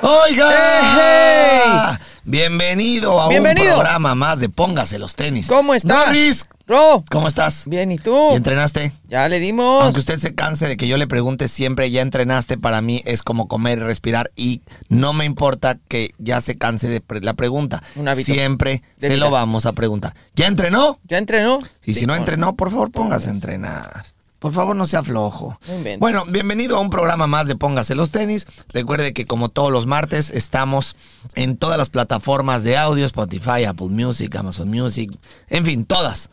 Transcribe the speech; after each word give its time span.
¡Oiga! 0.00 1.98
Bienvenido 2.24 3.20
a 3.20 3.28
Bienvenido. 3.28 3.68
un 3.74 3.80
programa 3.80 4.14
más 4.14 4.38
de 4.40 4.48
Póngase 4.48 4.98
los 4.98 5.16
tenis. 5.16 5.46
¿Cómo 5.48 5.74
está? 5.74 6.06
Norris, 6.06 6.46
Ro, 6.66 7.02
¿cómo 7.10 7.26
estás? 7.26 7.64
bien, 7.66 7.90
¿y 7.90 7.98
tú? 7.98 8.32
¿Y 8.32 8.36
entrenaste? 8.36 8.92
Ya 9.08 9.28
le 9.28 9.40
dimos. 9.40 9.82
Aunque 9.82 10.00
usted 10.00 10.18
se 10.18 10.34
canse 10.34 10.68
de 10.68 10.76
que 10.76 10.86
yo 10.86 10.98
le 10.98 11.06
pregunte 11.06 11.48
siempre, 11.48 11.90
¿ya 11.90 12.02
entrenaste? 12.02 12.58
Para 12.58 12.80
mí 12.82 13.02
es 13.06 13.22
como 13.22 13.48
comer 13.48 13.78
y 13.78 13.82
respirar 13.82 14.30
y 14.36 14.60
no 14.88 15.12
me 15.14 15.24
importa 15.24 15.78
que 15.88 16.12
ya 16.18 16.40
se 16.42 16.58
canse 16.58 16.88
de 16.88 17.00
pre- 17.00 17.20
la 17.22 17.34
pregunta. 17.34 17.82
Un 17.96 18.08
hábito 18.08 18.32
Siempre 18.32 18.82
de 18.98 19.08
se 19.08 19.14
vida. 19.14 19.24
lo 19.24 19.30
vamos 19.30 19.64
a 19.66 19.72
preguntar. 19.72 20.14
¿Ya 20.36 20.46
entrenó? 20.46 20.98
¿Ya 21.04 21.16
entrenó? 21.18 21.60
Y 21.86 21.94
si 21.94 22.04
no 22.06 22.14
entrenó, 22.14 22.54
por 22.56 22.70
favor, 22.70 22.90
póngase 22.92 23.30
a 23.30 23.32
entrenar. 23.32 24.04
Por 24.38 24.52
favor, 24.52 24.76
no 24.76 24.86
sea 24.86 25.02
flojo. 25.02 25.58
Invente. 25.66 25.98
Bueno, 25.98 26.24
bienvenido 26.26 26.76
a 26.76 26.80
un 26.80 26.90
programa 26.90 27.26
más 27.26 27.48
de 27.48 27.56
Póngase 27.56 27.96
los 27.96 28.12
tenis. 28.12 28.46
Recuerde 28.68 29.12
que 29.12 29.26
como 29.26 29.48
todos 29.48 29.72
los 29.72 29.86
martes 29.86 30.30
estamos 30.30 30.94
en 31.34 31.56
todas 31.56 31.76
las 31.76 31.90
plataformas 31.90 32.62
de 32.62 32.76
audio, 32.76 33.04
Spotify, 33.04 33.64
Apple 33.64 33.88
Music, 33.88 34.34
Amazon 34.36 34.68
Music, 34.68 35.10
en 35.48 35.64
fin, 35.64 35.84
todas. 35.84 36.30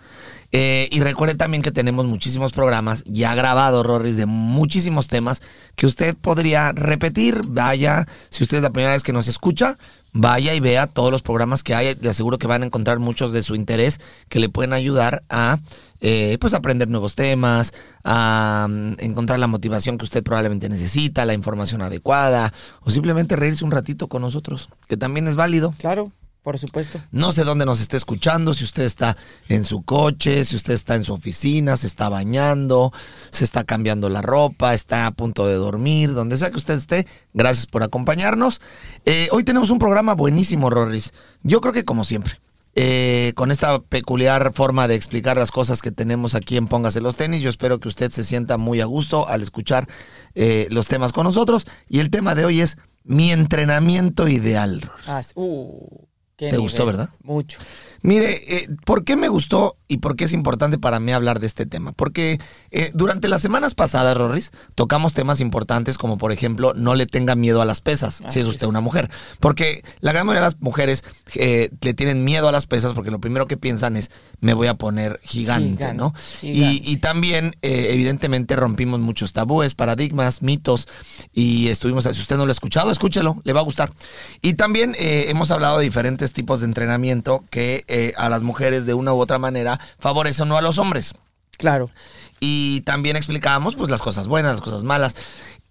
Eh, 0.51 0.87
y 0.91 1.01
recuerde 1.01 1.35
también 1.35 1.63
que 1.63 1.71
tenemos 1.71 2.05
muchísimos 2.05 2.51
programas 2.51 3.03
ya 3.07 3.33
grabados, 3.33 3.85
Rorris, 3.85 4.17
de 4.17 4.27
muchísimos 4.27 5.07
temas 5.07 5.41
que 5.75 5.87
usted 5.87 6.15
podría 6.15 6.71
repetir. 6.71 7.41
Vaya, 7.45 8.07
si 8.29 8.43
usted 8.43 8.57
es 8.57 8.63
la 8.63 8.69
primera 8.69 8.93
vez 8.93 9.03
que 9.03 9.13
nos 9.13 9.27
escucha, 9.27 9.77
vaya 10.15 10.53
y 10.55 10.59
vea 10.61 10.87
todos 10.87 11.11
los 11.11 11.21
programas 11.21 11.61
que 11.61 11.75
hay. 11.75 11.95
Le 12.01 12.09
aseguro 12.09 12.39
que 12.39 12.47
van 12.47 12.63
a 12.63 12.65
encontrar 12.65 12.99
muchos 12.99 13.31
de 13.31 13.43
su 13.43 13.53
interés 13.53 13.99
que 14.29 14.39
le 14.39 14.49
pueden 14.49 14.73
ayudar 14.73 15.23
a 15.29 15.59
eh, 15.99 16.37
pues 16.39 16.53
aprender 16.53 16.87
nuevos 16.87 17.15
temas, 17.15 17.73
a 18.03 18.67
mm, 18.69 18.93
encontrar 18.99 19.39
la 19.39 19.47
motivación 19.47 19.97
que 19.97 20.05
usted 20.05 20.23
probablemente 20.23 20.69
necesita, 20.69 21.25
la 21.25 21.33
información 21.33 21.81
adecuada, 21.81 22.53
o 22.81 22.89
simplemente 22.89 23.35
reírse 23.35 23.65
un 23.65 23.71
ratito 23.71 24.07
con 24.07 24.21
nosotros, 24.21 24.69
que 24.87 24.97
también 24.97 25.27
es 25.27 25.35
válido. 25.35 25.73
Claro, 25.77 26.11
por 26.45 26.59
supuesto. 26.59 27.01
No 27.11 27.31
sé 27.31 27.43
dónde 27.43 27.65
nos 27.65 27.81
esté 27.81 27.97
escuchando, 27.97 28.53
si 28.53 28.63
usted 28.63 28.83
está 28.83 29.17
en 29.49 29.63
su 29.63 29.81
coche, 29.81 30.45
si 30.45 30.55
usted 30.55 30.75
está 30.75 30.93
en 30.93 31.03
su 31.03 31.11
oficina, 31.11 31.75
se 31.75 31.87
está 31.87 32.07
bañando, 32.07 32.93
se 33.31 33.43
está 33.43 33.63
cambiando 33.63 34.09
la 34.09 34.21
ropa, 34.21 34.75
está 34.75 35.07
a 35.07 35.11
punto 35.11 35.47
de 35.47 35.55
dormir, 35.55 36.13
donde 36.13 36.37
sea 36.37 36.51
que 36.51 36.57
usted 36.57 36.75
esté, 36.75 37.07
gracias 37.33 37.65
por 37.65 37.81
acompañarnos. 37.81 38.61
Eh, 39.05 39.27
hoy 39.31 39.43
tenemos 39.43 39.71
un 39.71 39.79
programa 39.79 40.13
buenísimo, 40.13 40.69
Rorris. 40.69 41.13
Yo 41.41 41.61
creo 41.61 41.73
que 41.73 41.83
como 41.83 42.03
siempre. 42.05 42.39
eh, 42.75 43.31
con 43.35 43.51
esta 43.51 43.79
peculiar 43.79 44.51
forma 44.53 44.87
de 44.87 44.95
explicar 44.95 45.37
las 45.37 45.49
cosas 45.49 45.81
que 45.81 45.91
tenemos 45.91 46.35
aquí 46.35 46.57
en 46.57 46.67
Póngase 46.67 46.99
los 46.99 47.15
tenis, 47.15 47.41
yo 47.41 47.49
espero 47.49 47.79
que 47.79 47.87
usted 47.87 48.11
se 48.11 48.23
sienta 48.23 48.57
muy 48.57 48.81
a 48.81 48.85
gusto 48.85 49.27
al 49.27 49.41
escuchar 49.41 49.87
eh, 50.35 50.67
los 50.69 50.85
temas 50.87 51.13
con 51.13 51.23
nosotros. 51.23 51.65
Y 51.87 51.99
el 51.99 52.09
tema 52.09 52.35
de 52.35 52.45
hoy 52.45 52.61
es 52.61 52.77
mi 53.05 53.31
entrenamiento 53.31 54.27
ideal. 54.27 54.81
Ah, 55.07 55.21
uh, 55.35 56.05
qué 56.37 56.49
¿Te 56.49 56.57
gustó, 56.57 56.85
verdad? 56.85 57.09
Mucho. 57.23 57.59
Mire, 58.01 58.55
eh, 58.55 58.69
¿por 58.85 59.03
qué 59.03 59.15
me 59.15 59.29
gustó 59.29 59.77
y 59.87 59.97
por 59.97 60.15
qué 60.15 60.25
es 60.25 60.33
importante 60.33 60.77
para 60.77 60.99
mí 60.99 61.11
hablar 61.11 61.39
de 61.39 61.47
este 61.47 61.65
tema? 61.65 61.91
Porque 61.91 62.39
eh, 62.69 62.91
durante 62.93 63.27
las 63.27 63.41
semanas 63.41 63.73
pasadas, 63.73 64.15
Rorris, 64.15 64.51
tocamos 64.75 65.15
temas 65.15 65.39
importantes 65.39 65.97
como, 65.97 66.19
por 66.19 66.31
ejemplo, 66.31 66.73
no 66.75 66.93
le 66.93 67.07
tenga 67.07 67.35
miedo 67.35 67.63
a 67.63 67.65
las 67.65 67.81
pesas, 67.81 68.21
si 68.27 68.39
es 68.41 68.45
usted 68.45 68.63
es. 68.63 68.69
una 68.69 68.81
mujer. 68.81 69.09
Porque 69.39 69.83
la 70.01 70.11
gran 70.11 70.27
mayoría 70.27 70.41
de 70.41 70.53
las 70.53 70.61
mujeres 70.61 71.03
eh, 71.33 71.71
le 71.81 71.93
tienen 71.95 72.23
miedo 72.23 72.47
a 72.47 72.51
las 72.51 72.67
pesas 72.67 72.93
porque 72.93 73.09
lo 73.09 73.19
primero 73.19 73.47
que 73.47 73.57
piensan 73.57 73.97
es, 73.97 74.11
me 74.39 74.53
voy 74.53 74.67
a 74.67 74.75
poner 74.75 75.19
gigante, 75.23 75.69
Gigante, 75.77 75.93
¿no? 75.95 76.13
gigante. 76.41 76.83
Y, 76.85 76.93
y 76.93 76.97
también, 76.97 77.55
evidentemente, 77.61 78.55
rompimos 78.55 78.99
muchos 78.99 79.33
tabúes, 79.33 79.73
paradigmas, 79.73 80.43
mitos 80.43 80.87
y 81.33 81.69
estuvimos, 81.69 82.03
si 82.03 82.09
usted 82.11 82.37
no 82.37 82.45
lo 82.45 82.51
ha 82.51 82.53
escuchado, 82.53 82.91
escúchelo, 82.91 83.41
le 83.43 83.53
va 83.53 83.61
a 83.61 83.63
gustar. 83.63 83.91
Y 84.43 84.53
también 84.53 84.95
hemos 84.99 85.49
hablado 85.49 85.79
de 85.79 85.85
diferentes 85.85 86.24
tipos 86.33 86.59
de 86.59 86.67
entrenamiento 86.67 87.43
que 87.49 87.83
eh, 87.87 88.13
a 88.17 88.29
las 88.29 88.43
mujeres 88.43 88.85
de 88.85 88.93
una 88.93 89.13
u 89.13 89.19
otra 89.19 89.39
manera 89.39 89.79
favorecen 89.99 90.43
o 90.43 90.45
no 90.45 90.57
a 90.57 90.61
los 90.61 90.77
hombres. 90.77 91.13
Claro. 91.57 91.89
Y 92.39 92.81
también 92.81 93.15
explicábamos 93.15 93.75
pues 93.75 93.89
las 93.89 94.01
cosas 94.01 94.27
buenas, 94.27 94.53
las 94.53 94.61
cosas 94.61 94.83
malas. 94.83 95.15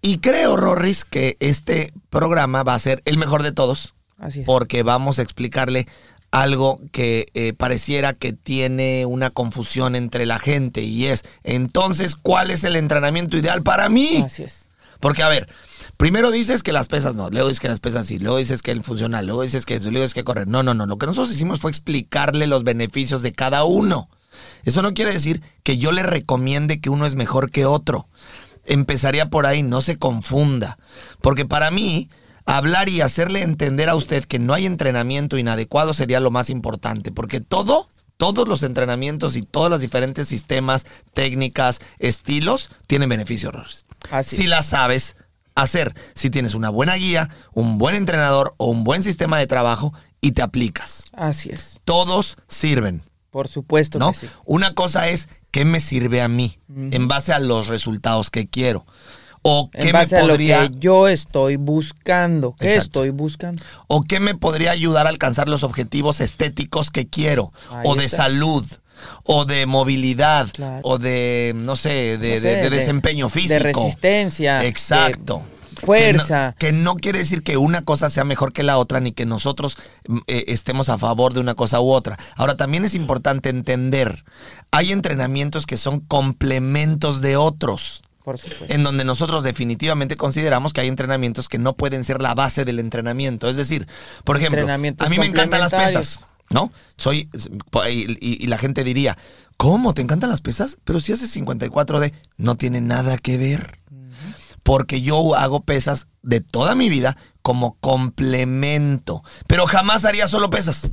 Y 0.01 0.19
creo, 0.19 0.57
Rorris, 0.57 1.05
que 1.05 1.37
este 1.39 1.93
programa 2.09 2.63
va 2.63 2.73
a 2.73 2.79
ser 2.79 3.01
el 3.05 3.17
mejor 3.17 3.43
de 3.43 3.51
todos 3.51 3.93
Así 4.17 4.41
es. 4.41 4.45
porque 4.45 4.83
vamos 4.83 5.19
a 5.19 5.21
explicarle 5.21 5.87
algo 6.31 6.81
que 6.91 7.27
eh, 7.33 7.53
pareciera 7.53 8.13
que 8.13 8.33
tiene 8.33 9.05
una 9.05 9.29
confusión 9.29 9.95
entre 9.95 10.25
la 10.25 10.37
gente 10.37 10.81
y 10.81 11.05
es, 11.05 11.23
entonces, 11.43 12.15
¿cuál 12.15 12.51
es 12.51 12.63
el 12.65 12.75
entrenamiento 12.75 13.37
ideal 13.37 13.63
para 13.63 13.87
mí? 13.87 14.21
Así 14.25 14.43
es. 14.43 14.64
Porque, 14.99 15.23
a 15.23 15.29
ver, 15.29 15.47
primero 15.97 16.31
dices 16.31 16.63
que 16.63 16.73
las 16.73 16.87
pesas 16.87 17.15
no, 17.15 17.29
luego 17.29 17.47
dices 17.47 17.59
que 17.59 17.67
las 17.67 17.79
pesas 17.79 18.07
sí, 18.07 18.19
luego 18.19 18.37
dices 18.37 18.61
que 18.61 18.71
el 18.71 18.83
funcional, 18.83 19.25
luego 19.25 19.43
dices 19.43 19.65
que 19.65 19.75
eso, 19.75 19.91
luego 19.91 20.03
dices 20.03 20.13
que 20.13 20.23
correr. 20.23 20.47
No, 20.47 20.63
no, 20.63 20.73
no. 20.73 20.85
Lo 20.85 20.97
que 20.97 21.05
nosotros 21.05 21.33
hicimos 21.33 21.59
fue 21.59 21.71
explicarle 21.71 22.47
los 22.47 22.63
beneficios 22.63 23.21
de 23.21 23.33
cada 23.33 23.63
uno. 23.63 24.09
Eso 24.63 24.81
no 24.81 24.93
quiere 24.93 25.13
decir 25.13 25.41
que 25.63 25.77
yo 25.77 25.91
le 25.91 26.03
recomiende 26.03 26.81
que 26.81 26.89
uno 26.89 27.05
es 27.05 27.15
mejor 27.15 27.51
que 27.51 27.65
otro. 27.65 28.07
Empezaría 28.65 29.29
por 29.29 29.45
ahí, 29.45 29.63
no 29.63 29.81
se 29.81 29.97
confunda. 29.97 30.77
Porque 31.21 31.45
para 31.45 31.71
mí, 31.71 32.09
hablar 32.45 32.89
y 32.89 33.01
hacerle 33.01 33.41
entender 33.41 33.89
a 33.89 33.95
usted 33.95 34.25
que 34.25 34.39
no 34.39 34.53
hay 34.53 34.65
entrenamiento 34.65 35.37
inadecuado 35.37 35.93
sería 35.93 36.19
lo 36.19 36.31
más 36.31 36.49
importante. 36.49 37.11
Porque 37.11 37.41
todo, 37.41 37.89
todos 38.17 38.47
los 38.47 38.63
entrenamientos 38.63 39.35
y 39.35 39.43
todos 39.43 39.69
los 39.69 39.81
diferentes 39.81 40.27
sistemas, 40.27 40.85
técnicas, 41.13 41.79
estilos, 41.99 42.71
tienen 42.87 43.09
beneficios. 43.09 43.53
Rorris 43.53 43.85
Así 44.11 44.35
si 44.37 44.43
es. 44.43 44.49
la 44.49 44.63
sabes 44.63 45.15
hacer, 45.55 45.93
si 46.15 46.29
tienes 46.29 46.53
una 46.53 46.69
buena 46.69 46.95
guía, 46.95 47.29
un 47.53 47.77
buen 47.77 47.95
entrenador 47.95 48.53
o 48.57 48.67
un 48.67 48.83
buen 48.83 49.03
sistema 49.03 49.37
de 49.39 49.47
trabajo 49.47 49.93
y 50.21 50.31
te 50.31 50.41
aplicas. 50.41 51.05
Así 51.13 51.49
es. 51.49 51.79
Todos 51.85 52.35
sirven, 52.47 53.01
Por 53.29 53.47
supuesto 53.47 53.97
¿no? 53.99 54.11
que 54.11 54.17
sí. 54.19 54.29
Una 54.45 54.73
cosa 54.73 55.07
es 55.09 55.29
qué 55.51 55.63
me 55.65 55.79
sirve 55.79 56.21
a 56.21 56.27
mí 56.27 56.59
en 56.69 57.07
base 57.07 57.31
a 57.31 57.39
los 57.39 57.67
resultados 57.67 58.29
que 58.29 58.47
quiero. 58.47 58.85
O 59.47 59.69
qué 59.71 59.89
En 59.89 59.93
base 59.93 60.15
me 60.15 60.21
a 60.21 60.25
podría 60.25 60.63
lo 60.63 60.69
que 60.71 60.79
yo 60.79 61.07
estoy 61.07 61.55
buscando. 61.57 62.55
¿Qué 62.59 62.65
Exacto. 62.65 62.81
estoy 63.03 63.09
buscando? 63.11 63.63
o 63.87 64.01
qué 64.01 64.19
me 64.19 64.33
podría 64.33 64.71
ayudar 64.71 65.05
a 65.05 65.09
alcanzar 65.09 65.47
los 65.49 65.63
objetivos 65.63 66.19
estéticos 66.19 66.89
que 66.89 67.07
quiero 67.07 67.53
Ahí 67.69 67.83
o 67.85 67.95
de 67.95 68.05
está. 68.05 68.17
salud 68.23 68.65
o 69.23 69.45
de 69.45 69.65
movilidad 69.65 70.47
Claro. 70.53 70.81
o 70.83 70.97
de 70.97 71.53
no 71.55 71.75
sé, 71.75 72.17
de, 72.17 72.35
No 72.35 72.41
sé, 72.41 72.47
de- 72.47 72.55
de 72.55 72.69
de- 72.69 72.69
desempeño 72.69 73.29
físico. 73.29 73.53
De 73.53 73.59
resistencia. 73.59 74.63
Exacto. 74.65 75.43
fuerza. 75.81 76.55
Que 76.57 76.71
no, 76.71 76.77
que 76.77 76.83
no 76.83 76.95
quiere 76.95 77.19
decir 77.19 77.43
que 77.43 77.57
una 77.57 77.81
cosa 77.83 78.09
sea 78.09 78.23
mejor 78.23 78.53
que 78.53 78.63
la 78.63 78.77
otra, 78.77 79.01
ni 79.01 79.11
que 79.11 79.25
nosotros 79.25 79.77
mm, 80.07 80.17
eh, 80.27 80.45
estemos 80.47 80.87
a 80.87 80.97
favor 80.97 81.33
de 81.33 81.41
una 81.41 81.53
cosa 81.53 81.81
u 81.81 81.91
otra. 81.91 82.17
Ahora, 82.37 82.55
también 82.55 82.85
es 82.85 82.95
importante 82.95 83.49
entender, 83.49 84.23
hay 84.71 84.93
entrenamientos 84.93 85.65
que 85.65 85.75
son 85.77 85.99
complementos 85.99 87.21
de 87.21 87.35
otros. 87.37 88.03
Por 88.23 88.37
supuesto. 88.37 88.65
En 88.69 88.83
donde 88.83 89.03
nosotros 89.03 89.43
definitivamente 89.43 90.15
consideramos 90.15 90.73
que 90.73 90.81
hay 90.81 90.87
entrenamientos 90.87 91.47
que 91.47 91.59
no 91.59 91.73
pueden 91.75 92.03
ser 92.05 92.21
la 92.21 92.33
base 92.33 92.65
del 92.65 92.79
entrenamiento. 92.79 93.49
Es 93.49 93.55
decir, 93.57 93.87
por 94.23 94.37
ejemplo, 94.37 94.65
a 94.71 94.77
mí 94.77 95.19
me 95.19 95.25
encantan 95.25 95.59
las 95.59 95.71
pesas. 95.71 96.19
¿No? 96.49 96.71
Soy. 96.97 97.29
Y, 97.89 98.47
la 98.47 98.57
gente 98.57 98.83
diría, 98.83 99.17
¿Cómo? 99.57 99.93
¿Te 99.93 100.01
encantan 100.01 100.29
las 100.29 100.41
pesas? 100.41 100.77
Pero 100.83 100.99
si 100.99 101.13
haces 101.13 101.35
54D, 101.35 102.13
no 102.37 102.55
tiene 102.55 102.81
nada 102.81 103.17
que 103.17 103.37
ver. 103.37 103.79
Porque 104.63 105.01
yo 105.01 105.35
hago 105.35 105.63
pesas 105.63 106.07
de 106.23 106.41
toda 106.41 106.75
mi 106.75 106.89
vida 106.89 107.15
como 107.41 107.77
complemento. 107.79 109.23
Pero 109.47 109.67
jamás 109.67 110.05
haría 110.05 110.27
solo 110.27 110.49
pesas. 110.49 110.89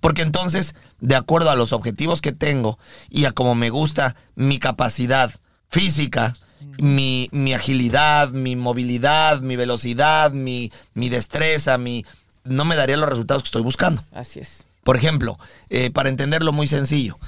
Porque 0.00 0.22
entonces, 0.22 0.74
de 1.00 1.14
acuerdo 1.14 1.50
a 1.50 1.56
los 1.56 1.72
objetivos 1.72 2.20
que 2.20 2.32
tengo 2.32 2.78
y 3.08 3.26
a 3.26 3.32
cómo 3.32 3.54
me 3.54 3.70
gusta 3.70 4.16
mi 4.34 4.58
capacidad 4.58 5.32
física, 5.70 6.34
mi, 6.78 7.28
mi 7.32 7.54
agilidad, 7.54 8.30
mi 8.30 8.56
movilidad, 8.56 9.40
mi 9.40 9.56
velocidad, 9.56 10.32
mi, 10.32 10.72
mi 10.94 11.08
destreza, 11.08 11.78
mi, 11.78 12.04
no 12.42 12.64
me 12.64 12.76
daría 12.76 12.96
los 12.96 13.08
resultados 13.08 13.44
que 13.44 13.48
estoy 13.48 13.62
buscando. 13.62 14.04
Así 14.12 14.40
es. 14.40 14.66
Por 14.84 14.96
ejemplo, 14.96 15.38
eh, 15.70 15.90
para 15.90 16.08
entenderlo 16.08 16.52
muy 16.52 16.68
sencillo, 16.68 17.18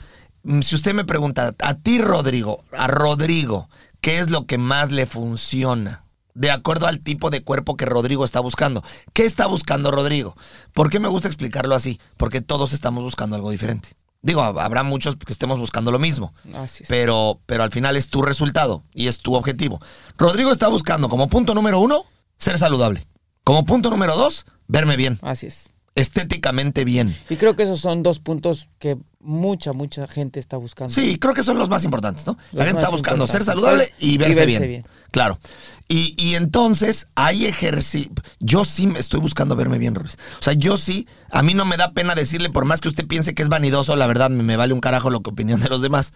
mm, 0.45 0.61
si 0.63 0.75
usted 0.77 0.95
me 0.95 1.05
pregunta, 1.05 1.55
a 1.59 1.75
ti 1.75 1.99
Rodrigo, 2.01 2.63
a 2.77 2.87
Rodrigo, 2.87 3.69
¿qué 4.01 4.19
es 4.19 4.31
lo 4.31 4.47
que 4.47 4.59
más 4.59 4.91
le 4.93 5.07
funciona? 5.07 6.05
De 6.35 6.51
acuerdo 6.51 6.87
al 6.87 7.01
tipo 7.01 7.31
de 7.31 7.43
cuerpo 7.43 7.77
que 7.79 7.87
Rodrigo 7.87 8.23
está 8.25 8.41
buscando. 8.41 8.85
¿Qué 9.15 9.25
está 9.25 9.47
buscando 9.47 9.91
Rodrigo? 9.91 10.37
¿Por 10.75 10.91
qué 10.91 11.01
me 11.01 11.09
gusta 11.09 11.29
explicarlo 11.29 11.75
así? 11.75 11.99
Porque 12.19 12.43
todos 12.43 12.75
estamos 12.75 13.03
buscando 13.03 13.37
algo 13.37 13.51
diferente. 13.51 13.97
Digo, 14.21 14.43
hab- 14.43 14.61
habrá 14.63 14.83
muchos 14.83 15.17
que 15.17 15.33
estemos 15.33 15.59
buscando 15.59 15.91
lo 15.93 15.99
mismo. 15.99 16.35
Así 16.55 16.83
es. 16.83 16.89
Pero, 16.91 17.41
pero 17.47 17.63
al 17.63 17.71
final 17.73 17.97
es 17.97 18.09
tu 18.09 18.21
resultado 18.21 18.83
y 18.93 19.07
es 19.07 19.21
tu 19.21 19.35
objetivo. 19.35 19.81
Rodrigo 20.19 20.53
está 20.53 20.69
buscando 20.69 21.09
como 21.09 21.29
punto 21.29 21.55
número 21.55 21.81
uno, 21.81 22.05
ser 22.37 22.59
saludable. 22.59 23.07
Como 23.45 23.65
punto 23.65 23.89
número 23.89 24.15
dos, 24.17 24.45
verme 24.69 24.97
bien, 24.97 25.19
Así 25.23 25.47
es. 25.47 25.71
Estéticamente 25.97 26.85
bien. 26.85 27.15
Y 27.29 27.37
creo 27.37 27.57
que 27.57 27.65
esos 27.65 27.81
son 27.81 28.05
dos 28.05 28.21
puntos 28.21 28.69
que 28.79 28.97
mucha, 29.19 29.73
mucha 29.73 30.07
gente 30.07 30.39
está 30.39 30.57
buscando. 30.57 30.95
Sí, 30.95 31.19
creo 31.19 31.35
que 31.35 31.43
son 31.43 31.59
los 31.59 31.69
más 31.69 31.83
importantes, 31.85 32.27
¿no? 32.27 32.39
La 32.53 32.65
gente 32.65 32.81
está 32.81 32.91
buscando 32.91 33.27
ser 33.27 33.43
saludable 33.43 33.93
y 33.99 34.15
Y 34.15 34.19
verse, 34.19 34.47
bien. 34.47 34.63
bien. 34.63 34.87
Claro. 35.11 35.41
Y, 35.89 36.15
y 36.19 36.35
entonces 36.35 37.09
hay 37.15 37.47
ejercicio. 37.47 38.13
Yo 38.39 38.65
sí 38.65 38.87
me 38.87 38.99
estoy 38.99 39.21
buscando 39.21 39.57
verme 39.57 39.79
bien, 39.79 39.95
Ruiz. 39.95 40.17
O 40.39 40.43
sea, 40.43 40.53
yo 40.53 40.77
sí, 40.77 41.09
a 41.31 41.43
mí 41.43 41.55
no 41.55 41.65
me 41.65 41.77
da 41.77 41.93
pena 41.93 42.15
decirle, 42.15 42.51
por 42.51 42.67
más 42.67 42.81
que 42.81 42.89
usted 42.89 43.07
piense 43.07 43.35
que 43.35 43.43
es 43.43 43.49
vanidoso, 43.49 43.97
la 43.97 44.07
verdad 44.07 44.31
me, 44.31 44.43
me 44.43 44.57
vale 44.57 44.75
un 44.75 44.81
carajo 44.81 45.11
lo 45.11 45.23
que 45.23 45.31
opinión 45.31 45.61
de 45.61 45.69
los 45.71 45.81
demás. 45.81 46.13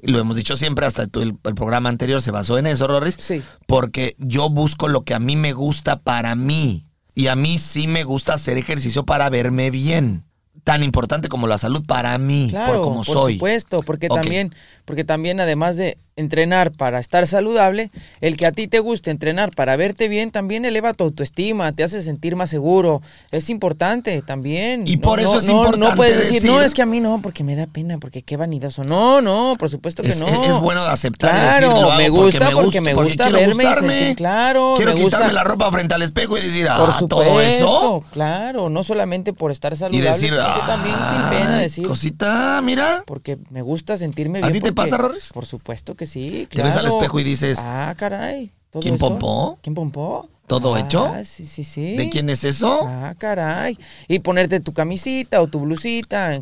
Y 0.00 0.12
lo 0.12 0.20
hemos 0.20 0.36
dicho 0.36 0.56
siempre, 0.56 0.86
hasta 0.86 1.02
el 1.02 1.36
programa 1.38 1.88
anterior 1.88 2.22
se 2.22 2.30
basó 2.30 2.56
en 2.56 2.66
eso, 2.66 2.86
Rorris. 2.86 3.16
Sí. 3.18 3.42
Porque 3.66 4.14
yo 4.18 4.48
busco 4.48 4.88
lo 4.88 5.02
que 5.02 5.14
a 5.14 5.18
mí 5.18 5.34
me 5.34 5.52
gusta 5.52 6.00
para 6.02 6.34
mí. 6.36 6.86
Y 7.14 7.28
a 7.28 7.36
mí 7.36 7.58
sí 7.58 7.86
me 7.86 8.04
gusta 8.04 8.34
hacer 8.34 8.58
ejercicio 8.58 9.04
para 9.04 9.30
verme 9.30 9.70
bien. 9.70 10.24
Tan 10.64 10.82
importante 10.82 11.28
como 11.28 11.46
la 11.46 11.58
salud 11.58 11.84
para 11.86 12.16
mí, 12.18 12.48
Claro, 12.50 12.74
por 12.74 12.82
como 12.82 13.04
por 13.04 13.14
soy. 13.14 13.34
supuesto, 13.34 13.82
porque 13.82 14.08
también, 14.08 14.54
porque 14.84 15.04
también 15.04 15.38
además 15.40 15.76
de 15.76 15.98
entrenar 16.16 16.70
para 16.72 17.00
estar 17.00 17.26
saludable, 17.26 17.90
el 18.20 18.36
que 18.36 18.46
a 18.46 18.52
ti 18.52 18.68
te 18.68 18.78
guste 18.78 19.10
entrenar 19.10 19.50
para 19.54 19.74
verte 19.76 20.08
bien 20.08 20.30
también 20.30 20.64
eleva 20.64 20.94
tu 20.94 21.04
autoestima, 21.04 21.72
te 21.72 21.82
hace 21.82 22.02
sentir 22.02 22.36
más 22.36 22.50
seguro, 22.50 23.02
es 23.32 23.50
importante 23.50 24.22
también. 24.22 24.84
Y 24.86 24.96
No- 24.96 25.02
por 25.02 25.20
eso 25.20 25.32
no- 25.34 25.38
es 25.40 25.46
no- 25.46 25.52
importante 25.56 25.88
No 25.88 25.96
puedes 25.96 26.16
decir, 26.16 26.44
no, 26.44 26.52
decir- 26.58 26.66
es 26.66 26.74
que 26.74 26.82
a 26.82 26.86
mí 26.86 27.00
no, 27.00 27.20
porque 27.20 27.42
me 27.42 27.56
da 27.56 27.66
pena, 27.66 27.98
porque 27.98 28.22
qué 28.22 28.36
vanidoso. 28.36 28.84
No, 28.84 29.20
no, 29.20 29.56
por 29.58 29.70
supuesto 29.70 30.02
que 30.02 30.10
Es, 30.10 30.20
no. 30.20 30.28
es- 30.28 30.50
es 30.50 30.60
bueno 30.60 30.82
aceptar 30.82 31.30
y 31.30 31.38
Claro, 31.38 31.68
decir, 31.68 31.82
lo 31.82 31.90
hago 31.92 31.98
me 32.02 32.08
gusta 32.08 32.50
porque 32.52 32.80
me 32.80 32.94
gusta 32.94 33.30
verme 33.30 33.64
y 33.64 33.66
gustarme. 33.66 33.98
sentir- 33.98 34.16
claro, 34.16 34.74
Quiero 34.76 34.94
me 34.94 35.00
quitarme 35.04 35.26
gusta- 35.26 35.32
la 35.32 35.44
ropa 35.44 35.72
frente 35.72 35.94
al 35.94 36.02
espejo 36.02 36.38
y 36.38 36.42
decir, 36.42 36.68
ah, 36.68 36.78
Por 36.78 36.92
supuesto, 36.98 37.08
todo 37.08 37.40
eso. 37.40 38.04
claro, 38.12 38.70
no 38.70 38.84
solamente 38.84 39.32
por 39.32 39.50
estar 39.50 39.72
Y 39.72 39.76
saludable, 39.76 40.10
decir, 40.10 40.30
sino 40.30 40.54
que 40.54 40.60
también 40.66 40.94
sin 40.94 41.28
pena 41.30 41.56
"Ay, 41.56 41.62
decir, 41.64 41.86
cosita, 41.88 42.60
mira. 42.62 43.02
porque 43.06 43.38
me 43.50 43.62
gusta 43.62 43.98
sentirme 43.98 44.38
¿A 44.38 44.42
bien. 44.42 44.52
ti 44.52 44.60
te 44.60 44.72
porque- 44.72 44.90
pasa, 44.90 44.96
Rorris? 44.96 45.30
Por 45.32 45.46
supuesto 45.46 45.94
que 45.96 46.03
sí. 46.06 46.48
Te 46.50 46.62
ves 46.62 46.74
al 46.74 46.82
claro. 46.82 46.96
espejo 46.96 47.20
y 47.20 47.24
dices, 47.24 47.58
Ah, 47.62 47.94
caray. 47.96 48.50
¿todo 48.70 48.82
¿quién 48.82 48.94
eso? 48.94 49.08
pompó? 49.08 49.58
¿Quién 49.62 49.74
pompó? 49.74 50.28
¿Todo 50.46 50.74
Ah, 50.74 50.80
hecho? 50.80 51.10
Sí, 51.24 51.46
sí, 51.46 51.64
sí. 51.64 51.96
¿De 51.96 52.10
quién 52.10 52.28
es 52.28 52.44
eso? 52.44 52.82
Ah, 52.86 53.14
caray. 53.16 53.78
Y 54.08 54.18
ponerte 54.18 54.60
tu 54.60 54.72
camisita 54.74 55.40
o 55.40 55.46
tu 55.46 55.60
blusita. 55.60 56.38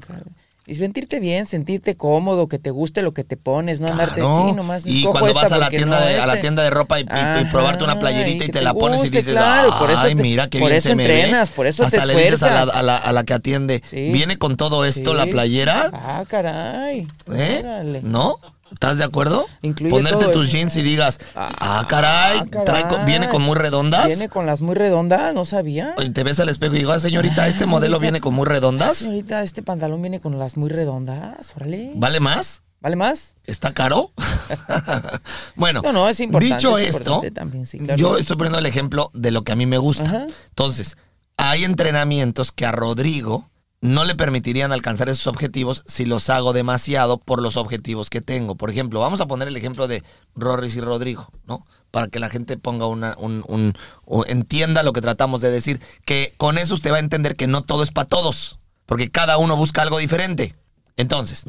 Y 0.65 0.77
sentirte 0.77 1.19
bien, 1.19 1.47
sentirte 1.47 1.97
cómodo, 1.97 2.47
que 2.49 2.59
te 2.61 2.71
guste 2.71 3.03
lo 3.03 3.13
que 3.13 3.25
te 3.25 3.37
pones, 3.37 3.81
no 3.81 3.89
andarte 3.89 4.21
Claro. 4.21 4.47
sí, 4.49 4.53
nomás. 4.55 4.87
y 4.87 4.99
escojo 4.99 5.19
cuando 5.19 5.35
vas 5.35 5.51
a 5.51 5.59
la 5.59 5.69
tienda 5.71 5.99
no 6.01 6.07
de, 6.07 6.21
a 6.21 6.27
la 6.27 6.33
este. 6.35 6.41
tienda 6.43 6.63
de 6.63 6.71
ropa 6.71 7.01
y, 7.01 7.03
y- 7.03 7.43
y 7.43 7.45
probarte 7.47 7.83
una 7.83 7.99
playerita 7.99 8.45
y, 8.45 8.49
te 8.49 8.61
la 8.63 8.73
pones 8.73 9.01
y 9.05 9.11
dices, 9.11 9.33
claro, 9.35 9.69
y 9.69 9.73
por 9.73 9.91
eso 9.91 10.01
ay, 10.03 10.15
te- 10.15 10.23
mira 10.23 10.49
qué 10.49 10.61
por 10.61 10.69
bien 10.69 10.79
eso 10.79 10.89
se 10.91 10.95
me 10.95 11.09
ve. 11.09 11.33
por 11.57 11.67
eso 11.67 11.83
te 11.89 11.97
Hasta 11.97 12.07
le 12.07 12.15
dices 12.17 12.43
a 12.45 12.65
la, 12.65 12.73
a 12.75 12.83
la- 12.83 12.97
a 12.97 13.13
la 13.13 13.25
que 13.25 13.35
atiende, 13.35 13.83
Sí. 13.91 14.13
¿viene 14.13 14.37
con 14.39 14.57
todo 14.57 14.85
esto 14.85 15.15
la 15.15 15.27
playera? 15.27 15.91
Ah, 15.93 16.25
caray. 16.29 17.09
¿Eh? 17.35 17.59
Órale. 17.65 18.01
¿No? 18.03 18.39
¿Estás 18.73 18.99
de 18.99 19.05
acuerdo? 19.05 19.47
Incluye 19.63 19.91
Ponerte 19.91 20.25
todo 20.25 20.31
tus 20.33 20.51
jeans 20.51 20.75
y 20.77 20.83
digas, 20.83 21.19
ah, 21.37 21.51
Ah, 21.61 21.87
caray, 21.89 22.43
trae 22.65 22.89
con- 22.89 23.05
¿viene 23.07 23.29
con 23.29 23.43
muy 23.43 23.55
redondas? 23.55 24.07
Viene 24.07 24.29
con 24.29 24.47
las 24.47 24.61
muy 24.61 24.75
redondas, 24.75 25.35
no 25.35 25.45
sabía. 25.45 25.95
Te 26.13 26.23
ves 26.25 26.41
al 26.41 26.49
espejo 26.49 26.75
y 26.75 26.79
digo, 26.79 26.93
ah, 26.93 26.99
señorita, 27.01 27.45
Ah, 27.45 27.49
¿este 27.49 27.67
modelo 27.67 27.99
viene 28.01 28.21
con 28.21 28.35
muy 28.35 28.47
redondas? 28.47 28.97
Señorita, 28.99 29.43
este 29.43 29.63
pantalón 29.63 30.01
viene 30.03 30.21
con 30.21 30.39
las 30.39 30.57
muy 30.57 30.71
redondas, 30.71 31.53
órale. 31.57 31.93
¿Vale 31.95 32.19
más? 32.21 32.63
¿Vale 32.81 32.97
más? 32.97 33.37
¿Está 33.45 33.73
caro? 33.73 34.11
bueno, 35.55 35.83
No, 35.85 35.93
no, 35.93 36.09
es 36.09 36.19
importante, 36.21 36.55
dicho 36.57 36.79
es 36.79 36.89
esto, 36.97 36.99
importante 37.01 37.31
también, 37.31 37.67
sí, 37.67 37.79
claro. 37.79 37.97
yo 37.97 38.17
estoy 38.19 38.37
poniendo 38.37 38.59
el 38.59 38.67
ejemplo 38.67 39.11
de 39.15 39.31
lo 39.31 39.45
que 39.45 39.53
a 39.53 39.57
mí 39.57 39.67
me 39.67 39.79
gusta. 39.79 40.05
Ajá. 40.05 40.27
Entonces, 40.49 40.97
hay 41.37 41.63
entrenamientos 41.65 42.51
que 42.53 42.67
a 42.67 42.73
Rodrigo 42.73 43.51
no 43.83 44.05
le 44.05 44.15
permitirían 44.15 44.73
alcanzar 44.73 45.09
esos 45.09 45.27
objetivos 45.27 45.83
si 45.87 46.07
los 46.07 46.31
hago 46.31 46.53
demasiado 46.53 47.19
por 47.19 47.43
los 47.43 47.57
objetivos 47.57 48.09
que 48.11 48.21
tengo. 48.21 48.55
Por 48.55 48.71
ejemplo, 48.71 49.01
vamos 49.01 49.21
a 49.21 49.27
poner 49.27 49.49
el 49.49 49.57
ejemplo 49.57 49.89
de 49.89 50.05
Rorris 50.37 50.77
y 50.77 50.81
Rodrigo, 50.81 51.29
¿no? 51.47 51.67
Para 51.91 52.07
que 52.07 52.21
la 52.21 52.31
gente 52.31 52.57
ponga 52.57 52.87
una, 52.87 53.17
un, 53.19 53.45
un- 53.49 53.75
o 54.07 54.25
entienda 54.25 54.85
lo 54.85 54.93
que 54.93 55.01
tratamos 55.03 55.41
de 55.41 55.51
decir. 55.51 55.81
Que 56.07 56.33
con 56.37 56.59
eso 56.59 56.75
usted 56.75 56.93
va 56.93 56.97
a 56.97 57.01
entender 57.01 57.35
que 57.37 57.49
no 57.49 57.63
todo 57.65 57.83
es 57.83 57.91
para 57.91 58.09
todos. 58.09 58.61
Porque 58.87 59.11
cada 59.11 59.37
uno 59.37 59.57
busca 59.57 59.83
algo 59.83 59.99
diferente. 59.99 60.55
Entonces, 60.97 61.45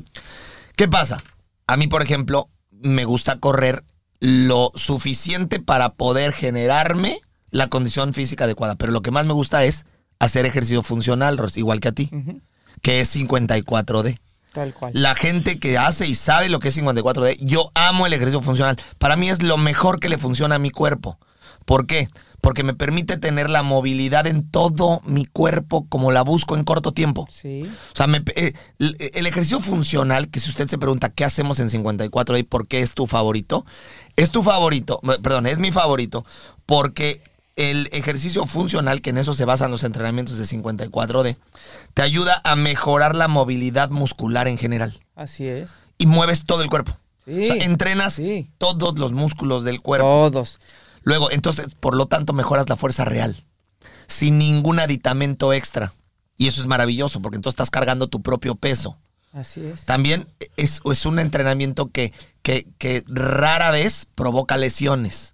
¿qué 0.76 0.88
pasa? 0.88 1.24
A 1.68 1.78
mí, 1.78 1.88
por 1.88 2.02
ejemplo, 2.02 2.50
me 2.72 3.06
gusta 3.06 3.38
correr 3.40 3.84
lo 4.20 4.72
suficiente 4.76 5.60
para 5.60 5.94
poder 5.94 6.34
generarme 6.34 7.22
la 7.52 7.68
condición 7.68 8.14
física 8.14 8.46
adecuada. 8.46 8.76
Pero 8.76 8.92
lo 8.92 9.02
que 9.02 9.12
más 9.12 9.26
me 9.28 9.34
gusta 9.34 9.64
es 9.66 9.86
hacer 10.24 10.46
ejercicio 10.46 10.82
funcional, 10.84 11.38
Ros, 11.38 11.58
igual 11.58 11.80
que 11.80 11.88
a 11.90 11.92
ti, 11.92 12.10
que 12.82 13.00
es 13.02 13.16
54D. 13.16 14.20
Tal 14.54 14.74
cual. 14.74 14.92
La 14.96 15.16
gente 15.16 15.58
que 15.60 15.78
hace 15.80 16.08
y 16.08 16.14
sabe 16.16 16.48
lo 16.50 16.60
que 16.60 16.68
es 16.68 16.78
54D, 16.78 17.38
yo 17.42 17.72
amo 17.74 18.06
el 18.06 18.14
ejercicio 18.14 18.42
funcional. 18.42 18.78
Para 19.00 19.16
mí 19.16 19.30
es 19.30 19.42
lo 19.42 19.58
mejor 19.58 20.00
que 20.00 20.10
le 20.10 20.18
funciona 20.20 20.56
a 20.56 20.60
mi 20.60 20.70
cuerpo. 20.70 21.18
¿Por 21.66 21.88
qué? 21.88 22.08
Porque 22.40 22.64
me 22.64 22.74
permite 22.76 23.18
tener 23.18 23.50
la 23.50 23.64
movilidad 23.64 24.28
en 24.28 24.48
todo 24.52 25.02
mi 25.06 25.26
cuerpo 25.26 25.88
como 25.88 26.12
la 26.12 26.22
busco 26.24 26.56
en 26.58 26.66
corto 26.66 26.92
tiempo. 26.92 27.26
Sí. 27.32 27.64
O 27.94 27.96
sea, 27.96 28.06
me- 28.06 28.22
eh, 28.36 28.54
el, 28.80 29.26
ejercicio 29.26 29.60
funcional, 29.62 30.28
que 30.30 30.40
si 30.42 30.50
usted 30.50 30.68
se 30.68 30.78
pregunta 30.78 31.10
qué 31.10 31.24
hacemos 31.24 31.60
en 31.60 31.70
54 31.70 32.38
y 32.38 32.44
por 32.44 32.68
qué 32.68 32.82
es 32.82 32.94
tu 32.94 33.08
favorito, 33.08 33.66
es 34.18 34.30
tu 34.30 34.44
favorito, 34.44 35.00
perdón, 35.24 35.48
es 35.48 35.58
mi 35.58 35.72
favorito, 35.72 36.26
porque 36.66 37.24
el 37.56 37.88
ejercicio 37.92 38.46
funcional, 38.46 39.02
que 39.02 39.12
en 39.12 39.18
eso 39.20 39.34
se 39.34 39.46
basan 39.46 39.72
los 39.72 39.84
entrenamientos 39.84 40.38
de 40.38 40.46
54D, 40.46 41.38
te 41.94 42.02
ayuda 42.02 42.42
a 42.44 42.56
mejorar 42.56 43.16
la 43.16 43.28
movilidad 43.28 43.90
muscular 43.90 44.48
en 44.48 44.58
general 44.58 45.00
Así 45.16 45.46
es. 45.48 45.72
y 45.98 46.08
mueves 46.08 46.46
todo 46.46 46.64
el 46.64 46.70
cuerpo. 46.70 46.98
Sí. 47.26 47.44
O 47.44 47.54
sea, 47.54 47.64
entrenas 47.66 48.14
Sí. 48.16 48.50
todos 48.58 48.98
los 49.00 49.12
músculos 49.12 49.64
del 49.64 49.82
cuerpo. 49.82 50.06
Todos. 50.32 50.60
Luego, 51.04 51.32
entonces, 51.32 51.68
por 51.80 51.96
lo 51.96 52.08
tanto, 52.08 52.34
mejoras 52.34 52.68
la 52.70 52.76
fuerza 52.76 53.06
real. 53.06 53.46
Sin 54.08 54.38
ningún 54.38 54.80
aditamento 54.80 55.54
extra. 55.54 55.94
Y 56.38 56.48
eso 56.48 56.60
es 56.62 56.68
maravilloso, 56.68 57.22
porque 57.22 57.36
entonces 57.36 57.54
estás 57.54 57.70
cargando 57.70 58.08
tu 58.08 58.22
propio 58.22 58.56
peso. 58.56 58.98
Así 59.32 59.62
es. 59.66 59.86
También 59.86 60.28
es, 60.58 60.82
es 60.84 61.06
un 61.06 61.20
entrenamiento 61.20 61.90
que, 61.92 62.12
que, 62.44 62.68
que 62.78 63.04
rara 63.08 63.72
vez 63.72 64.06
provoca 64.16 64.58
lesiones. 64.58 65.34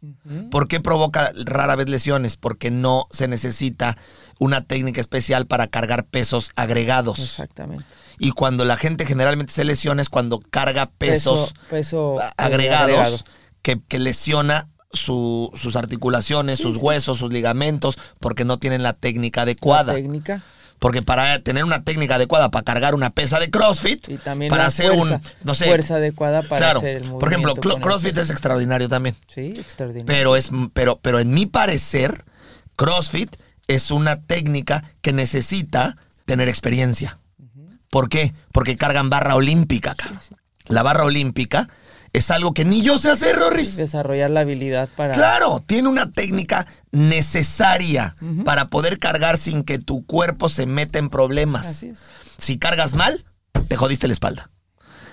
¿Por 0.52 0.68
qué 0.68 0.80
provoca 0.80 1.32
rara 1.46 1.76
vez 1.76 1.90
lesiones? 1.90 2.38
Porque 2.38 2.72
no 2.72 3.08
se 3.12 3.28
necesita 3.28 3.98
una 4.40 4.64
técnica 4.64 5.02
especial 5.02 5.48
para 5.48 5.68
cargar 5.68 6.06
pesos 6.06 6.52
agregados. 6.56 7.20
Exactamente. 7.20 7.84
Y 8.20 8.32
cuando 8.32 8.64
la 8.64 8.78
gente 8.78 9.06
generalmente 9.06 9.52
se 9.54 9.66
lesiona 9.66 10.02
es 10.02 10.10
cuando 10.10 10.40
carga 10.40 10.86
pesos 10.98 11.54
Peso, 11.54 11.68
peso 11.70 12.20
a- 12.22 12.34
agregados 12.38 12.90
agregado. 12.92 13.18
que, 13.64 13.82
que 13.88 13.98
lesiona 14.00 14.70
su- 14.92 15.52
sus 15.56 15.76
articulaciones, 15.76 16.60
sus 16.60 16.78
huesos, 16.78 17.18
sus 17.18 17.32
ligamentos, 17.34 17.98
porque 18.20 18.46
no 18.46 18.60
tienen 18.60 18.84
la 18.84 18.94
técnica 18.94 19.44
adecuada. 19.44 19.94
La 19.94 20.00
técnica. 20.00 20.44
Porque 20.80 21.02
para 21.02 21.40
tener 21.40 21.66
una 21.66 21.84
técnica 21.84 22.16
adecuada 22.16 22.50
para 22.52 22.64
cargar 22.64 22.96
una 22.96 23.10
pesa 23.10 23.40
de 23.40 23.50
CrossFit, 23.52 24.08
Y 24.10 24.18
también 24.18 24.50
para 24.50 24.66
hacer 24.66 24.92
fuerza, 24.94 25.16
un, 25.16 25.22
no 25.44 25.54
sé, 25.54 25.66
fuerza 25.66 25.96
adecuada 25.96 26.42
para 26.42 26.58
claro, 26.66 26.80
hacer 26.80 26.98
el 26.98 27.10
por 27.12 27.28
ejemplo, 27.30 27.54
CrossFit 27.56 28.12
peso. 28.12 28.22
es 28.24 28.30
extraordinario 28.30 28.88
también, 28.88 29.16
Sí, 29.28 29.54
extraordinario. 29.58 30.06
pero 30.08 30.36
es, 30.38 30.50
pero, 30.74 30.98
pero 31.02 31.20
en 31.20 31.32
mi 31.32 31.46
parecer, 31.46 32.24
CrossFit 32.78 33.36
es 33.68 33.92
una 33.92 34.22
técnica 34.22 34.84
que 35.02 35.12
necesita 35.14 35.98
tener 36.26 36.48
experiencia. 36.48 37.20
¿Por 37.90 38.08
qué? 38.08 38.34
Porque 38.52 38.78
cargan 38.78 39.10
barra 39.10 39.36
olímpica, 39.36 39.96
cabrón. 39.96 40.20
la 40.68 40.84
barra 40.84 41.04
olímpica, 41.04 41.68
es 42.14 42.32
algo 42.32 42.54
que 42.54 42.66
ni 42.66 42.82
yo 42.82 42.98
sé 42.98 43.12
hacer, 43.12 43.36
Rorris. 43.36 43.76
Desarrollar 43.76 44.30
la 44.30 44.42
habilidad 44.42 44.90
para... 44.96 45.14
Claro, 45.14 45.64
tiene 45.66 45.90
una 45.90 46.12
técnica 46.12 46.68
necesaria 46.92 48.16
para 48.46 48.70
poder 48.70 49.00
cargar 49.00 49.38
sin 49.38 49.64
que 49.64 49.80
tu 49.80 50.06
cuerpo 50.06 50.50
se 50.50 50.66
meta 50.66 51.00
en 51.00 51.10
problemas. 51.10 51.68
Así 51.68 51.90
es. 51.90 52.00
Si 52.38 52.58
cargas 52.58 52.94
mal, 52.94 53.26
te 53.68 53.76
jodiste 53.76 54.08
la 54.08 54.14
espalda. 54.14 54.50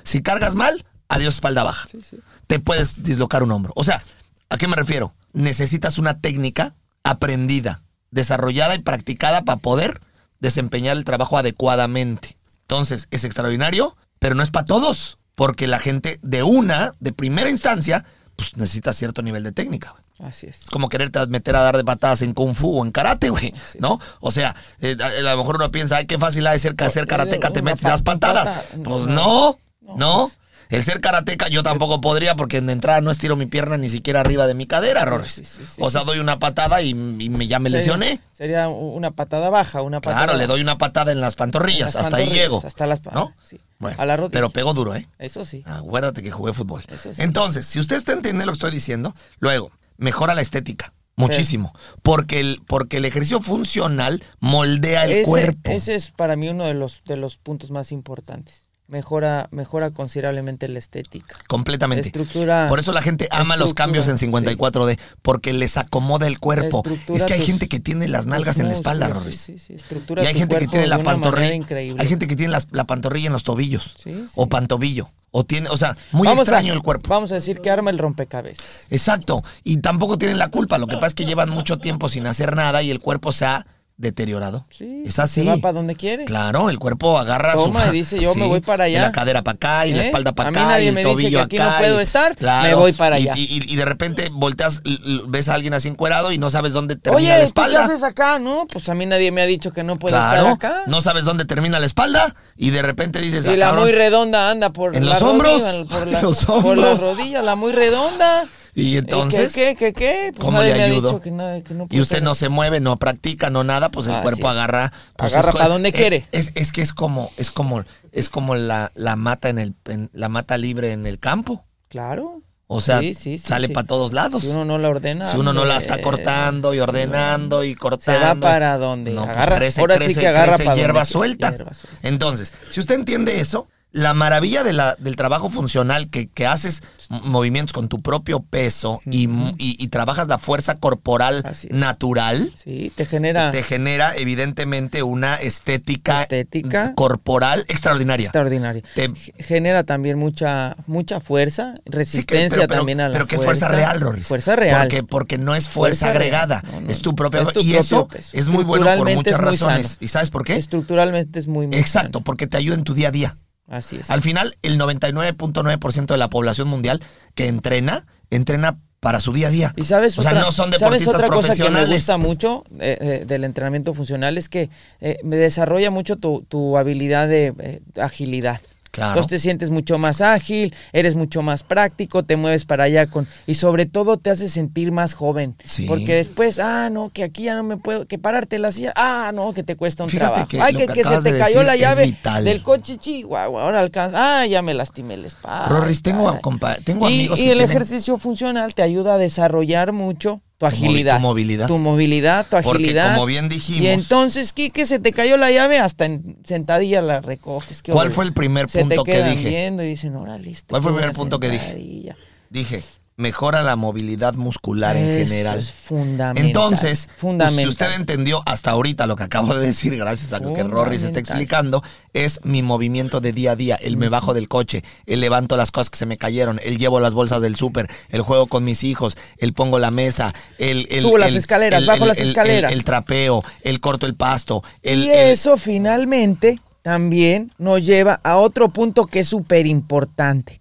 Si 0.05 0.23
cargas 0.23 0.55
mal, 0.55 0.87
adiós 1.09 1.35
espalda 1.35 1.65
baja. 1.65 1.89
Sí, 1.91 2.01
sí. 2.01 2.19
Te 2.47 2.61
puedes 2.61 3.03
dislocar 3.03 3.43
un 3.43 3.53
hombro. 3.53 3.73
O 3.77 3.85
sea, 3.85 4.03
¿a 4.49 4.57
qué 4.57 4.69
me 4.69 4.77
refiero? 4.77 5.15
Necesitas 5.33 5.99
una 5.99 6.21
técnica 6.21 6.75
aprendida, 7.03 7.83
desarrollada 8.11 8.75
y 8.75 8.81
practicada 8.81 9.43
para 9.43 9.59
poder 9.59 10.01
desempeñar 10.41 10.97
el 10.97 11.05
trabajo 11.05 11.39
adecuadamente. 11.39 12.39
Entonces, 12.63 13.09
es 13.11 13.25
extraordinario, 13.25 13.97
pero 14.19 14.35
no 14.35 14.43
es 14.43 14.51
para 14.51 14.65
todos, 14.65 15.19
porque 15.37 15.69
la 15.69 15.79
gente 15.79 16.19
de 16.23 16.43
una, 16.43 16.95
de 16.99 17.13
primera 17.13 17.49
instancia, 17.49 18.05
pues 18.35 18.57
necesita 18.57 18.93
cierto 18.93 19.23
nivel 19.23 19.45
de 19.45 19.53
técnica. 19.53 19.93
güey. 19.93 20.29
Así 20.31 20.47
es. 20.47 20.63
Es 20.63 20.71
como 20.71 20.89
quererte 20.89 21.25
meter 21.27 21.55
a 21.57 21.61
dar 21.61 21.77
de 21.77 21.85
patadas 21.85 22.23
en 22.23 22.33
kung 22.33 22.55
fu 22.55 22.81
o 22.81 22.85
en 22.85 22.91
karate, 22.91 23.29
güey, 23.31 23.53
Así 23.69 23.79
¿no? 23.81 23.95
es. 24.03 24.09
O 24.21 24.33
sea, 24.33 24.57
eh, 24.81 24.97
a, 25.01 25.07
a 25.07 25.21
lo 25.35 25.37
mejor 25.37 25.57
uno 25.57 25.71
piensa, 25.71 25.97
ay, 25.99 26.07
qué 26.07 26.19
fácil 26.19 26.47
ha 26.47 26.53
de 26.53 26.59
ser 26.59 26.75
karateca, 26.75 27.51
te 27.53 27.63
metes 27.63 27.83
y 27.83 27.85
das 27.87 28.03
pa- 28.03 28.13
patadas. 28.15 28.49
pata- 28.49 28.65
Pues 28.83 29.07
no. 29.07 29.59
no, 29.83 29.97
no. 29.97 30.27
pues. 30.29 30.39
El 30.69 30.83
ser 30.85 31.01
karateca 31.01 31.49
yo 31.49 31.63
tampoco 31.63 32.01
podría 32.01 32.35
porque 32.37 32.61
de 32.61 32.73
entrada 32.73 33.01
no 33.01 33.11
estiro 33.11 33.37
mi 33.37 33.47
pierna 33.47 33.77
ni 33.77 33.89
siquiera 33.91 34.21
arriba 34.21 34.47
de 34.47 34.55
mi 34.55 34.67
cadera, 34.67 35.05
Rorris. 35.05 35.33
sí, 35.33 35.45
sí, 35.45 35.65
sí, 35.67 35.81
o 35.81 35.91
sea, 35.91 36.03
doy 36.05 36.19
una 36.19 36.39
patada 36.39 36.83
y, 36.83 36.91
y 36.91 36.95
me, 36.95 37.47
ya 37.47 37.59
me 37.59 37.71
Sería- 37.71 37.79
lesioné. 37.81 38.21
Sería 38.33 38.69
una 38.69 39.11
patada 39.11 39.49
baja, 39.51 39.83
una 39.83 40.01
patada... 40.01 40.25
Claro, 40.25 40.39
le 40.39 40.47
doy 40.47 40.61
una 40.61 40.77
patada 40.79 41.13
en 41.13 41.21
las 41.21 41.35
pantorrillas, 41.37 41.95
En 41.95 41.99
las 41.99 42.07
hasta 42.07 42.17
ahí 42.17 42.27
llego. 42.29 42.63
hasta 42.65 42.87
las 42.87 43.03
¿No? 43.07 43.33
sí. 43.45 43.61
Bueno, 43.79 43.97
A 44.01 44.07
la 44.07 44.17
rodilla. 44.17 44.33
pero 44.33 44.51
pegó 44.51 44.75
duro, 44.75 44.95
¿eh? 44.95 45.07
Eso 45.19 45.45
sí. 45.45 45.63
Acuérdate 45.67 46.23
que 46.23 46.31
jugué 46.31 46.53
fútbol. 46.53 46.83
Eso 46.89 47.13
sí. 47.13 47.23
Entonces, 47.23 47.67
si 47.67 47.79
usted 47.79 47.97
está 47.97 48.13
entendiendo 48.13 48.47
lo 48.47 48.53
que 48.53 48.57
estoy 48.57 48.71
diciendo, 48.73 49.15
luego, 49.39 49.71
mejora 49.99 50.35
la 50.35 50.41
estética. 50.41 50.93
Muchísimo. 51.19 51.73
Porque 52.03 52.41
el, 52.41 52.61
porque 52.67 52.99
el 52.99 53.07
ejercicio 53.07 53.41
funcional 53.41 54.23
moldea 54.41 55.05
el 55.07 55.13
ese, 55.13 55.25
cuerpo. 55.25 55.71
ese 55.71 55.95
es 55.95 56.11
para 56.11 56.37
mí 56.37 56.49
uno 56.49 56.65
de 56.65 56.75
los, 56.75 57.03
de 57.07 57.17
los 57.17 57.39
puntos 57.39 57.71
más 57.71 57.91
importantes. 57.93 58.65
Mejora, 58.89 59.49
mejora 59.51 59.91
considerablemente 59.91 60.69
la 60.69 60.79
estética. 60.79 61.37
Completamente. 61.49 62.07
Estructura- 62.09 62.69
Por 62.69 62.79
eso 62.79 62.93
la 62.93 63.03
gente 63.03 63.27
ama 63.33 63.57
los 63.57 63.75
cambios 63.75 64.07
en 64.07 64.17
sí. 64.17 64.27
54D, 64.27 64.97
porque 65.23 65.53
les 65.53 65.77
acomoda 65.77 66.29
el 66.29 66.39
cuerpo. 66.39 66.85
Es 67.13 67.25
que 67.25 67.33
hay 67.33 67.41
tus- 67.41 67.49
gente 67.49 67.69
que 67.69 67.81
tiene 67.81 68.07
las 68.07 68.27
nalgas 68.27 68.59
en 68.59 68.69
la 68.69 68.75
espalda, 68.75 69.09
Roris. 69.09 69.41
Sí, 69.41 69.59
sí. 69.59 69.75
Estructura 69.75 70.23
Y 70.23 70.27
hay 70.27 70.35
gente 70.35 70.57
que 70.57 70.69
tiene 70.69 70.87
la 70.87 71.03
pantorrilla. 71.03 71.65
Hay 71.99 72.09
gente 72.09 72.29
que 72.29 72.37
tiene 72.37 72.57
la 72.71 72.85
pantorrilla 72.85 73.27
en 73.27 73.33
los 73.33 73.43
tobillos. 73.43 73.95
Sí. 74.03 74.25
O 74.37 74.49
pantobillo. 74.49 75.09
O 75.33 75.45
tiene, 75.45 75.69
o 75.69 75.77
sea, 75.77 75.97
muy 76.13 76.27
Vamos 76.29 76.43
extraño 76.45 76.73
a, 76.73 76.77
el 76.77 76.83
cuerpo. 76.83 77.09
Vamos 77.11 77.31
a 77.33 77.35
decir 77.35 77.61
que 77.61 77.69
arma 77.69 77.91
el 77.91 77.99
rompecabezas. 77.99 78.87
Exacto. 78.89 79.43
Y 79.65 79.79
tampoco 79.79 80.17
tienen 80.17 80.39
la 80.39 80.49
culpa. 80.49 80.79
Lo 80.79 80.87
que 80.87 80.95
pasa 80.95 81.09
es 81.09 81.15
que 81.15 81.27
llevan 81.27 81.51
mucho 81.51 81.79
tiempo 81.79 82.09
sin 82.09 82.27
hacer 82.27 82.55
nada 82.57 82.83
y 82.83 82.91
el 82.91 83.01
cuerpo 83.01 83.33
se 83.33 83.45
ha 83.45 83.67
deteriorado. 83.99 84.67
Sí, 84.69 85.05
es 85.07 85.19
así. 85.19 85.43
se 85.43 85.49
va 85.49 85.57
para 85.57 85.73
donde 85.73 85.95
quiere. 85.97 86.27
Claro, 86.27 86.69
el 86.69 86.79
cuerpo 86.79 87.19
agarra 87.19 87.55
Toma 87.55 87.87
su. 87.87 87.95
y 87.95 87.99
dice, 87.99 88.21
yo 88.21 88.35
me 88.35 88.47
voy 88.47 88.61
para 88.61 88.85
allá. 88.85 88.99
y 88.99 89.01
la 89.03 89.13
cadera 89.13 89.43
para 89.43 89.57
acá 89.57 89.87
y 89.87 89.95
la 89.95 90.03
¿Eh? 90.03 90.07
espalda 90.07 90.33
para 90.33 90.51
A 90.51 90.53
mí 90.53 90.59
acá. 90.59 90.69
nadie 90.69 90.85
y 90.85 90.89
el 90.89 90.95
me 90.95 91.01
dice 91.01 91.13
tobillo 91.13 91.39
que 91.39 91.45
aquí 91.45 91.59
no 91.59 91.65
acá, 91.65 91.79
puedo 91.79 92.01
y- 92.01 92.03
estar, 92.03 92.37
me 92.63 92.75
voy 92.75 92.93
para 92.93 93.17
allá. 93.17 93.33
Y, 93.37 93.73
y 93.73 93.77
de 93.77 93.85
repente 93.87 94.29
volteas, 94.33 94.83
ves 95.29 95.49
a 95.49 95.55
alguien 95.55 95.73
así 95.75 95.89
encuerado 95.89 96.31
y 96.33 96.39
no 96.39 96.51
sabes 96.51 96.73
dónde 96.75 96.97
termina 96.97 97.17
Oye, 97.17 97.29
la 97.29 97.35
¿tú 97.37 97.41
qué 97.41 97.47
espalda. 97.47 97.85
haces 97.87 98.03
acá? 98.03 98.39
No, 98.39 98.67
pues 98.71 98.89
a 98.91 98.95
mí 98.95 99.07
nadie 99.07 99.33
me 99.33 99.41
ha 99.41 99.47
dicho 99.47 99.73
que 99.73 99.83
no 99.83 99.99
puedo 99.99 100.15
Claro, 100.17 100.53
estar 100.53 100.73
acá. 100.73 100.83
no 100.87 101.01
sabes 101.01 101.25
dónde 101.25 101.45
termina 101.47 101.81
la 101.81 101.87
espalda 101.87 102.35
y 102.57 102.71
de 102.71 102.83
repente 102.83 103.21
dices, 103.21 103.47
y 103.47 103.51
"Ah, 103.51 103.57
la 103.57 103.67
cabrón". 103.67 103.85
muy 103.85 103.93
redonda 103.93 104.51
anda 104.51 104.71
por 104.75 104.95
¿En 104.95 105.07
la 105.07 105.15
los 105.15 105.23
hombros? 105.29 105.63
rodilla, 105.63 105.85
por, 105.89 106.07
la- 106.07 106.19
¿En 106.19 106.25
los 106.27 106.45
por 106.45 106.77
las 106.77 106.89
hombros? 106.99 107.01
rodillas, 107.01 107.45
la 107.45 107.57
muy 107.57 107.73
redonda. 107.73 108.45
Y 108.79 108.99
entonces, 108.99 109.55
¿Qué, 109.55 109.75
qué, 109.75 109.93
qué, 109.93 109.93
qué? 109.95 110.33
Pues 110.35 110.45
¿cómo 110.45 110.59
nadie 110.59 110.75
le 110.75 110.83
ha 110.83 110.87
ayudo? 110.87 111.09
dicho 111.09 111.21
que, 111.23 111.31
nada- 111.31 111.63
que 111.63 111.73
no 111.73 111.87
y 111.89 111.99
usted 111.99 112.23
no 112.23 112.35
se 112.35 112.51
mueve, 112.51 112.79
no 112.79 112.99
practica, 112.99 113.49
no 113.49 113.65
nada, 113.65 113.91
pues 113.91 114.07
el 114.07 114.21
cuerpo 114.21 114.49
agarra. 114.51 114.93
pues, 115.17 115.33
Agarra 115.33 115.49
es 115.49 115.53
co- 115.55 115.59
pa' 115.63 115.69
donde 115.69 115.89
eh, 115.89 115.93
quiere. 115.93 116.27
Es, 116.31 116.53
es 116.55 116.73
que 116.73 116.83
es 116.83 116.93
como, 116.93 117.31
es 117.39 117.51
como, 117.51 117.85
es 118.13 118.29
como 118.29 118.55
la, 118.55 118.93
la 118.95 119.17
mata 119.17 119.49
en 119.49 119.59
el, 119.59 119.75
en- 119.87 120.11
la 120.13 120.29
mata 120.29 120.59
libre 120.59 120.93
en 120.93 121.07
el 121.07 121.19
campo. 121.19 121.65
Claro. 121.89 122.43
O 122.67 122.81
sea, 122.83 122.99
Sí, 122.99 123.15
sí, 123.15 123.39
sí, 123.39 123.47
sale 123.47 123.69
para 123.71 123.87
todos 123.87 124.13
lados. 124.13 124.43
Si 124.43 124.49
uno 124.49 124.65
no 124.67 124.77
la 124.77 124.89
ordena. 124.91 125.31
Si 125.31 125.39
uno 125.39 125.53
no 125.55 125.65
la 125.65 125.79
está 125.79 126.03
cortando 126.03 126.75
y 126.75 126.81
ordenando 126.81 127.65
y 127.65 127.71
Se 127.73 127.79
cortando. 127.79 128.27
va 128.27 128.35
para 128.51 128.77
donde 128.77 129.13
No, 129.13 129.25
pues 129.25 129.37
agarra. 129.37 129.57
crece, 129.57 129.81
ahora 129.81 129.97
crece, 129.97 130.15
sí 130.15 130.21
que 130.21 130.27
agarra 130.27 130.47
crece 130.55 130.65
para 130.65 130.77
hierba 130.77 131.01
donde- 131.01 131.11
suelta. 131.13 131.51
hierba 131.51 131.73
suelta. 131.73 132.09
Entonces, 132.09 132.53
si 132.71 132.81
usted 132.81 132.97
entiende 132.97 133.41
eso, 133.41 133.69
la 133.93 134.13
maravilla 134.13 134.63
de 134.63 134.75
la, 134.75 134.95
del 134.99 135.17
trabajo 135.17 135.49
funcional 135.49 136.11
que, 136.11 136.29
que 136.29 136.47
haces 136.47 136.83
movimientos 137.23 137.73
con 137.73 137.89
tu 137.89 138.03
propio 138.03 138.41
peso 138.41 139.01
y, 139.07 139.27
y- 139.59 139.77
y 139.79 139.89
trabajas 139.89 140.29
la 140.29 140.39
fuerza 140.39 140.75
corporal 140.79 141.43
natural, 141.71 142.53
Sí, 142.63 142.93
te 142.95 143.07
genera 143.07 143.51
te 143.53 143.63
genera 143.63 144.15
evidentemente 144.17 145.03
una 145.03 145.37
estética, 145.37 146.23
Estética. 146.23 146.95
corporal 146.95 147.65
extraordinaria. 147.69 148.25
extraordinaria. 148.25 148.83
Te- 148.95 149.13
Genera 149.39 149.85
también 149.85 150.19
mucha 150.19 150.77
mucha 150.87 151.21
fuerza, 151.21 151.75
Sí, 151.77 151.83
que- 151.85 151.97
resistencia 151.97 152.49
pero, 152.57 152.69
pero- 152.69 152.81
también 152.81 153.01
a 153.01 153.09
la 153.09 153.13
pero 153.15 153.27
que 153.27 153.37
es 153.37 153.45
fuerza 153.45 153.69
real, 153.69 154.01
Roris. 154.01 154.27
Fuerza 154.27 154.57
real. 154.57 154.83
Porque, 154.83 155.03
porque 155.05 155.39
no 155.39 155.55
es 155.55 155.69
fuerza, 155.71 156.07
Fuerza 156.07 156.11
agregada, 156.11 156.61
real. 156.61 156.75
No, 156.75 156.81
no, 156.83 156.91
es 156.91 157.01
tu 157.01 157.15
propia 157.15 157.41
es 157.43 157.53
tu 157.53 157.61
Y 157.61 157.73
propio 157.73 157.81
eso 157.81 158.09
peso. 158.09 158.37
es 158.37 158.49
muy 158.49 158.65
bueno 158.65 158.85
por 158.99 159.11
muchas 159.15 159.39
razones. 159.39 159.97
¿Y 160.01 160.09
sabes 160.09 160.29
por 160.29 160.45
qué? 160.45 160.57
Estructuralmente 160.57 161.39
es 161.39 161.47
muy, 161.49 161.67
muy 161.67 161.79
Exacto, 161.79 162.19
sano. 162.19 162.25
porque 162.25 162.47
te 162.47 162.59
ayuda 162.59 162.75
en 162.75 162.85
tu 162.85 162.93
día 162.93 163.09
a 163.09 163.13
día. 163.13 163.39
Así 163.69 163.97
es. 163.97 164.11
Al 164.11 164.23
final, 164.23 164.57
el 164.63 164.79
99.9% 164.79 166.07
de 166.07 166.17
la 166.17 166.31
población 166.31 166.69
mundial 166.69 167.03
que 167.35 167.49
entrena, 167.49 168.07
entrena 168.31 168.79
para 169.01 169.21
su 169.21 169.33
día 169.33 169.49
a 169.49 169.51
día. 169.51 169.75
Y 169.77 169.85
sabes 169.85 170.19
o 170.19 170.23
sea, 170.23 170.33
otra, 170.33 170.43
no 170.43 170.53
son 170.53 170.73
¿sabes 170.73 170.81
deportistas 170.81 171.15
otra 171.15 171.29
cosa 171.29 171.55
que 171.55 171.71
me 171.71 171.85
gusta 171.87 172.19
mucho 172.19 172.65
eh, 172.81 172.99
eh, 173.01 173.25
del 173.27 173.45
entrenamiento 173.45 173.95
funcional 173.95 174.39
es 174.39 174.49
que 174.49 174.71
eh, 175.01 175.19
me 175.23 175.37
desarrolla 175.37 175.91
mucho 175.91 176.17
tu, 176.17 176.45
tu 176.49 176.77
habilidad 176.77 177.29
de 177.29 177.55
eh, 177.59 177.83
agilidad. 178.01 178.61
Claro. 178.97 179.11
Entonces 179.11 179.29
te 179.31 179.39
sientes 179.41 179.71
mucho 179.71 179.99
más 179.99 180.23
ágil, 180.23 180.75
eres 180.95 181.17
mucho 181.17 181.43
más 181.43 181.63
práctico, 181.63 182.25
te 182.25 182.37
mueves 182.37 182.65
para 182.65 182.85
allá 182.85 183.07
con 183.09 183.29
y 183.47 183.53
sobre 183.55 183.85
todo 183.85 184.17
te 184.17 184.31
hace 184.31 184.49
sentir 184.49 184.91
más 184.91 185.13
joven, 185.13 185.55
Sí. 185.67 185.85
porque 185.87 186.15
después, 186.15 186.59
ah, 186.59 186.89
no, 186.91 187.11
que 187.11 187.23
aquí 187.23 187.43
ya 187.43 187.55
no 187.55 187.63
me 187.63 187.77
puedo, 187.77 188.07
que 188.07 188.19
pararte 188.19 188.59
la 188.59 188.73
silla, 188.73 188.95
ah, 188.97 189.33
no, 189.35 189.53
que 189.53 189.63
te 189.63 189.77
cuesta 189.77 190.03
un 190.03 190.09
Fíjate 190.09 190.27
trabajo. 190.31 190.49
que 190.49 190.63
Ay, 190.63 190.75
que, 190.75 190.87
que 190.87 190.95
que 190.95 191.05
se 191.05 191.21
te 191.21 191.37
cayó 191.39 191.63
la 191.63 191.77
llave 191.77 192.17
del 192.43 192.63
coche, 192.63 192.97
chihuahua, 192.97 193.65
ahora 193.65 193.81
alcanza, 193.81 194.41
ah, 194.41 194.47
ya 194.47 194.63
me 194.63 194.73
lastimé 194.73 195.13
el 195.15 195.27
espalda. 195.27 195.67
Roris, 195.69 196.01
tengo, 196.01 196.41
tengo 196.83 197.11
Y, 197.11 197.15
amigos 197.21 197.39
y 197.39 197.43
que 197.45 197.53
el 197.53 197.59
tienen- 197.59 197.71
ejercicio 197.71 198.17
funcional 198.17 198.75
te 198.75 198.81
ayuda 198.81 199.17
a 199.17 199.19
desarrollar 199.19 199.93
mucho 199.93 200.41
tu 200.59 200.67
agilidad. 200.67 201.17
tu 201.17 201.23
movilidad. 201.23 201.67
Tu 201.69 201.79
movilidad, 201.79 202.45
tu 202.45 202.57
Porque 202.63 202.85
agilidad. 202.85 203.15
como 203.15 203.27
bien 203.27 203.49
dijimos- 203.49 203.83
Y 203.83 203.87
entonces, 203.89 204.53
Quique, 204.53 204.87
se 204.87 204.99
te 204.99 205.13
cayó 205.13 205.37
la 205.37 205.51
llave, 205.51 205.79
hasta 205.79 206.07
en 206.07 206.39
sentadilla 206.45 207.03
la 207.03 207.21
recoges. 207.21 207.83
¿qué 207.83 207.93
¿Cuál 207.93 208.11
fue 208.11 208.25
el 208.25 208.33
primer 208.33 208.71
Se 208.71 208.81
punto 208.81 209.03
te 209.05 209.13
que 209.13 209.23
dije? 209.25 209.49
viendo 209.51 209.83
y 209.83 209.89
dicen, 209.89 210.17
órale, 210.17 210.51
este 210.51 210.69
¿Cuál 210.71 210.83
fue 210.83 210.93
el 210.93 210.97
qué 210.97 211.01
primer 211.03 211.17
punto 211.17 211.41
que 211.41 211.51
dije? 211.51 211.65
sentadilla". 211.67 212.17
Dije, 212.49 212.83
mejora 213.19 213.63
la 213.63 213.77
movilidad 213.77 214.35
muscular 214.35 214.95
en 214.97 215.07
Eso 215.09 215.31
general. 215.31 215.59
es 215.59 215.71
fundamental. 215.71 216.47
Entonces, 216.47 217.07
pues, 217.07 217.19
fundamental. 217.19 217.63
si 217.65 217.69
usted 217.69 217.95
entendió 217.97 218.43
hasta 218.45 218.73
ahorita 218.73 219.07
lo 219.07 219.17
que 219.17 219.23
acabo 219.23 219.55
de 219.55 219.67
decir, 219.67 219.97
gracias 219.97 220.33
a 220.35 220.39
lo 220.39 220.53
que 220.53 220.63
Rory 220.63 220.99
se 220.99 221.07
está 221.07 221.21
explicando, 221.21 221.83
es 222.13 222.41
mi 222.45 222.63
movimiento 222.63 223.21
de 223.23 223.33
día 223.33 223.53
a 223.53 223.57
día. 223.57 223.77
El 223.77 223.97
me 223.97 224.11
bajo 224.11 224.35
del 224.35 224.49
coche, 224.49 224.85
el 225.07 225.21
levanto 225.21 225.57
las 225.57 225.71
cosas 225.71 225.89
que 225.89 225.97
se 225.97 226.05
me 226.05 226.19
cayeron, 226.19 226.61
el 226.63 226.77
llevo 226.77 227.01
las 227.01 227.15
bolsas 227.15 227.41
del 227.41 227.57
súper, 227.57 227.89
el 228.11 228.21
juego 228.21 228.49
con 228.49 228.65
mis 228.65 228.85
hijos, 228.85 229.17
el 229.39 229.55
pongo 229.55 229.79
la 229.79 229.91
mesa, 229.91 230.35
el... 230.59 230.87
el 230.91 231.01
Subo 231.01 231.17
las 231.17 231.35
escaleras, 231.35 231.81
el- 231.81 231.87
bajo 231.87 232.05
las 232.05 232.19
escaleras. 232.19 232.71
El, 232.73 232.85
trapeo, 232.85 233.43
el 233.63 233.81
corto 233.81 234.05
el 234.05 234.15
pasto, 234.15 234.63
y 234.83 235.09
eso 235.09 235.57
finalmente 235.57 236.61
también 236.83 237.51
nos 237.57 237.85
lleva 237.85 238.21
a 238.23 238.37
otro 238.37 238.69
punto 238.69 239.07
que 239.07 239.21
es 239.21 239.29
súper 239.29 239.67
importante. 239.67 240.61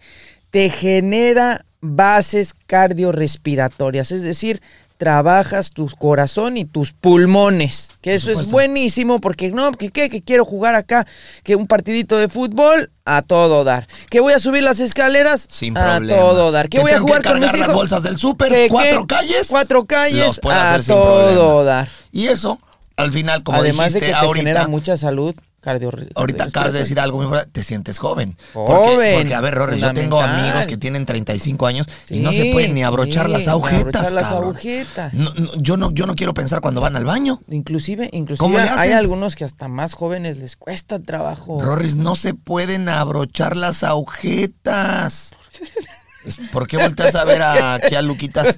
Te 0.51 0.69
genera 0.69 1.65
bases 1.85 2.53
cardiorrespiratorias, 2.67 4.11
es 4.11 4.23
decir, 4.23 4.61
trabajas 4.97 5.71
tu 5.71 5.87
corazón 5.89 6.55
y 6.57 6.63
tus 6.65 6.93
pulmones, 6.93 7.97
que 8.01 8.15
eso 8.15 8.31
es 8.31 8.49
buenísimo 8.49 9.19
porque 9.19 9.49
no, 9.51 9.71
que, 9.73 9.89
qué, 9.89 10.09
que 10.09 10.21
quiero 10.21 10.45
jugar 10.45 10.73
acá, 10.75 11.05
que 11.43 11.55
un 11.57 11.67
partidito 11.67 12.17
de 12.17 12.29
fútbol 12.29 12.91
a 13.03 13.21
todo 13.21 13.63
dar, 13.65 13.87
que 14.09 14.21
voy 14.21 14.31
a 14.33 14.39
subir 14.39 14.63
las 14.63 14.79
escaleras 14.79 15.47
Sin 15.51 15.77
a 15.77 15.97
problema. 15.97 16.17
todo 16.21 16.51
dar, 16.51 16.69
que, 16.69 16.79
voy 16.79 16.91
a 16.91 16.99
jugar 16.99 17.21
que 17.21 17.29
con 17.29 17.39
mis 17.39 17.49
cargar 17.51 17.59
las 17.59 17.67
hijos, 17.69 17.75
bolsas 17.75 18.03
del 18.03 18.17
súper, 18.17 18.69
cuatro 18.69 19.01
que- 19.01 19.15
calles, 19.15 19.47
cuatro 19.49 19.85
calles 19.85 20.39
a 20.49 20.79
todo 20.85 21.65
dar. 21.65 21.89
Y 22.13 22.27
eso, 22.27 22.57
al 22.95 23.11
final, 23.11 23.43
como 23.43 23.59
Además 23.59 23.91
de 23.91 23.99
que 23.99 24.07
te 24.07 24.13
ahorita, 24.13 24.43
genera 24.43 24.67
mucha 24.69 24.95
salud 24.95 25.35
Cardio, 25.65 25.91
Ahorita 26.13 26.43
acabas 26.43 26.74
de 26.74 26.79
decir 26.79 27.00
algo 27.00 27.17
muy 27.17 27.25
importante, 27.25 27.51
te 27.51 27.63
sientes 27.63 27.98
joven. 27.98 28.38
Joven, 28.53 28.77
Porque, 28.77 29.13
porque, 29.17 29.34
a 29.36 29.41
ver, 29.41 29.55
Rorris, 29.55 29.81
yo 29.81 29.91
tengo 29.93 30.22
amigos 30.22 30.67
que 30.67 30.77
tienen 30.77 31.07
35 31.07 31.65
años 31.65 31.88
y 32.07 32.19
no 32.19 32.31
se 32.31 32.51
pueden 32.51 32.75
ni 32.75 32.84
abrochar 32.84 33.25
sí, 33.25 33.31
las 33.34 33.48
agujetas, 33.48 33.79
abrochar 33.81 34.12
las 34.13 34.24
cabrón. 34.25 34.43
agujetas. 34.51 35.13
No, 35.15 35.31
no, 35.34 35.51
yo, 35.55 35.75
no, 35.77 35.91
yo 35.91 36.05
no 36.05 36.13
quiero 36.13 36.36
pensar 36.36 36.62
cuando 36.62 36.81
van 36.81 36.95
al 36.95 37.03
baño. 37.03 37.41
Inclusive, 37.50 38.10
¿Cómo 38.12 38.19
inclusive 38.57 38.60
hay 38.77 38.91
algunos 38.91 39.36
que 39.36 39.43
hasta 39.43 39.67
más 39.67 39.93
jóvenes 39.93 40.38
les 40.38 40.55
cuesta 40.55 41.00
trabajo. 41.01 41.60
Rorris, 41.60 41.95
no 41.95 42.15
se 42.15 42.36
pueden 42.36 42.88
abrochar 42.88 43.57
las 43.57 43.84
agujetas. 43.84 45.31
¿Por 46.51 46.67
qué 46.67 46.77
volteas 46.77 47.15
a 47.15 47.24
ver 47.24 47.41
a- 47.41 47.74
aquí 47.75 47.95
a 47.95 48.01
Luquitas? 48.01 48.57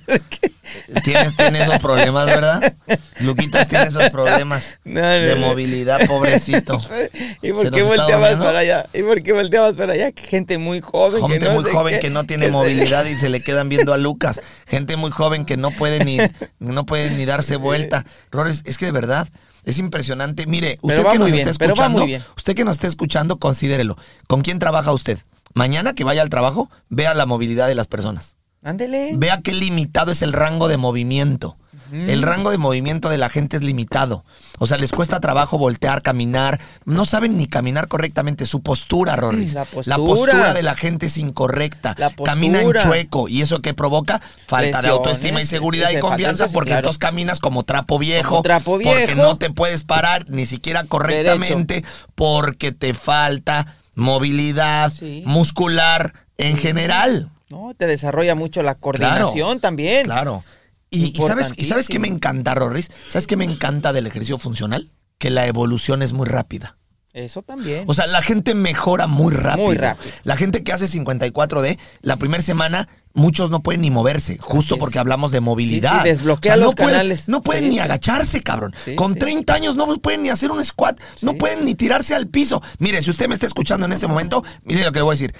Tienes, 1.12 1.36
tiene 1.36 1.62
esos 1.62 1.80
problemas, 1.80 2.26
¿verdad? 2.26 2.74
Luquitas 3.22 3.68
tiene 3.68 3.86
esos 3.86 4.10
problemas 4.10 4.80
No, 4.84 5.02
no, 5.02 5.08
de 5.08 5.36
no. 5.36 5.48
movilidad, 5.48 6.06
pobrecito. 6.08 6.78
¿Y 7.42 7.48
¿Se 7.48 7.54
por 7.54 7.72
qué 7.72 7.84
volteabas 7.84 8.36
para 8.38 8.60
allá? 8.60 8.86
¿Y 8.94 9.04
por 9.04 9.24
qué 9.24 9.32
volteabas 9.34 9.76
para 9.76 9.94
allá? 9.94 10.12
Gente 10.16 10.58
muy 10.58 10.82
joven. 10.82 11.22
que 11.26 11.32
Gente 11.32 11.46
no 11.48 11.54
muy 11.56 11.64
sé 11.64 11.72
joven 11.72 11.94
qué. 11.96 12.00
que 12.00 12.10
no 12.10 12.26
tiene 12.26 12.48
se- 12.48 12.52
movilidad 12.52 13.06
y 13.06 13.16
se 13.16 13.30
le 13.30 13.42
quedan 13.44 13.70
viendo 13.70 13.94
a 13.94 13.98
Lucas. 13.98 14.42
Gente 14.66 14.98
muy 14.98 15.12
joven 15.12 15.46
que 15.46 15.56
no 15.58 15.72
puede 15.72 16.04
ni, 16.04 16.18
no 16.60 16.86
puede 16.86 17.10
ni 17.12 17.26
darse 17.26 17.56
vuelta. 17.56 18.06
Rores, 18.32 18.64
es 18.66 18.78
que 18.78 18.86
de 18.86 18.92
verdad 18.92 19.28
es 19.64 19.78
impresionante. 19.80 20.46
Mire, 20.46 20.78
usted 20.82 21.06
que 21.06 21.20
nos 21.20 21.32
está 21.32 21.50
escuchando, 21.52 22.06
usted 22.36 22.56
que 22.56 22.64
nos 22.66 22.74
está 22.76 22.88
escuchando, 22.88 23.38
considérelo. 23.40 23.98
¿Con 24.28 24.42
quién 24.42 24.60
trabaja 24.60 24.92
usted? 24.92 25.20
Mañana 25.54 25.94
que 25.94 26.04
vaya 26.04 26.22
al 26.22 26.30
trabajo, 26.30 26.70
vea 26.90 27.14
la 27.16 27.26
movilidad 27.26 27.68
de 27.68 27.76
las 27.76 27.88
personas. 27.88 28.36
Ándele. 28.64 29.12
Vea 29.16 29.42
qué 29.42 29.54
limitado 29.54 30.12
es 30.12 30.22
el 30.22 30.34
rango 30.34 30.68
de 30.68 30.78
movimiento. 30.78 31.58
El 31.90 32.22
rango 32.22 32.52
de 32.52 32.58
movimiento 32.58 33.08
de 33.08 33.18
la 33.18 33.30
gente 33.30 33.56
es 33.56 33.64
limitado. 33.64 34.26
O 34.60 34.68
sea, 34.68 34.78
les 34.78 34.92
cuesta 34.92 35.22
trabajo 35.22 35.58
voltear, 35.58 36.02
caminar. 36.02 36.60
No 36.84 37.06
saben 37.06 37.38
ni 37.38 37.48
caminar 37.48 37.88
correctamente. 37.88 38.46
Su 38.46 38.62
postura, 38.62 39.16
Rorris. 39.16 39.54
La 39.54 39.64
postura. 39.64 39.96
postura 39.96 40.54
de 40.54 40.64
la 40.64 40.76
gente 40.76 41.06
es 41.06 41.18
incorrecta. 41.18 41.96
Postura. 41.96 42.34
Caminan 42.34 42.66
chueco. 42.84 43.30
¿Y 43.30 43.42
eso 43.42 43.62
qué 43.62 43.74
provoca? 43.74 44.22
Falta 44.48 44.82
de 44.82 44.90
autoestima 44.90 45.40
y 45.40 45.44
sí, 45.46 45.50
seguridad 45.52 45.88
sí, 45.88 45.94
y 45.94 45.96
sí, 45.96 46.02
confianza 46.02 46.44
falta- 46.44 46.50
sí, 46.50 46.54
porque 46.56 46.70
claro. 46.72 46.80
entonces 46.80 46.98
caminas 47.00 47.40
como 47.40 47.64
trapo 47.64 47.98
viejo. 48.00 48.30
Como 48.32 48.42
trapo 48.44 48.72
Porque 48.74 49.06
viejo. 49.06 49.22
no 49.22 49.38
te 49.38 49.50
puedes 49.50 49.84
parar 49.86 50.26
ni 50.30 50.46
siquiera 50.46 50.84
correctamente 50.84 51.86
porque 52.16 52.74
te 52.74 52.94
falta 52.96 53.78
movilidad 53.96 54.92
Sí. 54.92 55.24
muscular 55.26 56.14
en 56.38 56.58
general. 56.58 57.30
No, 57.50 57.74
te 57.77 57.88
desarrolla 57.88 58.36
mucho 58.36 58.62
la 58.63 58.75
coordinación 58.75 59.60
también. 59.60 60.06
Claro. 60.06 60.44
Y, 60.89 61.13
y 61.18 61.27
sabes, 61.27 61.51
¿y 61.58 61.66
sabes 61.66 61.88
qué 61.88 62.00
me 62.00 62.08
encanta, 62.08 62.54
Rorris? 62.56 62.92
¿Sabes 63.08 63.27
qué 63.27 63.36
me 63.38 63.46
encanta 63.46 63.94
del 63.94 64.08
ejercicio 64.08 64.38
funcional? 64.38 64.92
Que 65.18 65.30
la 65.30 65.48
evolución 65.48 66.01
es 66.01 66.13
muy 66.13 66.27
rápida. 66.27 66.77
Eso 67.13 67.42
también. 67.42 67.84
O 67.88 67.96
sea, 67.96 68.06
la 68.06 68.22
gente 68.22 68.54
mejora 68.54 69.08
muy 69.08 69.34
rápido. 69.34 69.66
Muy 69.68 69.75
rápido. 69.77 70.12
La 70.24 70.38
gente 70.38 70.63
que 70.63 70.72
hace 70.72 70.86
54D, 70.88 71.80
la 72.01 72.18
primera 72.18 72.44
semana, 72.44 72.88
muchos 73.13 73.50
no 73.50 73.63
pueden 73.63 73.82
ni 73.82 73.89
moverse, 73.89 74.38
justo 74.39 74.77
porque 74.77 75.00
hablamos 75.00 75.32
de 75.32 75.39
movilidad. 75.42 75.94
Sí, 75.94 76.00
sí, 76.04 76.10
desbloquea 76.10 76.56
no 76.58 76.66
los 76.66 76.75
pueden- 76.75 76.92
canales. 76.92 77.27
no 77.27 77.42
pueden 77.42 77.63
Sí, 77.66 77.70
ni 77.72 77.80
agacharse, 77.80 78.44
cabrón. 78.44 78.75
Con 78.96 79.13
sí. 79.13 79.20
30 79.20 79.54
años 79.56 79.75
no 79.75 79.98
pueden 79.98 80.22
ni 80.22 80.30
hacer 80.30 80.51
un 80.51 80.63
squat, 80.63 81.00
no 81.24 81.34
pueden 81.34 81.66
ni 81.66 81.74
tirarse 81.74 82.13
al 82.13 82.27
piso. 82.27 82.62
Mire, 82.77 83.01
si 83.01 83.10
usted 83.10 83.27
me 83.27 83.34
está 83.34 83.48
escuchando 83.48 83.88
en 83.88 83.94
este 83.94 84.06
momento, 84.08 84.44
mire 84.63 84.84
lo 84.84 84.92
que 84.92 85.00
le 85.00 85.04
voy 85.04 85.13
a 85.16 85.18
decir. 85.18 85.34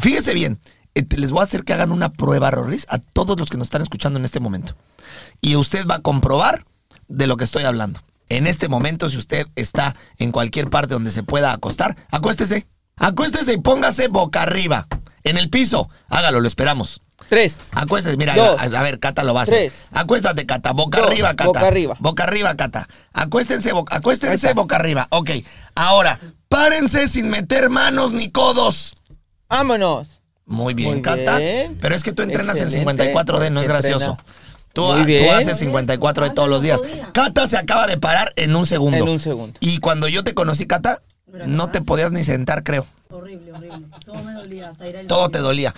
Fíjese 0.00 0.34
bien, 0.34 0.58
les 1.16 1.30
voy 1.30 1.40
a 1.40 1.44
hacer 1.44 1.64
que 1.64 1.72
hagan 1.72 1.92
una 1.92 2.10
prueba, 2.12 2.50
Rorris, 2.50 2.86
a 2.88 2.98
todos 2.98 3.38
los 3.38 3.50
que 3.50 3.56
nos 3.56 3.66
están 3.66 3.82
escuchando 3.82 4.18
en 4.18 4.24
este 4.24 4.40
momento. 4.40 4.74
Y 5.40 5.56
usted 5.56 5.86
va 5.86 5.96
a 5.96 6.00
comprobar 6.02 6.64
de 7.08 7.26
lo 7.26 7.36
que 7.36 7.44
estoy 7.44 7.64
hablando. 7.64 8.00
En 8.28 8.46
este 8.46 8.68
momento, 8.68 9.10
si 9.10 9.16
usted 9.16 9.46
está 9.56 9.96
en 10.18 10.30
cualquier 10.32 10.70
parte 10.70 10.94
donde 10.94 11.10
se 11.10 11.22
pueda 11.22 11.52
acostar, 11.52 11.96
acuéstese. 12.10 12.66
Acuéstese 12.96 13.54
y 13.54 13.56
póngase 13.58 14.08
boca 14.08 14.42
arriba. 14.42 14.86
En 15.24 15.36
el 15.36 15.50
piso. 15.50 15.88
Hágalo, 16.08 16.40
lo 16.40 16.46
esperamos. 16.46 17.02
Tres. 17.28 17.58
Acuéstese, 17.72 18.16
mira, 18.16 18.34
Dos. 18.34 18.60
a, 18.60 18.64
a 18.64 18.82
ver, 18.82 18.98
Cata 18.98 19.22
lo 19.24 19.34
va 19.34 19.40
a 19.40 19.42
hacer. 19.44 19.70
Tres. 19.70 19.86
Acuéstate, 19.92 20.46
Cata, 20.46 20.72
boca 20.72 20.98
Dos. 20.98 21.08
arriba, 21.10 21.28
Cata. 21.30 21.44
Boca 21.44 21.66
arriba. 21.66 21.96
Boca 21.98 22.22
arriba, 22.24 22.54
Cata. 22.56 22.88
Acuéstense, 23.12 23.72
boca, 23.72 23.96
acuéstense 23.96 24.52
boca 24.54 24.76
arriba. 24.76 25.06
Ok. 25.10 25.30
Ahora, 25.74 26.18
párense 26.48 27.08
sin 27.08 27.30
meter 27.30 27.70
manos 27.70 28.12
ni 28.12 28.30
codos. 28.30 28.94
Vámonos. 29.48 30.19
Muy 30.50 30.74
bien, 30.74 30.90
Muy 30.94 31.02
Cata. 31.02 31.38
bien. 31.38 31.78
Pero 31.80 31.94
es 31.94 32.02
que 32.02 32.12
tú 32.12 32.22
entrenas 32.22 32.56
Excelente. 32.56 32.90
en 32.90 32.98
54D, 32.98 33.50
no 33.50 33.60
es 33.60 33.68
gracioso. 33.68 34.18
Tú, 34.72 34.82
Muy 34.82 35.00
tú 35.00 35.06
bien. 35.06 35.34
haces 35.34 35.60
54D 35.62 36.34
todos 36.34 36.48
los 36.48 36.60
días. 36.60 36.80
Cata 37.14 37.46
se 37.46 37.56
acaba 37.56 37.86
de 37.86 37.96
parar 37.98 38.32
en 38.36 38.54
un 38.56 38.66
segundo. 38.66 38.98
En 38.98 39.08
un 39.08 39.20
segundo. 39.20 39.56
Y 39.60 39.78
cuando 39.78 40.08
yo 40.08 40.22
te 40.24 40.34
conocí, 40.34 40.66
Cata, 40.66 41.02
no 41.46 41.70
te 41.70 41.80
podías 41.82 42.10
ni 42.12 42.24
sentar, 42.24 42.62
creo. 42.64 42.84
Horrible, 43.10 43.52
horrible. 43.52 43.86
Todo 44.04 44.22
me 44.22 44.32
dolía 44.34 44.70
hasta 44.70 44.88
ir 44.88 44.96
al 44.98 45.06
Todo 45.06 45.28
te 45.30 45.38
dolía. 45.38 45.72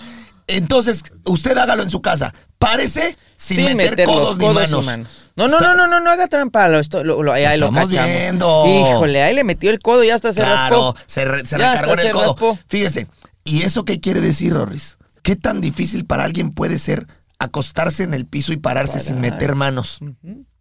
Entonces, 0.47 1.05
usted 1.25 1.57
hágalo 1.57 1.83
en 1.83 1.91
su 1.91 2.03
casa. 2.03 2.33
Párese 2.59 3.17
sin, 3.37 3.77
meter, 3.77 4.07
codos, 4.07 4.37
ni 4.39 4.45
codos 4.47 4.53
y 4.69 4.71
manos. 4.71 4.85
manos. 4.85 5.09
No, 5.37 5.49
no, 5.49 5.57
O 5.57 5.59
sea, 5.59 5.69
no, 5.75 5.87
no, 5.87 5.87
no, 5.89 6.01
no 6.01 6.11
haga 6.11 6.29
trampa. 6.29 6.69
Lo, 6.69 6.79
esto- 6.79 7.03
lo, 7.05 7.23
lo- 7.23 7.33
ahí 7.33 7.43
lo 7.59 7.67
Estamos 7.67 7.91
cachamos. 7.91 8.11
viendo. 8.11 8.65
Híjole, 8.67 9.23
ahí 9.23 9.35
le 9.35 9.45
metió 9.45 9.71
el 9.71 9.81
codo 9.81 10.05
y 10.05 10.09
ya 10.09 10.15
hasta 10.15 10.33
se 10.33 10.41
Claro, 10.41 10.93
raspó. 10.93 10.97
se, 11.07 11.25
re- 11.25 11.47
se 11.47 11.59
Ya 11.59 11.73
recargó 11.75 11.95
en 11.95 12.07
el 12.07 12.13
codo. 12.13 12.23
raspó. 12.27 12.59
Fíjese, 12.69 13.07
¿y 13.45 13.63
eso 13.63 13.85
qué 13.85 14.01
quiere 14.01 14.21
decir, 14.21 14.55
Rorris? 14.55 14.99
¿Qué 15.23 15.37
tan 15.37 15.61
difícil 15.61 16.05
para 16.05 16.25
alguien 16.25 16.53
puede 16.53 16.79
ser 16.79 17.07
acostarse 17.39 18.03
en 18.03 18.15
el 18.15 18.27
piso 18.27 18.53
y 18.53 18.57
pararse 18.57 19.01
sin 19.01 19.21
meter 19.21 19.55
manos? 19.55 20.01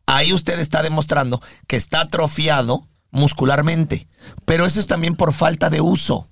Ahí 0.05 0.33
usted 0.33 0.59
está 0.59 0.83
demostrando 0.83 1.41
que 1.67 1.75
está 1.75 2.01
atrofiado 2.01 2.87
muscularmente, 3.11 4.07
pero 4.45 4.65
eso 4.65 4.79
es 4.79 4.87
también 4.87 5.15
por 5.15 5.33
falta 5.33 5.69
de 5.69 5.81
uso. 5.81 6.27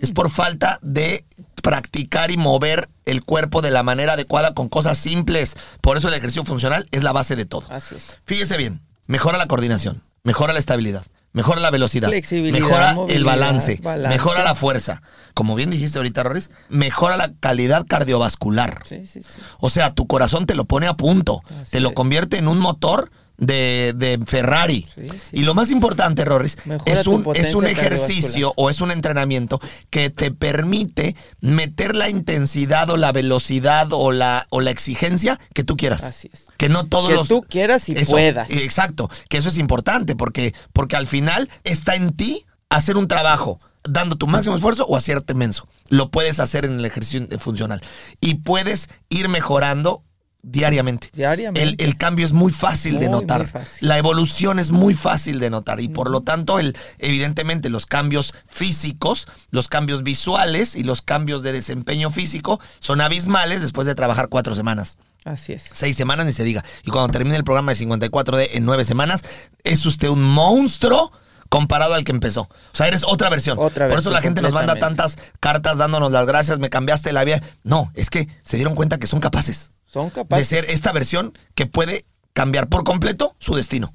Es 0.00 0.10
por 0.10 0.30
falta 0.30 0.78
de 0.82 1.24
practicar 1.62 2.30
y 2.30 2.36
mover 2.36 2.88
el 3.04 3.24
cuerpo 3.24 3.60
de 3.62 3.70
la 3.70 3.82
manera 3.82 4.14
adecuada 4.14 4.54
con 4.54 4.68
cosas 4.68 4.98
simples. 4.98 5.56
Por 5.80 5.96
eso 5.96 6.08
el 6.08 6.14
ejercicio 6.14 6.44
funcional 6.44 6.86
es 6.92 7.02
la 7.02 7.12
base 7.12 7.36
de 7.36 7.44
todo. 7.44 7.66
Así 7.70 7.94
es. 7.96 8.20
Fíjese 8.24 8.56
bien, 8.56 8.82
mejora 9.06 9.38
la 9.38 9.48
coordinación, 9.48 10.02
mejora 10.22 10.52
la 10.52 10.58
estabilidad, 10.58 11.04
mejora 11.36 11.60
la 11.60 11.70
velocidad, 11.70 12.08
mejora 12.10 12.96
el 13.08 13.24
balance, 13.24 13.78
balance. 13.82 14.08
mejora 14.16 14.42
la 14.42 14.54
fuerza. 14.54 15.02
Como 15.34 15.54
bien 15.54 15.70
dijiste 15.70 15.98
ahorita, 15.98 16.22
Roris, 16.22 16.50
mejora 16.70 17.16
la 17.18 17.30
calidad 17.40 17.84
cardiovascular. 17.86 18.80
Sí, 18.84 19.06
sí, 19.06 19.22
sí. 19.22 19.38
O 19.60 19.68
sea, 19.70 19.92
tu 19.94 20.06
corazón 20.06 20.46
te 20.46 20.54
lo 20.54 20.64
pone 20.64 20.86
a 20.86 20.94
punto, 20.94 21.42
Así 21.60 21.72
te 21.72 21.80
lo 21.80 21.90
es. 21.90 21.94
convierte 21.94 22.38
en 22.38 22.48
un 22.48 22.58
motor 22.58 23.10
de, 23.38 23.92
de 23.96 24.18
Ferrari. 24.26 24.86
Sí, 24.94 25.08
sí. 25.08 25.36
Y 25.38 25.44
lo 25.44 25.54
más 25.54 25.70
importante, 25.70 26.24
Roris, 26.24 26.56
Mejora 26.64 26.92
es 26.92 27.06
un, 27.06 27.24
es 27.34 27.54
un 27.54 27.66
ejercicio 27.66 28.52
o 28.56 28.70
es 28.70 28.80
un 28.80 28.90
entrenamiento 28.90 29.60
que 29.90 30.10
te 30.10 30.30
permite 30.30 31.16
meter 31.40 31.94
la 31.94 32.08
intensidad 32.08 32.88
o 32.90 32.96
la 32.96 33.12
velocidad 33.12 33.88
o 33.92 34.12
la, 34.12 34.46
o 34.50 34.60
la 34.60 34.70
exigencia 34.70 35.38
que 35.54 35.64
tú 35.64 35.76
quieras. 35.76 36.02
Así 36.02 36.30
es. 36.32 36.46
Que 36.56 36.68
no 36.68 36.86
todos 36.86 37.08
Que 37.08 37.14
los. 37.14 37.28
tú 37.28 37.42
quieras 37.42 37.88
y 37.88 37.92
Eso, 37.92 38.12
puedas. 38.12 38.50
Exacto. 38.50 39.10
Que 39.28 39.38
eso 39.38 39.48
es 39.48 39.58
importante 39.58 40.16
porque, 40.16 40.54
porque 40.72 40.96
al 40.96 41.06
final 41.06 41.50
está 41.64 41.94
en 41.94 42.16
ti 42.16 42.46
hacer 42.68 42.96
un 42.96 43.08
trabajo 43.08 43.60
dando 43.88 44.16
tu 44.16 44.26
máximo 44.26 44.56
esfuerzo 44.56 44.86
o 44.86 44.96
hacerte 44.96 45.34
menso. 45.34 45.68
Lo 45.88 46.10
puedes 46.10 46.40
hacer 46.40 46.64
en 46.64 46.78
el 46.78 46.84
ejercicio 46.84 47.26
funcional. 47.38 47.82
Y 48.20 48.36
puedes 48.36 48.88
ir 49.08 49.28
mejorando 49.28 50.02
diariamente. 50.46 51.10
Diariamente. 51.12 51.62
El, 51.62 51.76
el 51.78 51.96
cambio 51.96 52.24
es 52.24 52.32
muy 52.32 52.52
fácil 52.52 53.00
de 53.00 53.08
notar. 53.08 53.48
fácil. 53.48 53.86
La 53.86 53.98
evolución 53.98 54.58
es 54.58 54.70
muy 54.70 54.94
fácil 54.94 55.40
de 55.40 55.50
notar. 55.50 55.80
Y 55.80 55.88
por 55.88 56.08
lo 56.08 56.20
tanto, 56.20 56.58
el, 56.60 56.76
evidentemente, 56.98 57.68
los 57.68 57.86
cambios 57.86 58.32
físicos, 58.48 59.26
los 59.50 59.66
cambios 59.68 60.04
visuales 60.04 60.76
y 60.76 60.84
los 60.84 61.02
cambios 61.02 61.42
de 61.42 61.52
desempeño 61.52 62.10
físico 62.10 62.60
son 62.78 63.00
abismales 63.00 63.60
después 63.60 63.86
de 63.86 63.94
trabajar 63.94 64.28
cuatro 64.28 64.54
semanas 64.54 64.96
Así 65.24 65.52
es. 65.52 65.68
seis 65.74 65.96
semanas 65.96 66.26
ni 66.26 66.32
se 66.32 66.44
diga. 66.44 66.64
Y 66.84 66.90
cuando 66.90 67.12
termine 67.12 67.36
el 67.36 67.44
programa 67.44 67.74
de 67.74 67.84
54D 67.84 68.50
en 68.52 68.64
nueve 68.64 68.84
semanas, 68.84 69.24
es 69.64 69.84
usted 69.84 70.08
un 70.08 70.22
monstruo 70.22 71.10
comparado 71.48 71.94
al 71.94 72.04
que 72.04 72.12
empezó. 72.12 72.42
O 72.42 72.76
sea, 72.76 72.86
eres 72.86 73.02
otra 73.04 73.28
versión. 73.30 73.58
Otra 73.58 73.88
Por 73.88 73.98
eso 73.98 74.10
la 74.10 74.22
gente 74.22 74.42
nos 74.42 74.52
manda 74.52 74.76
tantas 74.76 75.18
cartas 75.40 75.78
dándonos 75.78 76.12
las 76.12 76.26
gracias, 76.26 76.60
me 76.60 76.70
cambiaste 76.70 77.12
la 77.12 77.24
vida. 77.24 77.42
No, 77.64 77.90
es 77.94 78.10
que 78.10 78.28
se 78.44 78.56
dieron 78.56 78.76
cuenta 78.76 78.98
que 78.98 79.08
son 79.08 79.18
capaces 79.20 79.70
Son 79.86 80.06
de 80.06 80.12
capaces. 80.12 80.48
ser 80.48 80.64
esta 80.68 80.92
versión 80.92 81.38
que 81.54 81.66
puede 81.66 82.04
cambiar 82.32 82.68
por 82.68 82.84
completo 82.84 83.34
su 83.38 83.54
destino. 83.54 83.94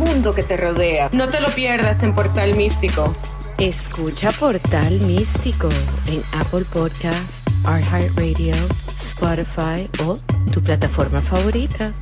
mundo 0.01 0.33
que 0.33 0.41
te 0.41 0.57
rodea. 0.57 1.09
No 1.13 1.29
te 1.29 1.39
lo 1.39 1.47
pierdas 1.49 2.01
en 2.01 2.15
Portal 2.15 2.55
Místico. 2.55 3.13
Escucha 3.59 4.31
Portal 4.31 4.99
Místico 5.01 5.69
en 6.07 6.23
Apple 6.31 6.65
Podcast, 6.73 7.47
iHeartRadio, 7.63 8.55
Spotify 8.99 9.87
o 10.03 10.17
tu 10.51 10.61
plataforma 10.63 11.21
favorita. 11.21 11.93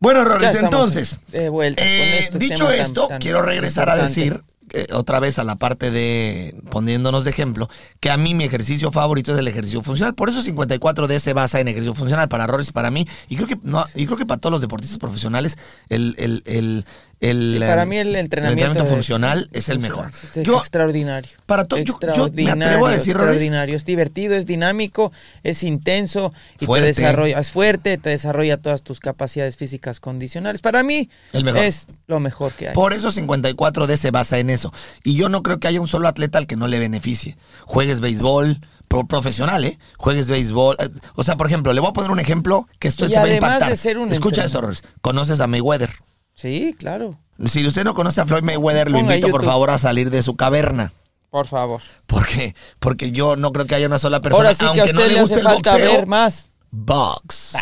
Bueno, 0.00 0.24
Roles, 0.24 0.62
entonces, 0.62 1.18
de 1.28 1.48
vuelta 1.50 1.82
con 1.82 1.90
eh, 1.90 2.18
este 2.18 2.38
dicho 2.38 2.68
tema 2.68 2.76
esto, 2.76 3.08
tan 3.08 3.20
quiero 3.20 3.42
regresar 3.42 3.90
a 3.90 3.96
decir 3.96 4.42
eh, 4.72 4.86
otra 4.92 5.20
vez 5.20 5.38
a 5.38 5.44
la 5.44 5.56
parte 5.56 5.90
de 5.90 6.56
poniéndonos 6.70 7.24
de 7.24 7.30
ejemplo, 7.30 7.68
que 8.00 8.10
a 8.10 8.16
mí 8.16 8.34
mi 8.34 8.44
ejercicio 8.44 8.90
favorito 8.90 9.32
es 9.32 9.38
el 9.38 9.48
ejercicio 9.48 9.82
funcional. 9.82 10.14
Por 10.14 10.28
eso 10.28 10.42
54D 10.42 11.18
se 11.18 11.32
basa 11.32 11.60
en 11.60 11.68
ejercicio 11.68 11.94
funcional 11.94 12.28
para 12.28 12.46
Roles 12.46 12.68
y 12.68 12.72
para 12.72 12.90
mí. 12.90 13.06
Y 13.28 13.36
creo 13.36 13.48
que 13.48 13.58
no, 13.62 13.84
y 13.94 14.06
creo 14.06 14.18
que 14.18 14.26
para 14.26 14.40
todos 14.40 14.52
los 14.52 14.60
deportistas 14.60 14.98
profesionales, 14.98 15.56
el, 15.88 16.14
el, 16.18 16.42
el, 16.46 16.84
el, 17.20 17.54
Sí, 17.54 17.58
para 17.60 17.86
mí 17.86 17.96
el 17.96 18.14
entrenamiento, 18.14 18.84
de- 18.84 18.90
funcional 18.90 19.48
es 19.52 19.68
el 19.70 19.78
mejor. 19.78 20.08
Es, 20.34 20.44
Yo- 20.44 20.58
extraordinario. 20.58 21.30
para 21.46 21.64
to- 21.64 21.78
yo- 21.78 21.84
yo 21.84 21.92
me 21.98 22.06
Extraordinario, 22.08 22.64
atrevo 22.66 22.86
a 22.86 22.90
decir, 22.90 23.14
Rolis, 23.14 23.28
extraordinario. 23.28 23.76
Es 23.76 23.84
divertido, 23.86 24.34
es 24.34 24.44
dinámico, 24.44 25.12
es 25.42 25.62
intenso 25.62 26.32
y 26.60 26.66
Fuerte. 26.66 26.92
te 26.92 27.00
desarrolla, 27.00 27.40
es 27.40 27.50
fuerte, 27.50 27.96
te 27.98 28.10
desarrolla 28.10 28.58
todas 28.58 28.82
tus 28.82 29.00
capacidades 29.00 29.56
físicas 29.56 29.98
condicionales. 29.98 30.60
Para 30.60 30.82
mí 30.82 31.08
El 31.32 31.44
mejor. 31.44 31.64
es 31.64 31.86
lo 32.06 32.20
mejor 32.20 32.52
que 32.52 32.68
hay. 32.68 32.74
Por 32.74 32.92
eso 32.92 33.10
54D 33.10 33.96
se 33.96 34.10
basa 34.10 34.38
en 34.38 34.50
eso. 34.50 34.72
Y 35.02 35.16
yo 35.16 35.28
no 35.28 35.42
creo 35.42 35.58
que 35.58 35.68
haya 35.68 35.80
un 35.80 35.88
solo 35.88 36.08
atleta 36.08 36.38
al 36.38 36.46
que 36.46 36.56
no 36.56 36.66
le 36.68 36.78
beneficie. 36.78 37.36
Juegues 37.64 38.00
béisbol, 38.00 38.60
pro- 38.88 39.06
profesional, 39.06 39.64
¿eh? 39.64 39.78
Juegues 39.96 40.28
béisbol. 40.28 40.76
eh, 40.80 40.88
O 41.14 41.24
sea, 41.24 41.36
por 41.36 41.46
ejemplo, 41.46 41.72
le 41.72 41.80
voy 41.80 41.90
a 41.90 41.92
poner 41.92 42.10
un 42.10 42.20
ejemplo 42.20 42.68
que 42.78 42.88
esto 42.88 43.06
Y 43.06 43.08
se 43.12 43.16
va 43.16 43.24
a 43.24 43.28
impactar. 43.34 43.70
de 43.70 43.76
ser 43.78 43.96
un 43.98 44.12
Escucha 44.12 44.44
esto. 44.44 44.60
Conoces 45.00 45.40
a 45.40 45.46
Mayweather. 45.46 45.90
Sí, 46.36 46.74
claro. 46.78 47.18
Si 47.46 47.66
usted 47.66 47.82
no 47.84 47.94
conoce 47.94 48.20
a 48.20 48.26
Floyd 48.26 48.42
Mayweather, 48.42 48.90
lo 48.90 48.98
invito 48.98 49.28
por 49.30 49.44
favor 49.44 49.70
a 49.70 49.78
salir 49.78 50.10
de 50.10 50.22
su 50.22 50.36
caverna. 50.36 50.92
Por 51.30 51.46
favor. 51.46 51.80
¿Por 52.06 52.26
qué? 52.26 52.54
Porque 52.78 53.10
yo 53.10 53.36
no 53.36 53.52
creo 53.52 53.66
que 53.66 53.74
haya 53.74 53.86
una 53.86 53.98
sola 53.98 54.22
persona, 54.22 54.48
Ahora 54.48 54.54
sí 54.54 54.60
que 54.60 54.64
a 54.66 54.68
aunque 54.68 54.82
usted 54.82 54.94
no 54.94 55.00
le 55.00 55.14
le 55.14 55.20
guste 55.20 55.34
hace 55.34 55.40
el 55.42 55.46
falta 55.48 55.72
boxeo, 55.72 55.92
ver 55.92 56.06
más. 56.06 56.50
box. 56.70 57.52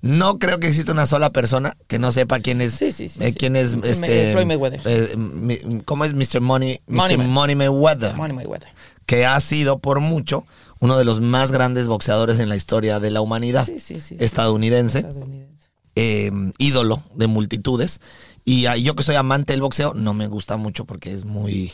No 0.00 0.38
creo 0.38 0.60
que 0.60 0.66
exista 0.68 0.92
una 0.92 1.06
sola 1.06 1.30
persona 1.32 1.76
que 1.86 1.98
no 1.98 2.12
sepa 2.12 2.40
quién 2.40 2.60
es. 2.60 2.74
Sí, 2.74 2.92
sí, 2.92 3.08
sí, 3.08 3.20
eh, 3.22 3.32
quién 3.32 3.56
es 3.56 3.74
Me- 3.74 3.88
este. 3.88 4.32
Floyd 4.32 4.46
Mayweather. 4.46 4.80
eh, 4.84 5.16
mi- 5.16 5.58
¿Cómo 5.86 6.04
es 6.04 6.12
Mr. 6.12 6.40
Money? 6.42 6.80
Mr. 6.86 6.96
Money 6.96 7.16
Man. 7.16 7.30
Money 7.30 7.54
Mayweather. 7.56 8.14
Money 8.14 8.36
Mayweather. 8.36 8.68
Que 9.06 9.24
ha 9.24 9.40
sido 9.40 9.78
por 9.78 10.00
mucho 10.00 10.46
uno 10.78 10.98
de 10.98 11.04
los 11.06 11.20
más 11.20 11.52
grandes 11.52 11.86
boxeadores 11.88 12.38
en 12.38 12.48
la 12.50 12.56
historia 12.56 13.00
de 13.00 13.10
la 13.10 13.22
humanidad. 13.22 13.64
Sí, 13.64 13.80
sí, 13.80 14.00
sí. 14.02 14.16
Estadounidense. 14.20 14.98
Estadounidense. 14.98 15.53
Eh, 15.96 16.30
ídolo 16.58 17.02
de 17.14 17.26
multitudes. 17.26 18.00
Y 18.44 18.62
yo 18.82 18.94
que 18.94 19.02
soy 19.02 19.14
amante 19.16 19.52
del 19.54 19.62
boxeo, 19.62 19.94
no 19.94 20.12
me 20.12 20.26
gusta 20.26 20.56
mucho 20.56 20.84
porque 20.84 21.12
es 21.12 21.24
muy. 21.24 21.72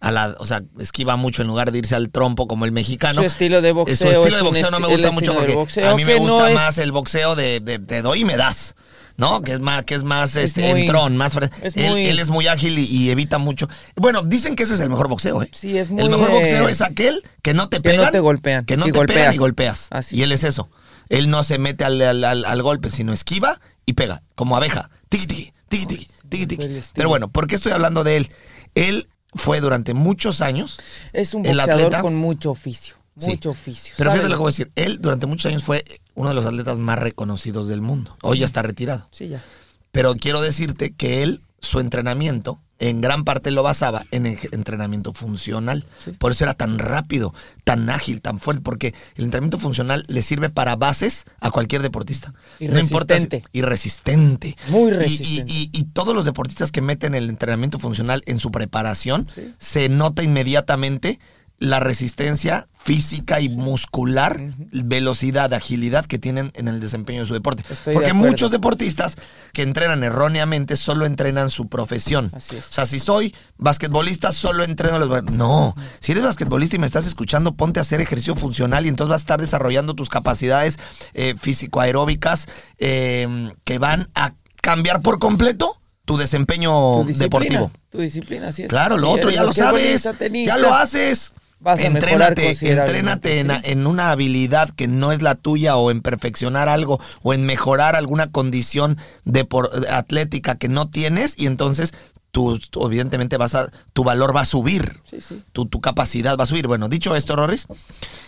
A 0.00 0.10
la, 0.10 0.34
o 0.40 0.46
sea, 0.46 0.62
esquiva 0.80 1.16
mucho 1.16 1.42
en 1.42 1.48
lugar 1.48 1.70
de 1.70 1.78
irse 1.78 1.94
al 1.94 2.10
trompo 2.10 2.48
como 2.48 2.64
el 2.64 2.72
mexicano. 2.72 3.20
Su 3.20 3.26
estilo 3.26 3.60
de 3.62 3.70
boxeo 3.72 3.96
Su 3.96 4.04
estilo 4.08 4.26
es 4.28 4.36
de 4.36 4.42
boxeo 4.42 4.70
no 4.72 4.80
me 4.80 4.88
gusta 4.88 5.10
mucho 5.12 5.32
porque 5.34 5.54
boxeo 5.54 5.88
a 5.90 5.94
mí 5.96 6.04
me 6.04 6.14
no 6.14 6.20
gusta 6.20 6.48
es- 6.48 6.54
más 6.56 6.78
el 6.78 6.90
boxeo 6.92 7.36
de, 7.36 7.60
de 7.60 7.78
te 7.78 8.02
doy 8.02 8.20
y 8.20 8.24
me 8.24 8.36
das. 8.36 8.74
¿No? 9.18 9.42
Que 9.42 9.52
es 9.52 9.60
más, 9.60 9.84
que 9.84 9.94
es 9.94 10.04
más 10.04 10.34
Es 10.36 10.50
este, 10.50 10.70
muy- 10.72 10.80
entrón, 10.82 11.16
más 11.18 11.34
es 11.62 11.76
él, 11.76 11.90
muy- 11.90 12.06
él 12.06 12.18
es 12.18 12.30
muy 12.30 12.46
ágil 12.48 12.78
y, 12.78 12.84
y 12.86 13.10
evita 13.10 13.36
mucho. 13.38 13.68
Bueno, 13.94 14.22
dicen 14.22 14.56
que 14.56 14.62
ese 14.62 14.74
es 14.74 14.80
el 14.80 14.88
mejor 14.88 15.08
boxeo, 15.08 15.42
¿eh? 15.42 15.50
Sí, 15.52 15.76
es 15.76 15.90
muy, 15.90 16.02
El 16.02 16.08
mejor 16.08 16.30
eh, 16.30 16.34
boxeo 16.34 16.68
es 16.68 16.80
aquel 16.80 17.22
que 17.42 17.52
no 17.52 17.68
te 17.68 17.80
que 17.80 17.90
no 17.90 17.96
pegan. 17.96 18.12
te 18.12 18.20
golpean, 18.20 18.64
Que 18.64 18.76
no 18.78 18.86
te 18.86 18.92
pegan 18.92 19.06
golpeas. 19.06 19.34
y 19.34 19.38
golpeas. 19.38 19.86
Así 19.90 20.16
y 20.16 20.22
él 20.22 20.32
es 20.32 20.44
eso. 20.44 20.70
Él 21.12 21.30
no 21.30 21.44
se 21.44 21.58
mete 21.58 21.84
al, 21.84 22.00
al- 22.02 22.24
al- 22.24 22.44
al 22.44 22.62
golpe, 22.62 22.88
sino 22.90 23.12
esquiva 23.12 23.60
y 23.86 23.92
pega, 23.92 24.22
como 24.34 24.56
abeja. 24.56 24.90
Tiki, 25.08 25.26
tiki, 25.26 25.52
tiki, 25.68 26.06
tiki, 26.28 26.46
tiki. 26.46 26.80
Pero 26.94 27.08
bueno, 27.08 27.28
¿por 27.30 27.46
qué 27.46 27.54
estoy 27.56 27.72
hablando 27.72 28.02
de 28.02 28.16
él? 28.16 28.30
Él 28.74 29.08
fue 29.34 29.60
durante 29.60 29.92
muchos 29.94 30.40
años. 30.40 30.78
Es 31.12 31.34
un 31.34 31.44
el 31.46 31.60
atleta- 31.60 32.00
con 32.00 32.16
mucho 32.16 32.50
oficio. 32.50 32.96
Sí. 33.18 33.28
Mucho 33.28 33.50
oficio. 33.50 33.92
Pero 33.98 34.10
fíjate 34.10 34.30
lo 34.30 34.36
que 34.36 34.40
voy 34.40 34.48
a 34.48 34.52
decir. 34.52 34.72
Él 34.74 34.98
durante 35.02 35.26
muchos 35.26 35.50
años 35.50 35.62
fue 35.64 35.84
uno 36.14 36.30
de 36.30 36.34
los 36.34 36.46
atletas 36.46 36.78
más 36.78 36.98
reconocidos 36.98 37.68
del 37.68 37.82
mundo. 37.82 38.16
Hoy 38.22 38.38
ya 38.38 38.46
está 38.46 38.62
retirado. 38.62 39.06
Sí, 39.10 39.28
ya. 39.28 39.44
Pero 39.90 40.14
quiero 40.14 40.40
decirte 40.40 40.94
que 40.94 41.22
él, 41.22 41.42
su 41.60 41.78
entrenamiento, 41.80 42.58
en 42.88 43.00
gran 43.00 43.22
parte 43.24 43.50
lo 43.52 43.62
basaba 43.62 44.04
en 44.10 44.26
el 44.26 44.38
entrenamiento 44.50 45.12
funcional. 45.12 45.86
Por 46.18 46.32
eso 46.32 46.42
era 46.44 46.54
tan 46.54 46.78
rápido, 46.78 47.32
tan 47.64 47.88
ágil, 47.90 48.20
tan 48.20 48.40
fuerte, 48.40 48.60
porque 48.62 48.92
el 49.14 49.24
entrenamiento 49.24 49.58
funcional 49.58 50.04
le 50.08 50.20
sirve 50.22 50.50
para 50.50 50.74
bases 50.76 51.24
a 51.40 51.50
cualquier 51.52 51.80
deportista. 51.82 52.34
Y 52.58 52.66
no 52.68 52.78
importa 52.80 53.14
si- 53.14 53.20
resistente. 53.24 53.48
y 53.52 53.62
resistente. 53.62 54.56
Muy 54.68 54.90
Y- 54.90 54.94
y- 54.94 54.98
resistente. 54.98 55.52
Y, 55.52 55.70
y 55.72 55.84
todos 55.84 56.14
los 56.14 56.24
deportistas 56.24 56.72
que 56.72 56.82
meten 56.82 57.14
el 57.14 57.28
entrenamiento 57.28 57.78
funcional 57.78 58.22
en 58.26 58.38
su 58.40 58.50
preparación, 58.50 59.28
Sí. 59.32 59.54
se 59.58 59.88
nota 59.88 60.22
inmediatamente 60.24 61.20
la 61.58 61.78
resistencia 61.78 62.68
física 62.76 63.40
y 63.40 63.48
muscular, 63.48 64.40
velocidad, 64.72 65.54
agilidad 65.54 66.04
que 66.06 66.18
tienen 66.18 66.50
en 66.54 66.66
el 66.66 66.80
desempeño 66.80 67.20
de 67.20 67.26
su 67.26 67.34
deporte. 67.34 67.62
Estoy 67.70 67.94
Porque 67.94 68.12
muchos 68.12 68.50
deportistas 68.50 69.16
que 69.52 69.62
entrenan 69.62 70.02
erróneamente 70.02 70.76
solo 70.76 71.06
entrenan 71.06 71.50
su 71.50 71.68
profesión. 71.68 72.30
Así 72.34 72.56
es. 72.56 72.68
O 72.68 72.72
sea, 72.72 72.86
si 72.86 72.98
soy 72.98 73.34
basquetbolista, 73.58 74.32
solo 74.32 74.64
entreno 74.64 74.98
los... 74.98 75.22
No, 75.24 75.76
si 76.00 76.10
eres 76.10 76.24
basquetbolista 76.24 76.74
y 76.76 76.78
me 76.80 76.86
estás 76.86 77.06
escuchando, 77.06 77.54
ponte 77.54 77.78
a 77.78 77.82
hacer 77.82 78.00
ejercicio 78.00 78.34
funcional 78.34 78.84
y 78.84 78.88
entonces 78.88 79.10
vas 79.10 79.20
a 79.20 79.24
estar 79.24 79.40
desarrollando 79.40 79.94
tus 79.94 80.08
capacidades 80.08 80.80
eh, 81.14 81.36
físico-aeróbicas 81.38 82.48
eh, 82.78 83.52
que 83.64 83.78
van 83.78 84.10
a 84.16 84.34
cambiar 84.60 85.02
por 85.02 85.20
completo 85.20 85.80
tu 86.04 86.16
desempeño 86.16 87.04
Tu 87.04 87.12
deportivo. 87.18 87.70
Tu 87.90 87.98
disciplina, 87.98 88.48
así 88.48 88.62
es. 88.62 88.68
Claro, 88.68 88.98
lo 88.98 89.12
Si 89.12 89.20
otro 89.20 89.30
ya 89.30 89.44
lo 89.44 89.52
sabes. 89.52 90.08
tenista, 90.18 90.54
Ya 90.56 90.60
lo 90.60 90.74
haces. 90.74 91.32
Vas 91.62 91.80
a 91.80 91.84
entrénate, 91.86 92.56
entrénate 92.60 93.40
en, 93.40 93.50
sí. 93.50 93.56
en 93.70 93.86
una 93.86 94.10
habilidad 94.10 94.70
que 94.70 94.88
no 94.88 95.12
es 95.12 95.22
la 95.22 95.34
tuya 95.36 95.76
o 95.76 95.90
en 95.90 96.02
perfeccionar 96.02 96.68
algo 96.68 97.00
o 97.22 97.32
en 97.34 97.46
mejorar 97.46 97.96
alguna 97.96 98.26
condición 98.28 98.98
de 99.24 99.46
atlética 99.90 100.56
que 100.56 100.68
no 100.68 100.90
tienes 100.90 101.34
y 101.38 101.46
entonces 101.46 101.94
tú, 102.32 102.58
tú, 102.58 102.86
evidentemente 102.86 103.36
vas 103.36 103.54
a 103.54 103.70
tu 103.92 104.04
valor 104.04 104.34
va 104.34 104.40
a 104.40 104.46
subir. 104.46 105.00
Sí, 105.04 105.20
sí. 105.20 105.42
Tu, 105.52 105.66
tu 105.66 105.80
capacidad 105.80 106.36
va 106.38 106.44
a 106.44 106.46
subir. 106.46 106.66
Bueno, 106.66 106.88
dicho 106.88 107.14
esto, 107.14 107.36
Rorris, 107.36 107.66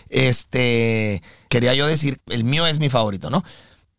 este 0.09 1.21
quería 1.49 1.73
yo 1.73 1.87
decir, 1.87 2.19
el 2.27 2.43
mío 2.43 2.65
es 2.67 2.79
mi 2.79 2.89
favorito, 2.89 3.29
¿no? 3.29 3.43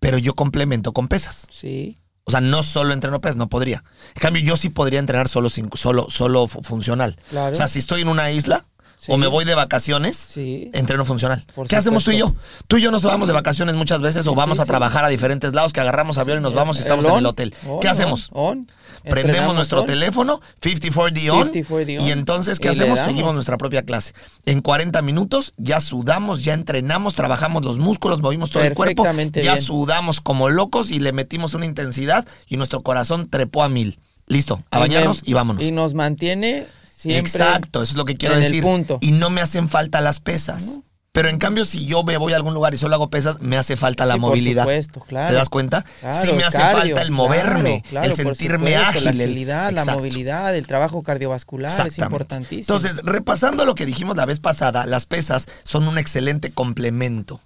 Pero 0.00 0.18
yo 0.18 0.34
complemento 0.34 0.92
con 0.92 1.08
pesas. 1.08 1.46
Sí. 1.50 1.98
O 2.24 2.30
sea, 2.30 2.40
no 2.40 2.62
solo 2.62 2.92
entreno 2.92 3.20
pesas, 3.20 3.36
no 3.36 3.48
podría. 3.48 3.84
En 4.14 4.20
cambio, 4.20 4.42
yo 4.42 4.56
sí 4.56 4.68
podría 4.68 4.98
entrenar 4.98 5.28
solo, 5.28 5.48
sin- 5.48 5.70
solo, 5.74 6.06
solo 6.10 6.46
fu- 6.48 6.62
funcional. 6.62 7.16
Claro. 7.30 7.52
O 7.52 7.56
sea, 7.56 7.68
si 7.68 7.78
estoy 7.78 8.02
en 8.02 8.08
una 8.08 8.30
isla 8.32 8.64
Sí. 9.06 9.12
o 9.12 9.18
me 9.18 9.26
voy 9.28 9.44
de 9.44 9.54
vacaciones, 9.54 10.16
Sí. 10.16 10.70
entreno 10.74 11.04
funcional. 11.04 11.44
Por 11.54 11.68
¿Qué 11.68 11.76
hacemos 11.76 12.04
tú 12.04 12.10
y 12.10 12.18
yo? 12.18 12.34
Tú 12.66 12.76
y 12.76 12.82
yo 12.82 12.90
nos 12.90 13.02
vamos 13.02 13.28
de 13.28 13.32
vacaciones 13.34 13.74
muchas 13.76 14.00
veces 14.00 14.26
o 14.26 14.34
vamos 14.34 14.58
a 14.60 14.66
trabajar 14.66 15.04
a 15.04 15.08
diferentes 15.08 15.52
lados, 15.52 15.72
que 15.72 15.80
agarramos 15.80 16.18
avión 16.18 16.38
y 16.38 16.42
nos 16.42 16.54
vamos 16.54 16.76
y 16.78 16.80
estamos 16.80 17.04
en 17.04 17.10
on, 17.12 17.18
el 17.20 17.26
hotel. 17.26 17.54
on, 17.66 17.80
¿Qué 17.80 17.88
hacemos? 17.88 18.30
on. 18.32 18.68
Prendemos 19.08 19.54
nuestro 19.54 19.82
on. 19.82 19.86
teléfono, 19.86 20.40
54D 20.60 21.30
on, 21.30 21.48
54D 21.52 22.00
on, 22.00 22.06
y 22.06 22.10
entonces, 22.10 22.58
¿qué 22.58 22.68
y 22.68 22.70
hacemos? 22.72 22.98
Seguimos 22.98 23.34
nuestra 23.34 23.56
propia 23.56 23.82
clase. 23.82 24.12
En 24.46 24.60
40 24.60 25.00
minutos 25.02 25.52
ya 25.56 25.80
sudamos, 25.80 26.42
ya 26.42 26.54
entrenamos, 26.54 27.14
trabajamos 27.14 27.64
los 27.64 27.78
músculos, 27.78 28.20
movimos 28.20 28.50
todo 28.50 28.64
el 28.64 28.74
cuerpo, 28.74 29.04
ya 29.04 29.12
bien. 29.12 29.62
sudamos 29.62 30.20
como 30.20 30.48
locos 30.48 30.90
y 30.90 30.98
le 30.98 31.12
metimos 31.12 31.54
una 31.54 31.66
intensidad 31.66 32.26
y 32.48 32.56
nuestro 32.56 32.82
corazón 32.82 33.28
trepó 33.30 33.62
a 33.62 33.68
mil. 33.68 34.00
Listo, 34.26 34.60
a 34.72 34.80
bañarnos 34.80 35.22
y 35.24 35.34
vámonos. 35.34 35.62
Y 35.62 35.70
nos 35.70 35.94
mantiene 35.94 36.66
siempre. 37.12 37.30
Exacto, 37.30 37.82
eso 37.82 37.92
es 37.92 37.96
lo 37.96 38.04
que 38.04 38.16
quiero 38.16 38.34
en 38.34 38.42
el 38.42 38.48
decir. 38.48 38.62
punto. 38.62 38.98
Y 39.00 39.12
no 39.12 39.30
me 39.30 39.40
hacen 39.40 39.68
falta 39.68 40.00
las 40.00 40.20
pesas. 40.20 40.80
Pero 41.12 41.30
en 41.30 41.38
cambio, 41.38 41.64
si 41.64 41.86
yo 41.86 42.02
me 42.04 42.18
voy 42.18 42.34
a 42.34 42.36
algún 42.36 42.52
lugar 42.52 42.74
y 42.74 42.78
solo 42.78 42.94
hago 42.94 43.08
pesas, 43.08 43.40
me 43.40 43.56
hace 43.56 43.74
falta 43.76 44.04
la 44.04 44.14
Sí, 44.16 44.20
por 44.20 44.28
movilidad. 44.28 44.64
supuesto, 44.64 45.00
claro. 45.00 45.28
¿Te 45.30 45.34
das 45.34 45.48
cuenta? 45.48 45.82
Claro, 46.00 46.26
sí 46.26 46.32
me 46.34 46.44
hace 46.44 46.58
cardio, 46.58 46.94
falta 46.94 47.00
el 47.00 47.10
moverme, 47.10 47.82
claro, 47.88 48.06
el 48.10 48.14
sentirme 48.14 48.72
supuesto, 48.76 48.88
ágil. 48.90 49.04
La 49.04 49.10
el- 49.12 49.20
agilidad, 49.22 49.72
la 49.72 49.84
movilidad, 49.86 50.54
el 50.54 50.66
trabajo 50.66 51.02
cardiovascular 51.02 51.86
es 51.86 51.98
importantísimo. 51.98 52.76
Entonces, 52.76 53.00
repasando 53.02 53.64
lo 53.64 53.74
que 53.74 53.86
dijimos 53.86 54.14
la 54.14 54.26
vez 54.26 54.40
pasada, 54.40 54.84
las 54.84 55.06
pesas 55.06 55.48
son 55.64 55.88
un 55.88 55.96
excelente 55.96 56.50
complemento. 56.50 57.40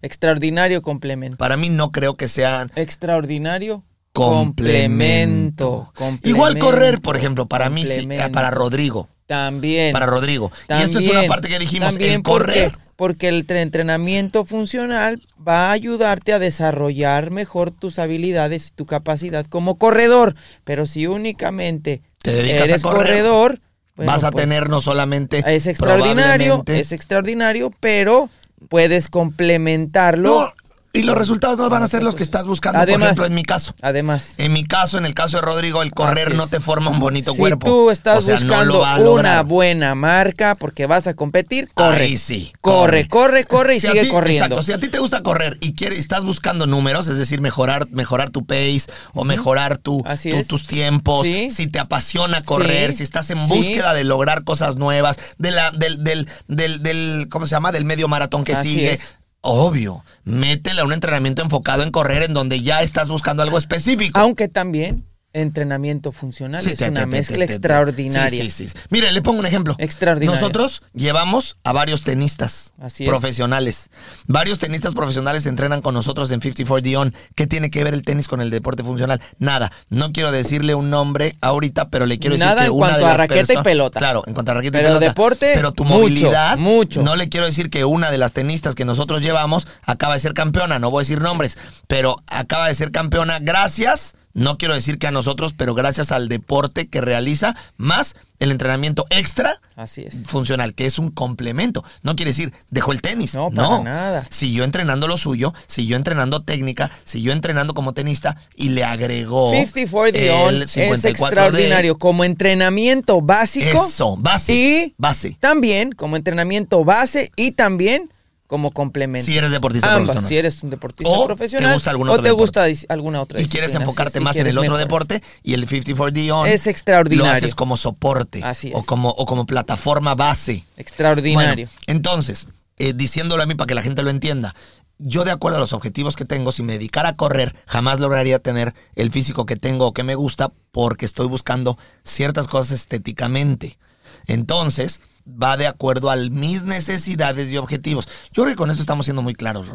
Extraordinario 0.00 0.80
complemento. 0.82 1.38
Para 1.38 1.56
mí 1.56 1.70
no 1.70 1.90
creo 1.90 2.16
que 2.16 2.28
sean 2.28 2.70
Extraordinario 2.76 3.82
complemento. 4.12 5.90
complemento. 5.94 6.28
Igual 6.28 6.58
correr, 6.58 7.00
por 7.00 7.16
ejemplo, 7.16 7.46
para 7.46 7.70
mí, 7.70 7.84
sí, 7.84 7.96
Complemento. 7.98 8.32
para 8.32 8.50
Rodrigo. 8.50 9.08
También. 9.26 9.92
Para 9.92 10.06
Rodrigo. 10.06 10.50
y 10.68 10.82
esto 10.82 10.98
es 10.98 11.08
una 11.08 11.24
parte 11.24 11.48
que 11.48 11.58
dijimos, 11.58 11.96
el 11.96 12.22
correr. 12.22 12.70
Porque, 12.72 12.88
porque 12.96 13.28
el 13.28 13.46
tre- 13.46 13.60
entrenamiento 13.62 14.44
funcional 14.44 15.20
va 15.46 15.68
a 15.68 15.72
ayudarte 15.72 16.32
a 16.32 16.38
desarrollar 16.38 17.30
mejor 17.30 17.70
tus 17.70 17.98
habilidades 17.98 18.68
y 18.68 18.70
tu 18.72 18.86
capacidad 18.86 19.44
como 19.46 19.76
corredor. 19.78 20.34
Pero 20.64 20.86
si 20.86 21.06
únicamente 21.06 22.00
Te 22.22 22.32
dedicas 22.32 22.70
a 22.72 22.78
correr, 22.82 23.06
corredor, 23.06 23.60
bueno, 23.96 24.12
vas 24.12 24.24
a 24.24 24.30
pues, 24.30 24.44
tener 24.44 24.68
no 24.68 24.80
solamente 24.80 25.42
es 25.46 25.66
extraordinario, 25.66 26.62
es 26.66 26.92
extraordinario, 26.92 27.70
pero 27.80 28.30
puedes 28.68 29.08
complementarlo. 29.08 30.40
No, 30.40 30.52
y 30.92 31.02
los 31.02 31.16
resultados 31.16 31.58
no 31.58 31.68
van 31.68 31.82
a 31.82 31.88
ser 31.88 32.02
los 32.02 32.14
que 32.14 32.22
estás 32.22 32.46
buscando, 32.46 32.78
por 32.78 32.88
Además- 32.88 33.06
ejemplo, 33.08 33.26
en 33.26 33.34
mi 33.34 33.42
caso. 33.44 33.74
Además, 33.82 34.34
En 34.38 34.52
mi 34.52 34.64
caso, 34.64 34.98
en 34.98 35.04
el 35.04 35.14
caso 35.14 35.36
de 35.36 35.42
Rodrigo, 35.42 35.82
el 35.82 35.92
correr 35.92 36.34
no 36.34 36.46
te 36.46 36.60
forma 36.60 36.90
un 36.90 36.98
bonito 36.98 37.32
si 37.32 37.38
cuerpo. 37.38 37.66
tú 37.66 37.90
estás 37.90 38.18
O 38.18 38.22
sea, 38.22 38.40
no 38.40 38.46
buscando 38.46 39.12
una 39.14 39.42
buena 39.42 39.94
marca 39.94 40.54
porque 40.54 40.86
vas 40.86 41.06
a 41.06 41.14
competir, 41.14 41.68
corre. 41.74 42.04
Ahí 42.04 42.18
sí. 42.18 42.52
Corre, 42.60 43.06
corre, 43.06 43.44
corre 43.44 43.76
y 43.76 43.80
Si 43.80 43.86
sigue 43.88 44.04
ti- 44.04 44.08
corriendo. 44.08 44.44
Exacto. 44.56 44.62
Si 44.64 44.72
a 44.72 44.78
ti 44.78 44.88
te 44.88 44.98
gusta 44.98 45.22
correr 45.22 45.58
y 45.60 45.74
quieres, 45.74 45.98
estás 45.98 46.24
buscando 46.24 46.66
números, 46.66 47.06
es 47.06 47.16
decir, 47.18 47.40
mejorar, 47.40 47.86
mejorar 47.90 48.30
tu 48.30 48.44
pace 48.46 48.82
o 49.14 49.24
mejorar 49.24 49.78
tu, 49.78 50.02
Así 50.06 50.30
tu- 50.30 50.36
es. 50.36 50.46
tus 50.48 50.66
tiempos, 50.66 51.26
Sí. 51.26 51.50
si 51.50 51.66
te 51.66 51.78
apasiona 51.78 52.42
correr, 52.42 52.92
Sí. 52.92 52.98
si 52.98 53.02
estás 53.02 53.30
en 53.30 53.38
Sí. 53.46 53.52
búsqueda 53.54 53.92
de 53.94 54.04
lograr 54.04 54.42
cosas 54.44 54.76
nuevas, 54.76 55.18
de 55.38 55.50
la, 55.50 55.70
del, 55.70 56.02
del, 56.02 56.28
del, 56.48 56.82
del- 56.82 57.26
¿cómo 57.30 57.46
se 57.46 57.54
llama? 57.54 57.72
Del 57.72 57.84
medio 57.84 58.08
maratón 58.08 58.42
que 58.44 58.54
Así 58.54 58.74
sigue. 58.74 58.94
es. 58.94 59.16
Obvio, 59.40 60.04
métele 60.24 60.80
a 60.80 60.84
un 60.84 60.92
entrenamiento 60.92 61.42
enfocado 61.42 61.82
en 61.82 61.90
correr 61.90 62.22
en 62.22 62.34
donde 62.34 62.60
ya 62.60 62.82
estás 62.82 63.08
buscando 63.08 63.42
algo 63.42 63.58
específico. 63.58 64.18
Aunque 64.18 64.48
también 64.48 65.04
entrenamiento 65.32 66.10
funcional 66.12 66.62
Sí, 66.62 66.70
es 66.72 66.78
te- 66.78 66.88
una 66.88 67.00
te- 67.00 67.06
mezcla 67.06 67.36
te- 67.38 67.44
extraordinaria. 67.44 68.42
Sí, 68.44 68.50
sí, 68.50 68.68
sí. 68.68 68.74
Mire, 68.90 69.12
le 69.12 69.22
pongo 69.22 69.38
un 69.40 69.46
ejemplo. 69.46 69.74
Extraordinaria. 69.78 70.40
Nosotros 70.40 70.82
llevamos 70.94 71.58
a 71.64 71.72
varios 71.72 72.02
tenistas 72.02 72.72
Así 72.80 73.04
profesionales. 73.04 73.90
Varios 74.26 74.58
tenistas 74.58 74.94
profesionales 74.94 75.46
entrenan 75.46 75.82
con 75.82 75.94
nosotros 75.94 76.30
en 76.30 76.40
54 76.40 77.00
On. 77.00 77.14
¿Qué 77.34 77.46
tiene 77.46 77.70
que 77.70 77.84
ver 77.84 77.94
el 77.94 78.02
tenis 78.02 78.26
con 78.28 78.40
el 78.40 78.50
deporte 78.50 78.82
funcional? 78.82 79.20
Nada. 79.38 79.70
No 79.90 80.12
quiero 80.12 80.32
decirle 80.32 80.74
un 80.74 80.90
nombre 80.90 81.36
ahorita, 81.40 81.88
pero 81.90 82.06
le 82.06 82.18
quiero 82.18 82.36
Nada 82.36 82.62
decir 82.62 82.62
que 82.62 82.66
en 82.68 82.72
una 82.74 82.86
cuanto 82.88 82.98
de 82.98 83.04
a 83.04 83.08
las 83.08 83.18
raqueta 83.18 83.52
y 83.54 83.62
pelota. 83.62 83.98
Claro, 84.00 84.22
en 84.26 84.34
cuanto 84.34 84.52
a 84.52 84.54
raqueta 84.56 84.78
Pero 84.78 84.88
y 84.88 84.90
pelota. 84.92 85.06
deporte, 85.06 85.52
Pero 85.54 85.72
tu 85.72 85.84
mucho, 85.84 85.98
movilidad, 86.00 86.56
mucho. 86.56 87.02
no 87.02 87.16
le 87.16 87.28
quiero 87.28 87.46
decir 87.46 87.70
que 87.70 87.84
una 87.84 88.10
de 88.10 88.18
las 88.18 88.32
tenistas 88.32 88.74
que 88.74 88.84
nosotros 88.84 89.20
llevamos 89.22 89.66
acaba 89.84 90.14
de 90.14 90.20
ser 90.20 90.34
campeona. 90.34 90.78
No 90.78 90.90
voy 90.90 91.02
a 91.02 91.04
decir 91.04 91.20
nombres, 91.20 91.58
pero 91.86 92.16
acaba 92.26 92.68
de 92.68 92.74
ser 92.74 92.90
campeona 92.92 93.38
gracias 93.40 94.14
no 94.38 94.56
quiero 94.56 94.74
decir 94.74 94.98
que 94.98 95.08
a 95.08 95.10
nosotros, 95.10 95.52
pero 95.56 95.74
gracias 95.74 96.12
al 96.12 96.28
deporte 96.28 96.86
que 96.86 97.00
realiza, 97.00 97.56
más 97.76 98.14
el 98.38 98.52
entrenamiento 98.52 99.04
extra 99.10 99.60
Así 99.74 100.02
es. 100.02 100.26
funcional, 100.26 100.74
que 100.74 100.86
es 100.86 101.00
un 101.00 101.10
complemento. 101.10 101.84
No 102.02 102.14
quiere 102.14 102.30
decir, 102.30 102.52
dejó 102.70 102.92
el 102.92 103.02
tenis. 103.02 103.34
No, 103.34 103.50
para 103.50 103.82
nada. 103.82 104.26
Siguió 104.30 104.62
entrenando 104.62 105.08
lo 105.08 105.16
suyo, 105.16 105.54
siguió 105.66 105.96
entrenando 105.96 106.42
técnica, 106.42 106.90
siguió 107.02 107.32
entrenando 107.32 107.74
como 107.74 107.94
tenista 107.94 108.36
y 108.54 108.68
le 108.68 108.84
agregó 108.84 109.50
54 109.50 110.12
de 110.12 110.30
on 110.30 110.62
es 110.62 110.76
54D. 110.76 111.08
extraordinario 111.10 111.98
como 111.98 112.22
entrenamiento 112.24 113.20
básico. 113.20 113.84
Eso, 113.88 114.16
base. 114.16 114.54
Y 114.54 114.94
base. 114.98 115.36
también 115.40 115.90
como 115.92 116.16
entrenamiento 116.16 116.84
base 116.84 117.32
y 117.34 117.52
también 117.52 118.08
como 118.48 118.72
complemento. 118.72 119.24
Si 119.26 119.38
eres 119.38 119.52
deportista 119.52 119.94
Ambas, 119.94 120.06
profesional. 120.16 120.28
si 120.28 120.36
eres 120.36 120.62
un 120.64 120.70
deportista 120.70 121.12
O 121.12 121.20
te 121.20 121.26
profesional 121.26 121.74
gusta 121.74 121.90
algún 121.90 122.08
o 122.08 122.12
otro 122.12 122.22
te 122.24 122.28
deporte. 122.30 122.60
gusta 122.62 122.92
alguna 122.92 123.20
otra 123.22 123.40
y 123.40 123.46
quieres 123.46 123.74
enfocarte 123.74 124.18
sí, 124.18 124.24
más 124.24 124.34
en 124.34 124.40
quieres 124.42 124.52
el 124.54 124.58
otro 124.58 124.76
deporte 124.78 125.22
y 125.44 125.54
el 125.54 125.68
54D 125.68 126.30
on 126.32 126.48
Es 126.48 126.66
extraordinario. 126.66 127.30
lo 127.30 127.36
haces 127.36 127.54
como 127.54 127.76
soporte 127.76 128.42
Así 128.42 128.68
es. 128.70 128.74
o 128.74 128.82
como 128.84 129.10
o 129.10 129.26
como 129.26 129.46
plataforma 129.46 130.14
base. 130.16 130.64
Extraordinario. 130.76 131.66
Bueno, 131.66 131.80
entonces, 131.86 132.48
eh, 132.78 132.94
diciéndolo 132.94 133.42
a 133.42 133.46
mí 133.46 133.54
para 133.54 133.66
que 133.68 133.74
la 133.74 133.82
gente 133.82 134.02
lo 134.02 134.10
entienda, 134.10 134.54
yo 134.96 135.24
de 135.24 135.30
acuerdo 135.30 135.58
a 135.58 135.60
los 135.60 135.74
objetivos 135.74 136.16
que 136.16 136.24
tengo, 136.24 136.50
si 136.50 136.62
me 136.64 136.72
dedicara 136.72 137.10
a 137.10 137.14
correr, 137.14 137.54
jamás 137.66 138.00
lograría 138.00 138.38
tener 138.40 138.74
el 138.96 139.10
físico 139.12 139.44
que 139.46 139.54
tengo 139.56 139.86
o 139.86 139.92
que 139.92 140.02
me 140.04 140.14
gusta 140.16 140.50
porque 140.72 141.04
estoy 141.04 141.28
buscando 141.28 141.78
ciertas 142.02 142.48
cosas 142.48 142.72
estéticamente. 142.80 143.78
Entonces, 144.26 145.00
va 145.28 145.56
de 145.56 145.66
acuerdo 145.66 146.10
a 146.10 146.16
mis 146.16 146.62
necesidades 146.64 147.50
y 147.50 147.56
objetivos. 147.56 148.08
Yo 148.32 148.42
creo 148.42 148.54
que 148.54 148.56
con 148.56 148.70
esto 148.70 148.82
estamos 148.82 149.06
siendo 149.06 149.22
muy 149.22 149.34
claros, 149.34 149.68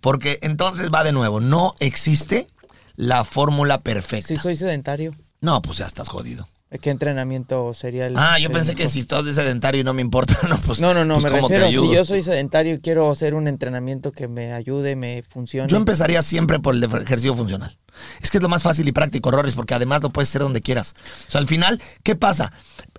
porque 0.00 0.38
entonces 0.42 0.90
va 0.92 1.04
de 1.04 1.12
nuevo, 1.12 1.40
no 1.40 1.74
existe 1.80 2.48
la 2.96 3.24
fórmula 3.24 3.80
perfecta. 3.82 4.28
Si 4.28 4.36
soy 4.36 4.56
sedentario, 4.56 5.14
No, 5.40 5.60
pues 5.60 5.78
ya 5.78 5.86
estás 5.86 6.08
jodido. 6.08 6.48
¿Qué 6.80 6.90
entrenamiento 6.90 7.72
sería 7.74 8.06
el 8.06 8.14
Ah, 8.16 8.38
yo 8.38 8.50
pensé 8.50 8.74
que 8.74 8.88
si 8.88 9.00
estás 9.00 9.24
de 9.24 9.32
sedentario 9.32 9.80
y 9.80 9.84
no 9.84 9.94
me 9.94 10.02
importa, 10.02 10.36
no, 10.48 10.58
pues 10.58 10.80
No, 10.80 10.92
no, 10.92 11.04
no, 11.04 11.14
pues, 11.14 11.24
me 11.24 11.30
¿cómo 11.30 11.48
te 11.48 11.58
refiero, 11.60 11.82
si 11.82 11.94
yo 11.94 12.04
soy 12.04 12.22
sedentario 12.22 12.74
y 12.74 12.80
quiero 12.80 13.10
hacer 13.10 13.34
un 13.34 13.46
entrenamiento 13.48 14.10
que 14.12 14.26
me 14.28 14.52
ayude, 14.52 14.96
me 14.96 15.22
funcione. 15.22 15.68
Yo 15.68 15.76
empezaría 15.76 16.22
siempre 16.22 16.58
por 16.58 16.74
el 16.74 16.82
ejercicio 16.82 17.34
funcional. 17.34 17.76
Es 18.20 18.30
que 18.32 18.38
es 18.38 18.42
lo 18.42 18.48
más 18.48 18.62
fácil 18.62 18.88
y 18.88 18.92
práctico, 18.92 19.30
Rorris, 19.30 19.54
porque 19.54 19.74
además 19.74 20.02
lo 20.02 20.10
puedes 20.10 20.28
hacer 20.30 20.42
donde 20.42 20.60
quieras. 20.62 20.94
O 21.28 21.30
sea, 21.30 21.40
al 21.40 21.46
final, 21.46 21.80
¿qué 22.02 22.16
pasa? 22.16 22.52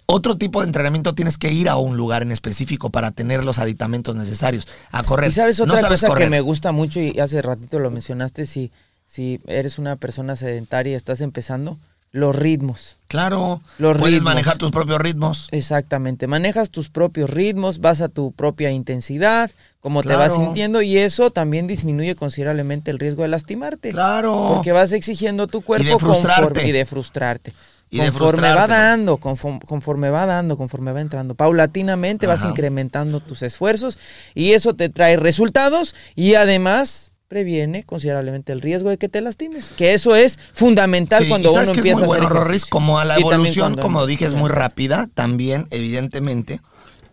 Otro 0.05 0.37
tipo 0.37 0.61
de 0.61 0.67
entrenamiento 0.67 1.15
tienes 1.15 1.37
que 1.37 1.51
ir 1.51 1.67
a 1.67 1.75
un 1.75 1.97
lugar 1.97 2.21
en 2.21 2.31
específico 2.31 2.91
para 2.91 3.11
tener 3.11 3.43
los 3.43 3.57
aditamentos 3.59 4.15
necesarios. 4.15 4.67
A 4.91 5.03
correr. 5.03 5.29
Y 5.29 5.31
sabes 5.31 5.59
No 5.59 5.65
otra 5.65 5.81
sabes 5.81 5.99
cosa 6.01 6.07
correr. 6.07 6.25
que 6.27 6.29
me 6.29 6.41
gusta 6.41 6.71
mucho 6.71 7.01
y 7.01 7.19
hace 7.19 7.41
ratito 7.41 7.79
lo 7.79 7.91
mencionaste, 7.91 8.45
si, 8.45 8.71
si 9.05 9.41
eres 9.47 9.79
una 9.79 9.97
persona 9.97 10.35
sedentaria 10.37 10.93
y 10.93 10.95
estás 10.95 11.19
empezando, 11.21 11.77
los 12.15 12.35
ritmos. 12.35 12.97
Claro. 13.07 13.61
Los 13.77 13.97
puedes 13.97 14.15
ritmos. 14.15 14.33
manejar 14.33 14.57
tus 14.57 14.71
propios 14.71 14.99
ritmos. 14.99 15.47
Exactamente, 15.51 16.27
manejas 16.27 16.69
tus 16.69 16.89
propios 16.89 17.29
ritmos, 17.29 17.79
vas 17.79 18.01
a 18.01 18.07
tu 18.09 18.31
propia 18.31 18.71
intensidad, 18.71 19.51
cómo 19.81 20.01
te 20.01 20.15
vas 20.15 20.33
sintiendo 20.35 20.81
y 20.81 20.97
eso 20.97 21.29
también 21.31 21.67
disminuye 21.67 22.15
considerablemente 22.15 22.89
el 22.91 22.99
riesgo 22.99 23.23
de 23.23 23.27
lastimarte. 23.29 23.91
Claro. 23.91 24.51
Porque 24.55 24.71
vas 24.71 24.91
exigiendo 24.93 25.43
a 25.43 25.47
tu 25.47 25.61
cuerpo 25.61 25.85
de 25.87 25.99
frustrarte. 25.99 26.61
conforme- 26.61 26.69
y 26.69 26.71
de 26.71 26.85
frustrarte. 26.85 27.53
Y 27.91 27.99
de 27.99 28.05
conforme 28.07 28.53
va 28.53 28.65
dando, 28.67 29.17
conforme, 29.17 29.59
conforme 29.59 30.09
va 30.09 30.25
dando, 30.25 30.57
conforme 30.57 30.91
va 30.91 31.01
entrando. 31.01 31.35
Paulatinamente 31.35 32.27
vas 32.27 32.43
incrementando 32.43 33.19
tus 33.19 33.43
esfuerzos 33.43 33.99
y 34.33 34.53
eso 34.53 34.73
te 34.73 34.89
trae 34.89 35.17
resultados 35.17 35.93
y 36.15 36.33
además 36.33 37.11
previene 37.35 37.83
considerablemente 37.83 38.53
el 38.53 38.61
riesgo 38.61 38.89
de 38.89 38.97
que 38.97 39.09
te 39.09 39.19
lastimes. 39.19 39.73
Que 39.75 39.93
eso 39.93 40.15
es 40.15 40.39
fundamental 40.53 41.21
Sí, 41.21 41.27
cuando 41.27 41.49
y 41.49 41.51
uno 41.51 41.59
sabes 41.59 41.71
que 41.73 41.79
empieza 41.79 41.99
es 41.99 42.07
muy 42.07 42.15
a 42.15 42.19
hacer 42.19 42.29
bueno, 42.29 42.43
Rorris, 42.45 42.65
como 42.65 42.97
a 42.97 43.03
la 43.03 43.15
evolución, 43.17 43.73
cuando- 43.73 43.81
como 43.81 44.05
dije, 44.05 44.25
es 44.25 44.33
muy 44.35 44.49
rápida, 44.49 45.09
también, 45.13 45.67
evidentemente, 45.71 46.61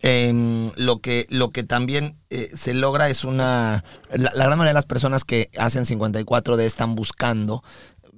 em, 0.01 0.71
lo, 0.77 1.01
que, 1.01 1.27
lo 1.29 1.51
que 1.51 1.65
también 1.65 2.15
eh, 2.31 2.49
se 2.57 2.73
logra 2.73 3.09
es 3.11 3.25
una... 3.25 3.83
La, 4.13 4.31
la 4.33 4.45
gran 4.45 4.51
mayoría 4.59 4.71
de 4.71 4.75
las 4.75 4.87
personas 4.87 5.25
que 5.25 5.51
hacen 5.59 5.87
54D 5.87 6.61
están 6.61 6.95
buscando 6.95 7.65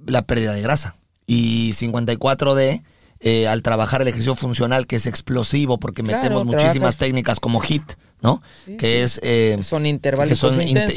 la 0.05 0.21
pérdida 0.21 0.53
de 0.53 0.61
grasa. 0.61 0.93
Y 1.25 1.73
54D, 1.73 2.83
eh, 3.27 3.47
al 3.47 3.61
trabajar 3.63 4.01
el 4.03 4.07
ejercicio 4.07 4.35
funcional, 4.35 4.85
que 4.87 4.95
es 4.97 5.07
explosivo, 5.07 5.79
porque 5.79 6.03
Claro, 6.03 6.21
metemos 6.21 6.45
muchísimas 6.45 6.71
trabajas- 6.73 6.97
técnicas 6.97 7.39
como 7.39 7.59
HIT, 7.59 7.93
¿no? 8.21 8.41
Sí, 8.65 8.77
que 8.77 9.01
es... 9.03 9.19
eh, 9.23 9.57
Son 9.63 9.85
intervalos 9.87 10.37
son 10.37 10.61
in- 10.61 10.69
intensos. 10.69 10.95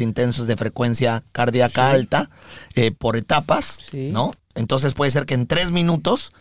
intensos 0.00 0.46
de 0.46 0.56
frecuencia 0.56 1.22
cardíaca 1.32 1.90
Sí. 1.90 1.94
alta 1.96 2.30
eh, 2.74 2.90
por 2.92 3.16
etapas, 3.16 3.78
Sí. 3.90 4.08
¿no? 4.10 4.32
Entonces 4.54 4.94
puede 4.94 5.10
ser 5.10 5.26
que 5.26 5.34
en 5.34 5.46
tres 5.46 5.70
minutos 5.70 6.32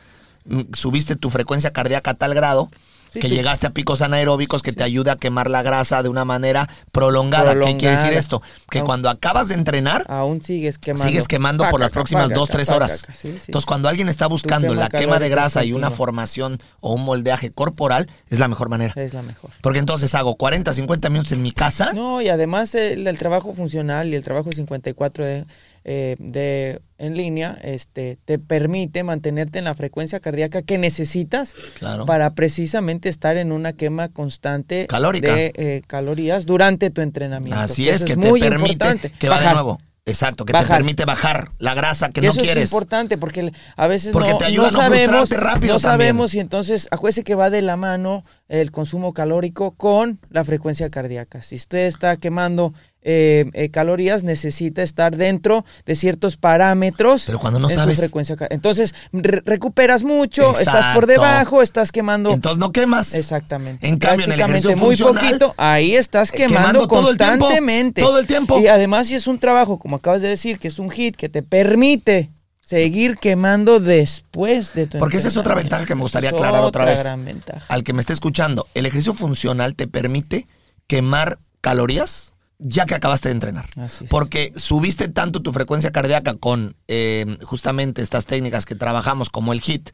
mm, 0.46 0.62
subiste 0.74 1.16
tu 1.18 1.30
frecuencia 1.30 1.72
cardíaca 1.74 2.12
a 2.12 2.14
tal 2.16 2.34
grado 2.34 2.70
Sí, 3.14 3.20
que 3.20 3.30
llegaste 3.30 3.68
a 3.68 3.70
picos 3.70 4.02
anaeróbicos 4.02 4.64
que 4.64 4.74
te 4.74 4.84
ayuda 4.84 5.14
a 5.14 5.16
quemar 5.18 5.48
la 5.48 5.62
grasa 5.62 6.02
de 6.02 6.10
una 6.10 6.26
manera 6.26 6.68
prolongada. 6.92 7.54
¿Qué 7.54 7.78
quiere 7.78 7.96
decir 7.96 8.14
esto? 8.14 8.42
Que 8.72 8.82
cuando 8.82 9.08
acabas 9.08 9.50
de 9.50 9.54
entrenar, 9.54 10.04
Aún 10.08 10.42
sigues 10.42 10.80
quemando. 10.80 11.06
sigues 11.06 11.28
quemando 11.28 11.64
por 11.70 11.80
las 11.80 11.92
próximas 11.92 12.30
dos, 12.30 12.50
pacaca, 12.50 12.54
tres 12.54 12.70
horas. 12.70 13.06
Entonces, 13.24 13.66
cuando 13.68 13.88
alguien 13.88 14.10
está 14.10 14.26
buscando 14.26 14.74
la 14.74 14.90
quema 14.90 15.20
de 15.20 15.30
grasa 15.30 15.64
y 15.64 15.74
una 15.74 15.92
formación 15.92 16.60
o 16.80 16.96
un 16.96 17.06
moldeaje 17.06 17.52
corporal, 17.52 18.10
es 18.30 18.40
la 18.40 18.48
mejor 18.48 18.70
manera. 18.70 18.94
Es 18.96 19.14
la 19.14 19.22
mejor. 19.22 19.52
Porque 19.62 19.80
entonces 19.80 20.16
hago 20.16 20.36
40, 20.36 20.74
50 20.74 21.10
minutos 21.10 21.32
en 21.34 21.42
mi 21.44 21.52
casa. 21.52 21.94
No, 21.94 22.20
y 22.20 22.30
además 22.30 22.74
el, 22.74 23.06
el 23.06 23.18
trabajo 23.20 23.54
funcional 23.54 24.08
y 24.08 24.16
el 24.16 24.24
trabajo 24.24 24.52
54 24.52 25.26
de, 25.26 25.46
eh, 25.86 26.16
de 26.20 26.82
en 26.98 27.18
línea 27.18 27.58
este, 27.62 28.18
te 28.24 28.40
permite 28.40 29.04
mantenerte 29.04 29.60
en 29.60 29.66
la 29.66 29.76
frecuencia 29.76 30.20
cardíaca 30.22 30.62
que 30.62 30.78
necesitas 30.78 31.56
Claro. 31.78 32.06
para 32.06 32.34
precisamente 32.34 33.10
estar 33.10 33.36
en 33.38 33.52
una 33.52 33.74
quema 33.74 34.08
constante 34.10 34.88
Calórica. 34.88 35.34
de 35.36 35.52
eh, 35.56 35.82
calorías 35.88 36.46
durante 36.46 36.90
tu 36.90 37.02
entrenamiento. 37.02 37.60
Así 37.60 37.84
que 37.86 37.92
es, 37.92 38.04
que 38.06 38.16
muy 38.16 38.40
te 38.40 38.50
permite 38.50 38.72
importante. 38.74 39.10
que 39.12 39.28
va 39.30 39.42
de 39.42 39.52
nuevo. 39.54 39.82
Exacto, 40.06 40.44
que 40.44 40.52
te 40.52 40.66
permite 40.66 41.06
bajar 41.06 41.52
la 41.60 41.74
grasa 41.74 42.10
que, 42.10 42.20
Que 42.20 42.28
no 42.28 42.34
eso 42.34 42.42
quieres. 42.42 42.66
es 42.66 42.70
importante 42.72 43.18
porque 43.18 43.54
a 43.78 43.88
veces 43.88 44.12
Porque 44.12 44.32
no, 44.32 44.38
te 44.38 44.46
ayuda 44.46 44.64
no 44.64 44.68
a 44.68 44.72
no 44.72 44.78
sabemos, 44.82 45.30
rápido 45.30 45.76
no 45.76 45.80
también. 45.80 46.08
sabemos 46.10 46.34
y 46.36 46.40
entonces 46.42 46.90
acuérdese 46.92 47.24
que 47.24 47.36
va 47.36 47.50
de 47.50 47.62
la 47.62 47.78
mano 47.78 48.26
el 48.62 48.72
consumo 48.72 49.14
calórico 49.14 49.72
con 49.72 50.20
la 50.30 50.46
frecuencia 50.46 50.90
cardíaca. 50.92 51.42
Si 51.42 51.56
usted 51.56 51.88
está 51.88 52.18
quemando 52.18 52.72
eh, 53.02 53.50
eh, 53.54 53.70
calorías, 53.70 54.24
necesita 54.24 54.84
estar 54.84 55.18
dentro 55.18 55.66
de 55.86 55.96
ciertos 55.96 56.38
parámetros 56.38 57.24
Pero 57.26 57.40
cuando 57.40 57.60
no 57.60 57.70
en 57.70 57.76
sabes. 57.76 57.96
su 57.96 58.02
frecuencia 58.02 58.36
cardíaca. 58.36 58.54
Entonces 58.54 58.94
re- 59.12 59.42
recuperas 59.44 60.04
mucho, 60.04 60.58
estás 60.60 60.88
por 60.94 61.08
debajo, 61.08 61.64
estás 61.64 61.92
quemando. 61.92 62.32
Entonces 62.32 62.60
no 62.60 62.72
quemas. 62.72 63.16
Exactamente. 63.16 63.88
En 63.88 63.98
cambio, 63.98 64.28
en 64.28 64.34
el 64.34 64.40
ejercicio 64.40 64.78
muy 64.78 64.96
poquito, 64.98 65.56
ahí 65.58 65.96
estás 65.96 66.30
eh, 66.30 66.38
quemando, 66.38 66.88
quemando 66.88 66.88
todo 66.88 67.10
el 67.10 67.18
tiempo, 67.18 67.46
constantemente. 67.46 68.02
todo 68.04 68.20
el 68.20 68.28
tiempo. 68.28 68.60
Y 68.60 68.68
además, 68.68 69.08
si 69.08 69.16
es 69.16 69.26
un 69.26 69.40
trabajo, 69.40 69.80
como 69.80 69.96
acabas 69.96 70.22
de 70.22 70.28
decir, 70.30 70.60
que 70.60 70.68
es 70.68 70.78
un 70.78 70.92
hit 70.92 71.16
que 71.16 71.28
te 71.28 71.42
permite 71.42 72.30
seguir 72.64 73.18
quemando 73.18 73.80
después 73.80 74.74
de 74.74 74.88
tu 74.88 74.98
Porque 75.00 75.18
esa 75.18 75.28
es 75.28 75.38
otra 75.38 75.56
ventaja 75.56 75.86
que 75.86 75.96
me 75.96 76.02
gustaría 76.02 76.30
Es 76.30 76.34
aclarar 76.36 76.64
otra 76.64 76.86
vez. 76.86 77.00
gran 77.04 77.24
ventaja. 77.26 77.66
Al 77.68 77.84
que 77.84 77.94
me 77.94 78.00
esté 78.02 78.14
escuchando, 78.14 78.68
el 78.74 78.86
ejercicio 78.86 79.14
funcional 79.14 79.76
te 79.76 79.88
permite 79.88 80.48
quemar 80.88 81.40
calorías 81.62 82.34
ya 82.66 82.86
que 82.86 82.96
acabaste 82.96 83.28
de 83.28 83.34
entrenar. 83.34 83.66
Así 83.76 84.06
es. 84.06 84.10
Porque 84.10 84.54
subiste 84.56 85.10
tanto 85.10 85.42
tu 85.42 85.52
frecuencia 85.52 85.92
cardíaca 85.92 86.36
con 86.36 86.78
eh, 86.88 87.38
justamente 87.44 88.02
estas 88.02 88.26
técnicas 88.26 88.66
que 88.66 88.76
trabajamos 88.76 89.30
como 89.30 89.52
el 89.52 89.60
HIT, 89.62 89.90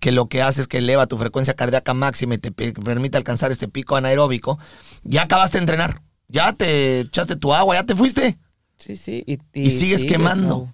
que 0.00 0.10
lo 0.10 0.26
que 0.28 0.40
hace 0.40 0.62
es 0.62 0.66
que 0.66 0.78
eleva 0.78 1.06
tu 1.06 1.18
frecuencia 1.18 1.52
cardíaca 1.54 1.92
máxima 1.92 2.36
y 2.36 2.38
te 2.38 2.50
pe- 2.50 2.72
permite 2.72 3.18
alcanzar 3.18 3.52
este 3.52 3.68
pico 3.68 3.96
anaeróbico, 3.96 4.58
ya 5.02 5.22
acabaste 5.22 5.58
de 5.58 5.62
entrenar. 5.62 6.00
Ya 6.28 6.54
te 6.54 7.00
echaste 7.00 7.36
tu 7.36 7.52
agua, 7.52 7.74
ya 7.74 7.84
te 7.84 7.94
fuiste. 7.94 8.38
Sí, 8.78 8.96
sí. 8.96 9.22
Y, 9.26 9.38
Y, 9.52 9.70
sigues, 9.70 10.06
quemando 10.06 10.72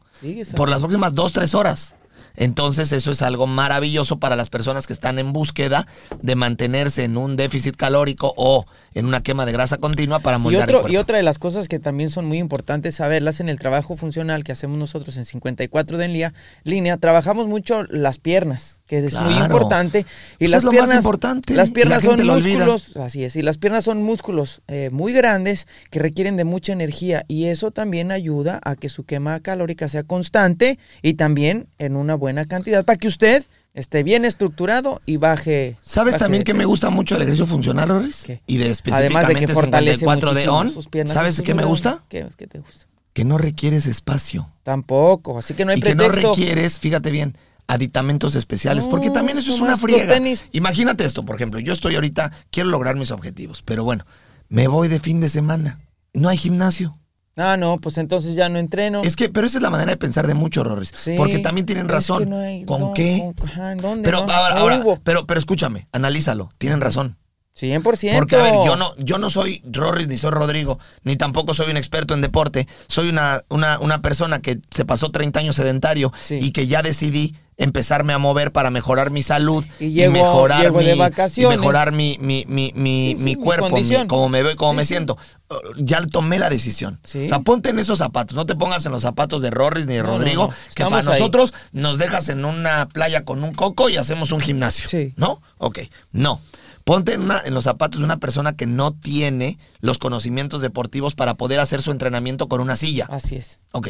por 0.57 0.69
las 0.69 0.79
próximas 0.81 1.15
dos, 1.15 1.33
tres 1.33 1.55
horas. 1.55 1.95
Entonces 2.37 2.93
eso 2.93 3.13
es 3.13 3.23
algo 3.23 3.47
maravilloso 3.47 4.19
para 4.19 4.37
las 4.37 4.51
personas 4.51 4.87
que 4.87 4.93
están 4.93 5.19
en 5.19 5.33
búsqueda 5.33 5.87
de 6.23 6.35
mantenerse 6.35 7.05
en 7.05 7.17
un 7.17 7.37
déficit 7.37 7.77
calórico 7.77 8.35
o 8.37 8.67
en 8.95 9.07
una 9.07 9.23
quema 9.23 9.47
de 9.47 9.53
grasa 9.53 9.79
continua 9.79 10.19
para 10.19 10.39
Y, 10.39 10.41
moldear 10.41 10.69
el 10.69 10.75
otro, 10.75 10.81
cuerpo. 10.83 10.95
y 10.95 10.97
otra 10.97 11.17
de 11.17 11.23
las 11.23 11.39
cosas 11.39 11.69
que 11.69 11.79
también 11.79 12.11
son 12.11 12.27
muy 12.27 12.39
importantes 12.39 12.97
saberlas 12.97 13.41
en 13.41 13.49
el 13.49 13.59
trabajo 13.59 13.97
funcional 13.97 14.45
que 14.45 14.53
hacemos 14.53 14.79
nosotros 14.79 15.17
en 15.17 15.25
54 15.25 15.99
de 15.99 16.05
en 16.05 16.13
línea, 16.13 16.35
línea 16.65 16.97
trabajamos 16.97 17.47
mucho 17.47 17.85
las 17.85 18.19
piernas, 18.19 18.83
que 18.87 18.99
es 18.99 19.15
muy 19.15 19.35
importante. 19.35 20.07
Y 20.39 20.49
las 20.49 20.59
es 20.59 20.65
lo 20.65 20.73
más 20.73 20.81
piernas, 20.81 20.97
importante, 20.97 21.55
Las 21.55 21.69
y 21.69 21.71
la 21.71 21.75
piernas 21.75 22.03
son 22.03 22.27
músculos, 22.27 22.97
así 22.97 23.25
es, 23.25 23.37
y 23.37 23.43
las 23.43 23.59
piernas 23.59 23.85
son 23.85 24.03
músculos 24.03 24.63
eh, 24.69 24.91
muy 24.91 25.13
grandes 25.13 25.67
que 25.91 25.99
requieren 25.99 26.37
de 26.37 26.45
mucha 26.45 26.73
energía 26.73 27.25
y 27.29 27.47
eso 27.47 27.71
también 27.71 28.11
ayuda 28.13 28.61
a 28.65 28.77
que 28.77 28.89
su 28.89 29.05
quema 29.05 29.41
calórica 29.41 29.89
sea 29.89 30.03
constante 30.03 30.79
y 31.03 31.15
también 31.15 31.69
en 31.79 31.97
una 31.97 32.15
buena 32.21 32.45
cantidad 32.45 32.85
para 32.85 32.97
que 32.97 33.09
usted 33.09 33.45
esté 33.75 34.05
bien 34.05 34.25
estructurado 34.25 35.01
y 35.07 35.17
baje. 35.17 35.77
¿Sabes 35.83 36.13
baje 36.13 36.25
también 36.25 36.45
que 36.45 36.55
me 36.55 36.65
gusta 36.65 36.91
mucho 36.91 37.17
el 37.17 37.23
ejercicio 37.23 37.47
funcional, 37.47 37.89
Loris? 37.89 38.23
¿Qué? 38.25 38.43
Y 38.47 38.59
de 38.59 38.67
Además 38.93 39.27
de 39.27 39.35
que 39.35 39.45
específicamente 39.45 39.55
fortalece 39.55 39.99
54 39.99 40.35
de 40.41 40.49
ON. 40.49 40.71
sus 40.71 40.87
piernas. 40.87 41.15
¿Sabes 41.15 41.43
qué 41.43 41.55
me 41.55 41.65
gusta? 41.65 42.05
¿Qué, 42.09 42.29
qué 42.37 42.47
te 42.47 42.61
gusta? 42.61 42.87
Que 43.13 43.25
no 43.25 43.39
requieres 43.39 43.87
espacio. 43.87 44.49
Tampoco, 44.63 45.37
así 45.37 45.55
que 45.55 45.65
no 45.65 45.73
hay 45.73 45.79
y 45.79 45.83
que 45.83 45.97
no 45.97 46.09
requieres, 46.09 46.79
fíjate 46.79 47.11
bien, 47.11 47.37
aditamentos 47.67 48.35
especiales, 48.35 48.87
porque 48.87 49.11
también 49.11 49.39
eso 49.39 49.53
es 49.53 49.61
una 49.61 49.77
friega. 49.77 50.17
Imagínate 50.53 51.05
esto, 51.05 51.25
por 51.25 51.37
ejemplo, 51.37 51.59
yo 51.59 51.73
estoy 51.73 51.97
ahorita, 51.97 52.33
quiero 52.51 52.69
lograr 52.69 52.97
mis 52.97 53.11
objetivos, 53.11 53.63
pero 53.63 53.85
bueno, 53.85 54.05
me 54.49 54.69
voy 54.69 54.89
de 54.89 55.01
fin 55.01 55.21
de 55.21 55.29
semana, 55.29 55.81
no 56.13 56.29
hay 56.29 56.37
gimnasio. 56.37 57.00
Ah, 57.37 57.57
no, 57.57 57.79
pues 57.79 57.97
entonces 57.99 58.35
ya 58.37 58.49
no 58.49 58.59
entreno. 58.59 59.01
Es 59.03 59.17
que, 59.17 59.29
pero 59.29 59.47
esa 59.47 59.59
es 59.59 59.63
la 59.63 59.71
manera 59.71 59.91
de 59.93 59.97
pensar 59.97 60.27
de 60.27 60.35
muchos, 60.35 60.67
Rorris, 60.67 60.93
Sí, 60.95 61.15
porque 61.17 61.39
también 61.39 61.65
tienen 61.67 61.87
es 61.87 61.93
razón. 61.93 62.19
que 62.19 62.27
no 62.27 62.39
hay- 62.39 62.65
¿Con 62.65 62.81
no, 62.81 62.93
qué? 62.95 63.33
con- 63.39 63.49
ajá, 63.49 63.73
¿en 63.73 63.79
dónde? 63.79 64.03
Pero 64.05 64.27
No, 64.27 64.33
ahora, 64.33 64.83
pero, 65.05 65.27
pero 65.27 65.39
escúchame, 65.41 65.89
analízalo, 65.93 66.51
tienen 66.59 66.81
razón. 66.81 67.17
100%. 67.55 68.17
Porque, 68.19 68.37
a 68.37 68.43
ver, 68.43 68.55
yo 68.65 68.77
no, 68.77 68.95
yo 68.97 69.19
no 69.19 69.29
soy 69.29 69.63
Rorris 69.71 70.09
ni 70.09 70.17
soy 70.17 70.31
Rodrigo, 70.31 70.79
ni 71.03 71.17
tampoco 71.17 71.53
soy 71.53 71.71
un 71.71 71.77
experto 71.77 72.15
en 72.15 72.21
deporte. 72.21 72.67
Soy 72.89 73.09
una, 73.11 73.43
una, 73.51 73.79
una 73.81 74.01
persona 74.01 74.41
que 74.41 74.61
se 74.75 74.85
pasó 74.85 75.11
30 75.11 75.41
años 75.41 75.57
sedentario 75.57 76.13
Sí. 76.23 76.39
y 76.41 76.53
que 76.53 76.67
ya 76.69 76.83
decidí 76.83 77.35
empezarme 77.61 78.13
a 78.13 78.19
mover 78.19 78.51
para 78.53 78.71
mejorar 78.71 79.11
mi 79.11 79.23
salud 79.23 79.65
Y 79.79 79.91
llego- 79.93 80.13
mejorar, 80.13 80.63
llego 80.63 80.79
mi, 80.81 80.87
de 80.87 80.95
y 80.97 80.99
vacaciones. 80.99 81.59
mejorar 81.59 81.93
mi, 81.93 82.19
mi, 82.21 82.45
mi, 82.49 82.73
mi, 82.75 83.11
Sí, 83.13 83.17
sí, 83.19 83.25
mi 83.25 83.37
mi 83.37 83.43
cuerpo, 83.43 83.71
mi- 83.71 84.07
cómo 84.09 84.29
me 84.29 84.43
veo, 84.43 84.57
cómo 84.57 84.73
Sí, 84.73 84.77
me 84.79 84.85
siento. 84.87 85.17
Uh, 85.49 85.55
Ya 85.77 86.05
tomé 86.07 86.39
la 86.39 86.51
decisión. 86.51 86.99
O 87.05 87.07
sea, 87.09 87.39
ponte 87.41 87.71
en 87.71 87.79
esos 87.79 87.99
zapatos. 87.99 88.35
No 88.37 88.47
te 88.47 88.55
pongas 88.57 88.85
en 88.87 88.93
los 88.93 89.03
zapatos 89.03 89.43
de 89.43 89.51
Rorris 89.51 89.87
ni 89.87 89.95
de 89.95 90.03
No, 90.03 90.09
Rodrigo, 90.09 90.49
no. 90.49 90.55
que 90.75 90.85
para 90.85 90.97
ahí. 90.99 91.05
nosotros 91.05 91.53
nos 91.73 91.99
dejas 91.99 92.29
en 92.31 92.45
una 92.45 92.89
playa 92.89 93.25
con 93.25 93.45
un 93.45 93.53
coco 93.55 93.89
y 93.89 93.97
hacemos 93.97 94.33
un 94.33 94.41
gimnasio. 94.41 94.89
Sí. 94.89 95.13
¿No? 95.17 95.41
Ok. 95.59 95.81
No. 96.13 96.41
Ponte 96.85 97.13
en, 97.13 97.21
una- 97.23 97.43
en 97.45 97.53
los 97.53 97.65
zapatos 97.65 97.99
de 98.01 98.05
una 98.07 98.17
persona 98.17 98.57
que 98.57 98.67
no 98.67 98.93
tiene 98.93 99.59
los 99.81 99.99
conocimientos 99.99 100.63
deportivos 100.63 101.15
para 101.15 101.35
poder 101.35 101.61
hacer 101.61 101.83
su 101.83 101.91
entrenamiento 101.93 102.49
con 102.49 102.61
una 102.61 102.75
silla. 102.75 103.07
Así 103.11 103.37
es. 103.37 103.61
Ok. 103.73 103.89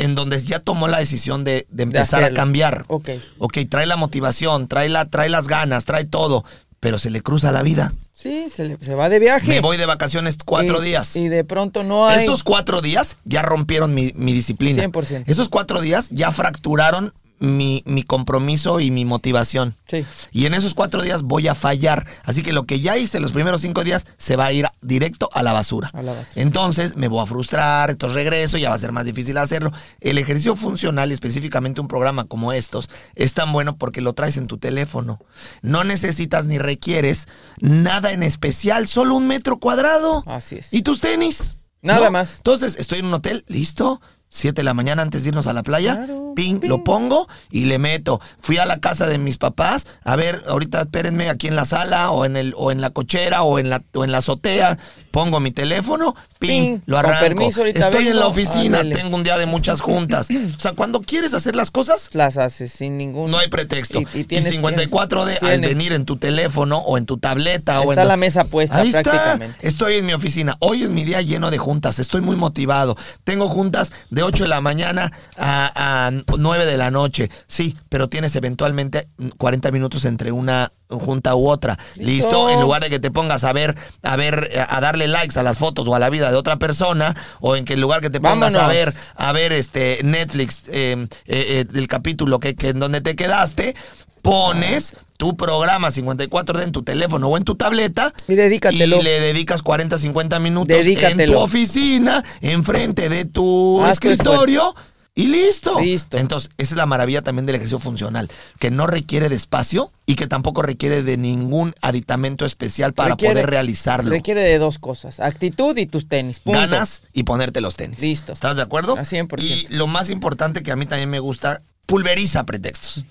En 0.00 0.14
donde 0.14 0.40
ya 0.42 0.58
tomó 0.60 0.88
la 0.88 0.98
decisión 0.98 1.44
de, 1.44 1.66
de 1.70 1.82
empezar 1.84 2.24
a 2.24 2.32
cambiar. 2.32 2.84
Ok. 2.88 3.10
Ok, 3.38 3.58
trae 3.68 3.86
la 3.86 3.96
motivación, 3.96 4.66
trae, 4.68 4.88
la, 4.88 5.04
trae 5.06 5.28
las 5.28 5.46
ganas, 5.48 5.84
trae 5.84 6.04
todo, 6.04 6.44
pero 6.80 6.98
se 6.98 7.10
le 7.10 7.20
cruza 7.22 7.52
la 7.52 7.62
vida. 7.62 7.92
Sí, 8.12 8.48
se, 8.50 8.64
le- 8.64 8.76
se 8.78 8.94
va 8.94 9.08
de 9.08 9.18
viaje. 9.18 9.46
Me 9.48 9.60
voy 9.60 9.76
de 9.78 9.86
vacaciones 9.86 10.36
cuatro 10.44 10.82
Y- 10.82 10.86
días. 10.88 11.16
Y 11.16 11.28
de 11.28 11.42
pronto 11.44 11.84
no 11.84 12.06
hay. 12.06 12.24
Esos 12.24 12.42
cuatro 12.42 12.82
días 12.82 13.16
ya 13.24 13.40
rompieron 13.42 13.94
mi, 13.94 14.12
mi 14.14 14.32
disciplina. 14.34 14.82
100%. 14.84 15.24
Esos 15.26 15.48
cuatro 15.48 15.80
días 15.80 16.08
ya 16.10 16.30
fracturaron 16.30 17.14
mi, 17.40 17.82
mi 17.86 18.02
compromiso 18.02 18.78
y 18.80 18.90
mi 18.90 19.04
motivación. 19.04 19.74
Sí. 19.88 20.06
Y 20.30 20.46
en 20.46 20.54
esos 20.54 20.74
cuatro 20.74 21.02
días 21.02 21.22
voy 21.22 21.48
a 21.48 21.54
fallar. 21.54 22.06
Así 22.22 22.42
que 22.42 22.52
lo 22.52 22.64
que 22.64 22.80
ya 22.80 22.96
hice 22.96 23.18
los 23.18 23.32
primeros 23.32 23.62
cinco 23.62 23.82
días 23.82 24.06
se 24.18 24.36
va 24.36 24.46
a 24.46 24.52
ir 24.52 24.66
directo 24.82 25.28
a 25.32 25.42
la 25.42 25.52
basura. 25.52 25.90
A 25.92 26.02
la 26.02 26.12
basura. 26.12 26.42
Entonces 26.42 26.96
me 26.96 27.08
voy 27.08 27.22
a 27.22 27.26
frustrar, 27.26 27.90
entonces 27.90 28.14
regreso, 28.14 28.58
ya 28.58 28.68
va 28.68 28.76
a 28.76 28.78
ser 28.78 28.92
más 28.92 29.04
difícil 29.04 29.38
hacerlo. 29.38 29.72
El 30.00 30.18
ejercicio 30.18 30.54
funcional, 30.54 31.10
y 31.10 31.14
específicamente 31.14 31.80
un 31.80 31.88
programa 31.88 32.24
como 32.24 32.52
estos, 32.52 32.90
es 33.14 33.34
tan 33.34 33.52
bueno 33.52 33.76
porque 33.76 34.00
lo 34.00 34.12
traes 34.12 34.36
en 34.36 34.46
tu 34.46 34.58
teléfono. 34.58 35.18
No 35.62 35.82
necesitas 35.82 36.46
ni 36.46 36.58
requieres 36.58 37.26
nada 37.60 38.12
en 38.12 38.22
especial, 38.22 38.86
solo 38.86 39.14
un 39.14 39.26
metro 39.26 39.58
cuadrado. 39.58 40.22
Así 40.26 40.56
es. 40.56 40.72
¿Y 40.72 40.82
tus 40.82 41.00
tenis? 41.00 41.56
Nada 41.82 42.10
más. 42.10 42.38
Entonces, 42.38 42.76
estoy 42.78 42.98
en 42.98 43.06
un 43.06 43.14
hotel, 43.14 43.44
listo. 43.48 44.00
7 44.30 44.54
de 44.60 44.62
la 44.64 44.74
mañana 44.74 45.02
antes 45.02 45.22
de 45.22 45.28
irnos 45.30 45.46
a 45.46 45.52
la 45.52 45.62
playa, 45.62 45.96
Claro, 45.96 46.32
ping, 46.34 46.58
ping. 46.60 46.68
lo 46.68 46.82
pongo 46.84 47.28
y 47.50 47.64
le 47.66 47.78
meto. 47.78 48.20
Fui 48.40 48.56
a 48.58 48.64
la 48.64 48.78
casa 48.80 49.06
de 49.06 49.18
mis 49.18 49.36
papás, 49.36 49.86
a 50.04 50.16
ver, 50.16 50.42
ahorita 50.46 50.80
espérenme 50.82 51.28
aquí 51.28 51.48
en 51.48 51.56
la 51.56 51.64
sala 51.66 52.10
o 52.12 52.24
en 52.24 52.36
el 52.36 52.54
o 52.56 52.70
en 52.72 52.80
la 52.80 52.90
cochera 52.90 53.42
o 53.42 53.58
en 53.58 53.68
la 53.70 53.82
o 53.94 54.04
en 54.04 54.12
la 54.12 54.18
azotea, 54.18 54.78
pongo 55.10 55.40
mi 55.40 55.50
teléfono, 55.50 56.14
ping, 56.40 56.78
lo 56.86 56.96
con 56.96 57.04
arranco. 57.06 57.20
permiso, 57.20 57.60
ahorita 57.60 57.88
Estoy 57.90 58.08
en 58.08 58.18
la 58.18 58.26
oficina, 58.26 58.80
ándale. 58.80 58.96
tengo 58.96 59.14
un 59.16 59.22
día 59.22 59.38
de 59.38 59.46
muchas 59.46 59.80
juntas. 59.80 60.28
O 60.56 60.60
sea, 60.60 60.72
cuando 60.72 61.00
quieres 61.02 61.32
hacer 61.34 61.54
las 61.54 61.70
cosas, 61.70 62.10
Las 62.12 62.36
haces 62.36 62.72
sin 62.72 62.96
ningún... 62.98 63.30
no 63.30 63.38
hay 63.38 63.48
pretexto. 63.48 64.00
Y- 64.00 64.06
Y, 64.14 64.20
y 64.20 64.24
tienes- 64.24 64.52
54 64.54 65.24
de 65.26 65.34
al 65.34 65.38
tiene. 65.38 65.66
venir 65.68 65.92
en 65.92 66.04
tu 66.04 66.16
teléfono 66.16 66.78
o 66.78 66.98
en 66.98 67.06
tu 67.06 67.18
tableta 67.18 67.80
o 67.82 67.92
Está 67.92 68.04
la 68.04 68.16
mesa 68.16 68.44
puesta 68.44 68.78
Ahí 68.78 68.88
está. 68.88 69.38
Estoy 69.60 69.94
en 69.96 70.06
mi 70.06 70.12
oficina. 70.12 70.56
Hoy 70.60 70.82
es 70.82 70.90
mi 70.90 71.04
día 71.04 71.20
lleno 71.22 71.50
de 71.50 71.58
juntas. 71.58 71.98
Estoy 71.98 72.20
muy 72.22 72.36
motivado. 72.36 72.96
Tengo 73.24 73.48
juntas 73.48 73.92
de 74.10 74.22
8 74.22 74.44
de 74.44 74.48
la 74.48 74.60
mañana 74.60 75.12
a, 75.36 76.06
a 76.08 76.10
9 76.38 76.66
de 76.66 76.76
la 76.76 76.90
noche. 76.90 77.30
Sí, 77.46 77.76
pero 77.88 78.08
tienes 78.08 78.34
eventualmente 78.36 79.08
40 79.38 79.70
minutos 79.70 80.04
entre 80.04 80.32
una 80.32 80.72
junta 80.90 81.34
u 81.34 81.48
otra. 81.48 81.78
¿Listo? 81.96 82.50
En 82.50 82.60
lugar 82.60 82.82
de 82.82 82.90
que 82.90 82.98
te 82.98 83.10
pongas 83.10 83.44
a 83.44 83.52
ver, 83.52 83.76
a 84.02 84.16
ver, 84.16 84.50
a 84.68 84.80
darle 84.80 85.08
likes 85.08 85.38
a 85.38 85.42
las 85.42 85.58
fotos 85.58 85.86
o 85.88 85.94
a 85.94 85.98
la 85.98 86.10
vida 86.10 86.30
de 86.30 86.36
otra 86.36 86.58
persona, 86.58 87.14
o 87.40 87.56
en 87.56 87.64
que 87.64 87.74
en 87.74 87.80
lugar 87.80 88.00
que 88.00 88.10
te 88.10 88.20
pongas 88.20 88.54
a 88.54 88.66
ver, 88.68 88.94
a 89.14 89.32
ver 89.32 89.52
este 89.52 90.00
Netflix, 90.02 90.68
eh, 90.68 90.96
eh, 91.00 91.06
eh, 91.26 91.64
el 91.74 91.88
capítulo 91.88 92.40
que, 92.40 92.54
que 92.54 92.68
en 92.70 92.80
donde 92.80 93.00
te 93.00 93.16
quedaste, 93.16 93.74
pones 94.22 94.94
tu 95.16 95.36
programa 95.36 95.90
54D 95.90 96.62
en 96.64 96.72
tu 96.72 96.82
teléfono 96.82 97.28
o 97.28 97.36
en 97.36 97.44
tu 97.44 97.54
tableta 97.54 98.14
Y 98.26 98.34
dedícatelo. 98.34 99.00
y 99.00 99.02
le 99.02 99.20
dedicas 99.20 99.62
40, 99.62 99.98
50 99.98 100.38
minutos 100.40 100.76
en 100.86 101.26
tu 101.26 101.38
oficina, 101.38 102.24
enfrente 102.40 103.08
de 103.08 103.26
tu 103.26 103.84
Haz 103.84 104.00
tu 104.00 104.08
escritorio. 104.08 104.74
Y 105.14 105.26
listo. 105.26 105.80
Listo. 105.80 106.16
Entonces, 106.18 106.50
esa 106.56 106.74
es 106.74 106.76
la 106.76 106.86
maravilla 106.86 107.20
también 107.20 107.44
del 107.44 107.56
ejercicio 107.56 107.78
funcional, 107.80 108.30
que 108.58 108.70
no 108.70 108.86
requiere 108.86 109.28
de 109.28 109.34
espacio 109.36 109.92
y 110.06 110.14
que 110.14 110.26
tampoco 110.26 110.62
requiere 110.62 111.02
de 111.02 111.16
ningún 111.16 111.74
aditamento 111.82 112.46
especial 112.46 112.94
para 112.94 113.14
Requiere- 113.14 113.32
poder 113.34 113.50
realizarlo. 113.50 114.10
Requiere 114.10 114.40
de 114.42 114.58
dos 114.58 114.78
cosas, 114.78 115.20
actitud 115.20 115.76
y 115.76 115.86
tus 115.86 116.08
tenis. 116.08 116.40
Punto. 116.40 116.58
Ganas 116.60 117.02
y 117.12 117.24
ponerte 117.24 117.60
los 117.60 117.76
tenis. 117.76 117.98
Listo. 118.00 118.32
¿Estás 118.32 118.56
de 118.56 118.62
acuerdo? 118.62 118.96
A 118.96 119.04
100%. 119.04 119.42
Y 119.42 119.66
lo 119.74 119.86
más 119.88 120.10
importante 120.10 120.62
que 120.62 120.70
a 120.72 120.76
mí 120.76 120.86
también 120.86 121.10
me 121.10 121.18
gusta, 121.18 121.60
pulveriza 121.86 122.44
pretextos. 122.44 123.04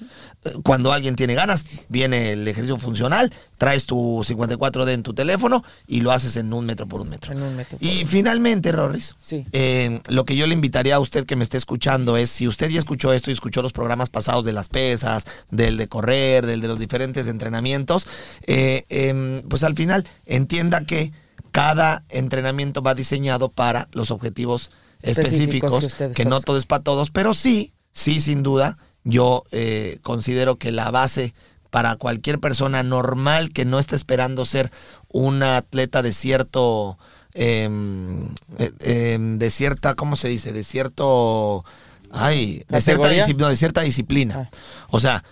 Cuando 0.64 0.94
alguien 0.94 1.18
tiene 1.18 1.34
ganas, 1.36 1.66
viene 1.90 2.32
el 2.32 2.48
ejercicio 2.48 2.78
funcional, 2.78 3.34
traes 3.58 3.86
tu 3.86 4.24
54D 4.24 4.94
en 4.94 5.04
tu 5.04 5.14
teléfono 5.14 5.66
y 5.86 6.00
lo 6.00 6.14
haces 6.14 6.38
en 6.38 6.54
un 6.54 6.66
metro 6.66 6.88
por 6.88 7.02
un 7.02 7.10
metro. 7.10 7.34
En 7.34 7.42
un 7.42 7.58
metro 7.58 7.78
y 7.82 8.06
finalmente, 8.06 8.72
Rorris, 8.72 9.16
Sí. 9.20 9.46
eh, 9.52 10.00
lo 10.08 10.24
que 10.24 10.38
yo 10.38 10.48
le 10.48 10.54
invitaría 10.54 10.96
a 10.96 11.00
usted 11.00 11.26
que 11.26 11.36
me 11.36 11.44
esté 11.44 11.58
escuchando 11.58 12.16
es, 12.16 12.30
si 12.30 12.48
usted 12.48 12.70
ya 12.70 12.80
escuchó 12.80 13.12
esto 13.12 13.32
y 13.32 13.34
escuchó 13.34 13.62
los 13.62 13.74
programas 13.74 14.10
pasados 14.10 14.46
de 14.46 14.54
las 14.54 14.70
pesas, 14.70 15.26
del 15.52 15.76
de 15.76 15.90
correr, 15.90 16.46
del 16.46 16.62
de 16.62 16.70
los 16.70 16.80
diferentes 16.80 17.28
entrenamientos, 17.28 18.08
eh, 18.48 18.86
em, 18.88 19.42
pues 19.50 19.64
al 19.64 19.76
final 19.76 20.08
entienda 20.26 20.86
que 20.86 21.12
cada 21.52 22.06
entrenamiento 22.08 22.82
va 22.82 22.96
diseñado 22.96 23.50
para 23.50 23.90
los 23.92 24.10
objetivos 24.12 24.70
Específicos 25.02 25.84
específicos, 25.84 26.14
que 26.16 26.24
que 26.24 26.30
no 26.30 26.42
todo 26.42 26.58
es 26.58 26.66
para 26.66 26.84
todos, 26.84 27.10
pero 27.10 27.34
sí, 27.34 27.74
sí, 27.94 28.20
sin 28.20 28.44
duda, 28.44 28.78
yo 29.04 29.44
eh, 29.52 30.00
considero 30.02 30.58
que 30.58 30.72
la 30.72 30.92
base 30.92 31.34
para 31.70 31.96
cualquier 31.98 32.40
persona 32.40 32.84
normal 32.84 33.52
que 33.52 33.66
no 33.66 33.80
esté 33.80 33.96
esperando 33.96 34.46
ser 34.46 34.72
un 35.10 35.44
atleta 35.44 36.02
de 36.02 36.14
cierto, 36.14 36.98
em, 37.34 38.28
eh, 38.58 38.72
em, 38.82 39.38
de 39.38 39.52
cierta, 39.52 39.96
¿cómo 39.96 40.16
se 40.16 40.30
dice? 40.30 40.52
De 40.52 40.64
cierto, 40.64 41.64
ay, 42.12 42.64
de 42.70 42.82
cierta, 42.82 43.10
no, 43.38 43.50
de 43.50 43.58
cierta 43.58 43.82
disciplina. 43.82 44.50
Ah. 44.50 44.58
O 44.90 45.00
sea, 45.00 45.24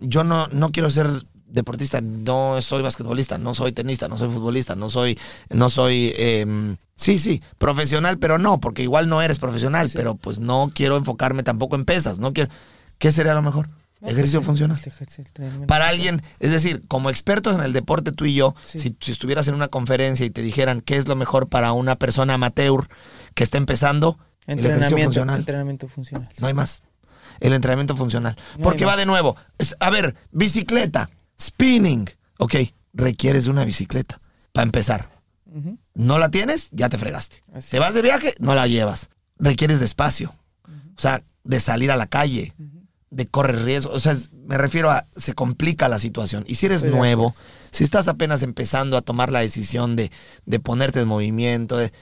yo 0.00 0.24
no, 0.24 0.48
no 0.48 0.70
quiero 0.70 0.90
ser 0.90 1.08
deportista, 1.46 2.00
no 2.00 2.60
soy 2.62 2.82
basquetbolista, 2.82 3.38
no 3.38 3.54
soy 3.54 3.72
tenista, 3.72 4.08
no 4.08 4.16
soy 4.16 4.30
futbolista, 4.30 4.74
no 4.74 4.88
soy, 4.88 5.18
no 5.50 5.68
soy, 5.68 6.12
em, 6.16 6.76
sí, 6.96 7.18
sí, 7.18 7.42
profesional, 7.58 8.18
pero 8.18 8.38
no, 8.38 8.58
porque 8.58 8.82
igual 8.82 9.08
no 9.08 9.20
eres 9.22 9.38
profesional, 9.38 9.90
pero 9.94 10.14
pues 10.14 10.38
no 10.38 10.70
quiero 10.74 10.96
enfocarme 10.96 11.42
tampoco 11.42 11.76
en 11.76 11.84
pesas, 11.84 12.18
no 12.18 12.32
quiero, 12.32 12.50
¿qué 13.02 13.10
sería 13.10 13.34
lo 13.34 13.42
mejor? 13.42 13.68
Ejercicio 14.00 14.42
funcional. 14.42 14.78
Para 15.66 15.88
alguien, 15.88 16.22
es 16.38 16.52
decir, 16.52 16.84
como 16.86 17.10
expertos 17.10 17.56
en 17.56 17.62
el 17.62 17.72
deporte 17.72 18.12
tú 18.12 18.24
y 18.26 18.34
yo, 18.34 18.54
Sí. 18.64 18.78
si, 18.78 18.96
si 19.00 19.10
estuvieras 19.10 19.48
en 19.48 19.54
una 19.54 19.66
conferencia 19.68 20.24
y 20.24 20.30
te 20.30 20.40
dijeran 20.40 20.80
qué 20.80 20.96
es 20.96 21.08
lo 21.08 21.16
mejor 21.16 21.48
para 21.48 21.72
una 21.72 21.96
persona 21.96 22.34
amateur 22.34 22.88
que 23.34 23.42
está 23.42 23.58
empezando, 23.58 24.18
el 24.46 24.58
ejercicio 24.60 24.74
Entrenamiento, 24.74 25.04
funcional. 25.08 25.38
entrenamiento 25.40 25.88
funcional. 25.88 26.28
No 26.38 26.46
hay 26.46 26.54
más. 26.54 26.82
El 27.40 27.52
entrenamiento 27.54 27.96
funcional. 27.96 28.36
No 28.56 28.62
Porque 28.62 28.84
va 28.84 28.96
de 28.96 29.06
nuevo. 29.06 29.36
A 29.80 29.90
ver, 29.90 30.14
bicicleta, 30.30 31.10
spinning. 31.40 32.08
Ok, 32.38 32.54
requieres 32.92 33.44
de 33.44 33.50
una 33.50 33.64
bicicleta 33.64 34.20
para 34.52 34.62
empezar. 34.64 35.10
No 35.94 36.18
la 36.18 36.28
tienes, 36.30 36.68
ya 36.70 36.88
te 36.88 36.98
fregaste. 36.98 37.42
Así 37.52 37.72
te 37.72 37.78
vas 37.80 37.94
de 37.94 38.02
viaje, 38.02 38.34
no 38.38 38.54
la 38.54 38.66
llevas. 38.68 39.10
Requieres 39.38 39.80
de 39.80 39.86
espacio. 39.86 40.34
O 40.96 41.00
sea, 41.00 41.22
de 41.44 41.58
salir 41.60 41.90
a 41.90 41.96
la 41.96 42.06
calle, 42.06 42.52
de 43.12 43.26
correr 43.26 43.64
riesgo. 43.64 43.92
O 43.92 44.00
sea, 44.00 44.16
me 44.46 44.58
refiero 44.58 44.90
a, 44.90 45.06
se 45.14 45.34
complica 45.34 45.88
la 45.88 45.98
situación. 45.98 46.44
Y 46.48 46.56
si 46.56 46.66
eres 46.66 46.82
Estoy 46.82 46.98
nuevo, 46.98 47.34
si 47.70 47.84
estás 47.84 48.08
apenas 48.08 48.42
empezando 48.42 48.96
a 48.96 49.02
tomar 49.02 49.30
la 49.30 49.40
decisión 49.40 49.94
de, 49.96 50.10
de 50.46 50.60
ponerte 50.60 51.00
en 51.00 51.08
movimiento, 51.08 51.76
de, 51.76 51.92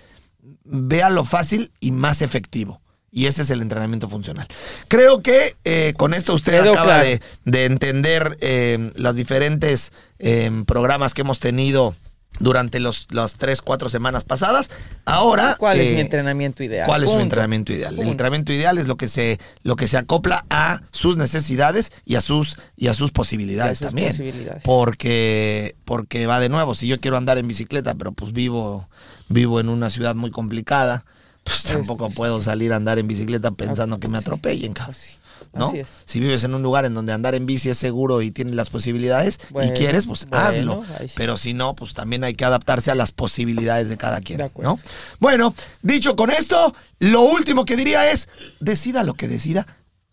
vea 0.65 1.11
lo 1.11 1.25
fácil 1.25 1.73
y 1.81 1.91
más 1.91 2.23
efectivo. 2.23 2.81
Y 3.13 3.27
ese 3.27 3.43
es 3.43 3.51
el 3.51 3.61
entrenamiento 3.61 4.09
funcional. 4.09 4.47
Creo 4.87 5.21
que 5.21 5.57
eh, 5.65 5.95
con 5.97 6.15
esto 6.15 6.33
usted 6.33 6.61
acaba 6.61 6.85
claro. 6.85 7.05
de, 7.05 7.21
de 7.45 7.65
entender 7.65 8.37
eh, 8.41 8.93
los 8.95 9.17
diferentes 9.17 9.93
eh, 10.21 10.63
programas 10.65 11.13
que 11.13 11.23
hemos 11.23 11.41
tenido 11.41 11.97
durante 12.39 12.81
los, 12.81 13.07
las 13.11 13.35
tres, 13.35 13.61
cuatro 13.61 13.89
semanas 13.89 14.25
pasadas. 14.25 14.71
Ahora. 15.05 15.57
¿Cuál 15.59 15.81
es 15.81 15.89
eh, 15.89 15.95
mi 15.95 16.01
entrenamiento 16.01 16.63
ideal? 16.63 16.87
¿Cuál 16.87 17.03
es 17.03 17.09
Punto. 17.11 17.23
entrenamiento 17.23 17.73
ideal? 17.73 17.99
El 17.99 18.09
entrenamiento 18.09 18.53
ideal 18.53 18.79
es 18.79 18.87
lo 18.87 18.97
que 18.97 19.09
se, 19.09 19.39
lo 19.63 19.77
que 19.77 19.87
se 19.87 19.99
acopla 19.99 20.45
a 20.49 20.83
sus 20.93 21.17
necesidades 21.17 21.93
y 22.07 22.15
a 22.15 22.21
sus, 22.21 22.57
y 22.77 22.87
a 22.89 22.95
sus 22.95 23.11
posibilidades 23.13 23.73
Y 23.81 23.85
a 23.85 23.87
sus 23.87 23.87
también. 23.89 24.09
posibilidades. 24.11 24.63
Porque, 24.65 25.77
porque 25.85 26.27
va 26.27 26.41
de 26.41 26.49
nuevo, 26.49 26.75
si 26.75 26.87
yo 26.87 27.01
quiero 27.01 27.17
andar 27.17 27.37
en 27.39 27.47
bicicleta, 27.49 27.95
pero 27.95 28.13
pues 28.13 28.33
vivo, 28.33 28.89
vivo 29.29 29.61
en 29.61 29.69
una 29.69 29.91
ciudad 29.91 30.15
muy 30.15 30.31
complicada, 30.31 31.05
pues 31.45 31.63
tampoco 31.65 32.11
puedo 32.11 32.41
salir 32.43 32.73
a 32.73 32.77
andar 32.77 32.99
en 32.99 33.09
bicicleta 33.09 33.51
pensando 33.51 33.99
que 34.01 34.09
me 34.09 34.19
Sí. 34.19 34.25
atropellen, 34.25 34.73
cabrón. 34.73 34.95
Así, 34.97 35.19
¿no? 35.53 35.69
así 35.69 35.79
es. 35.81 35.89
Si 36.05 36.21
vives 36.21 36.45
en 36.45 36.55
un 36.55 36.63
lugar 36.63 36.85
en 36.85 36.95
donde 36.95 37.13
andar 37.13 37.35
en 37.35 37.47
bici 37.47 37.69
es 37.71 37.79
seguro 37.79 38.23
y 38.23 38.31
tienes 38.31 38.55
las 38.55 38.71
posibilidades 38.71 39.39
Bueno, 39.51 39.73
y 39.73 39.77
quieres, 39.77 40.07
pues 40.07 40.27
bueno, 40.27 40.45
hazlo. 40.45 40.85
sí. 41.07 41.15
Pero 41.17 41.37
si 41.37 41.55
no, 41.55 41.75
pues 41.75 41.95
también 41.95 42.25
hay 42.25 42.35
que 42.35 42.45
adaptarse 42.45 42.91
a 42.91 42.95
las 42.95 43.13
posibilidades 43.13 43.89
de 43.89 43.97
cada 43.97 44.21
quien, 44.21 44.39
De. 44.39 44.51
¿no? 44.63 44.79
Bueno, 45.19 45.55
dicho 45.83 46.17
con 46.17 46.31
esto, 46.31 46.75
lo 46.99 47.23
último 47.23 47.65
que 47.65 47.77
diría 47.77 48.11
es, 48.11 48.29
decida 48.61 49.03
lo 49.03 49.15
que 49.15 49.29
decida, 49.29 49.67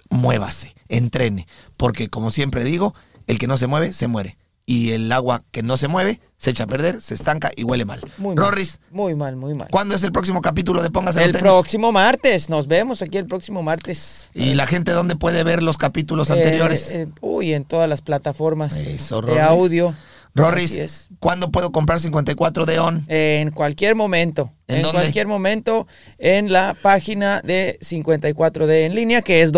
muévase, 0.09 0.75
entrene, 0.89 1.47
porque 1.75 2.09
como 2.09 2.31
siempre 2.31 2.63
digo, 2.63 2.93
el 3.27 3.39
que 3.39 3.47
no 3.47 3.57
se 3.57 3.67
mueve, 3.67 3.93
se 3.93 4.07
muere. 4.07 4.37
Y 4.69 4.91
el 4.91 5.09
agua 5.13 5.43
que 5.51 5.63
no 5.63 5.77
se 5.77 5.87
mueve, 5.87 6.19
se 6.35 6.49
echa 6.49 6.65
a 6.65 6.67
perder, 6.67 7.01
se 7.01 7.13
estanca 7.13 7.51
y 7.55 7.63
huele 7.63 7.85
mal. 7.85 8.01
Muy 8.17 8.35
mal. 8.35 8.45
Rorris, 8.49 8.81
Muy 8.91 9.15
mal, 9.15 9.37
muy 9.37 9.53
mal. 9.53 9.69
¿cuándo 9.71 9.95
es 9.95 10.03
el 10.03 10.11
próximo 10.11 10.41
capítulo 10.41 10.83
de 10.83 10.91
Póngase 10.91 11.19
los 11.19 11.27
El 11.27 11.31
tenis? 11.31 11.43
próximo 11.49 11.93
martes. 11.93 12.49
Nos 12.49 12.67
vemos 12.67 13.01
aquí 13.01 13.17
el 13.17 13.25
próximo 13.27 13.63
martes. 13.63 14.27
¿Y 14.33 14.55
la 14.55 14.67
gente 14.67 14.91
dónde 14.91 15.15
puede 15.15 15.43
ver 15.43 15.63
los 15.63 15.77
capítulos 15.77 16.29
Eh, 16.29 16.33
anteriores? 16.33 16.91
eh, 16.91 17.07
uy, 17.21 17.53
en 17.53 17.63
todas 17.63 17.87
las 17.87 18.01
plataformas 18.01 18.75
Eso, 18.75 19.21
de 19.21 19.39
audio. 19.39 19.95
Rorris. 20.35 21.07
¿cuándo 21.19 21.49
puedo 21.49 21.71
comprar 21.71 22.01
54 22.01 22.65
de 22.65 22.77
ON? 22.79 23.05
En 23.07 23.51
cualquier 23.51 23.95
momento. 23.95 24.51
¿En 24.67 24.75
En, 24.77 24.81
dónde? 24.83 24.99
cualquier 24.99 25.27
momento 25.27 25.87
en 26.17 26.51
la 26.51 26.75
página 26.81 27.41
de 27.41 27.79
54D 27.81 28.85
en 28.85 28.95
línea, 28.95 29.21
que 29.21 29.41
es 29.43 29.53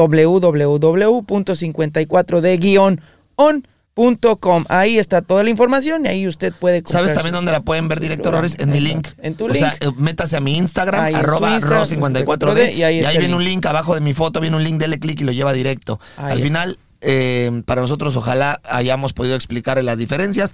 www.54D-on.com. 4.00 4.66
Ahí 4.70 4.98
está 4.98 5.22
toda 5.22 5.44
la 5.44 5.50
información 5.50 6.06
y 6.06 6.10
ahí 6.10 6.28
usted 6.28 6.54
puede 6.54 6.82
comprar 6.82 7.04
¿Sabes 7.04 7.14
también 7.14 7.34
dónde 7.34 7.52
la 7.52 7.62
pueden 7.62 7.88
ver, 7.88 8.00
programa. 8.00 8.38
Rorris? 8.38 8.58
En 8.60 8.70
mi 8.70 8.80
link. 8.80 9.08
En 9.22 9.36
tu 9.36 9.46
o 9.46 9.48
link. 9.50 9.60
sea, 9.60 9.76
eh, 9.80 9.92
métase 9.98 10.38
a 10.38 10.40
mi 10.40 10.58
Instagram, 10.58 11.16
arroba 11.16 11.56
Instagram, 11.56 11.84
ro54d, 11.84 12.74
y 12.76 12.84
ahí 12.84 13.02
y 13.02 13.06
ahí 13.06 13.18
viene 13.18 13.36
un 13.36 13.44
link. 13.44 13.66
abajo 13.66 13.96
de 13.96 14.02
mi 14.02 14.14
foto, 14.14 14.40
viene 14.40 14.56
un 14.56 14.64
link, 14.64 14.80
dele 14.80 15.00
clic 15.00 15.20
y 15.22 15.24
lo 15.24 15.32
lleva 15.32 15.54
directo. 15.54 16.00
Al 16.18 16.42
final, 16.42 16.80
eh, 17.02 17.62
para 17.66 17.82
nosotros, 17.82 18.16
ojalá 18.16 18.62
hayamos 18.64 19.14
podido 19.14 19.36
explicarle 19.36 19.84
las 19.84 19.98
diferencias. 19.98 20.54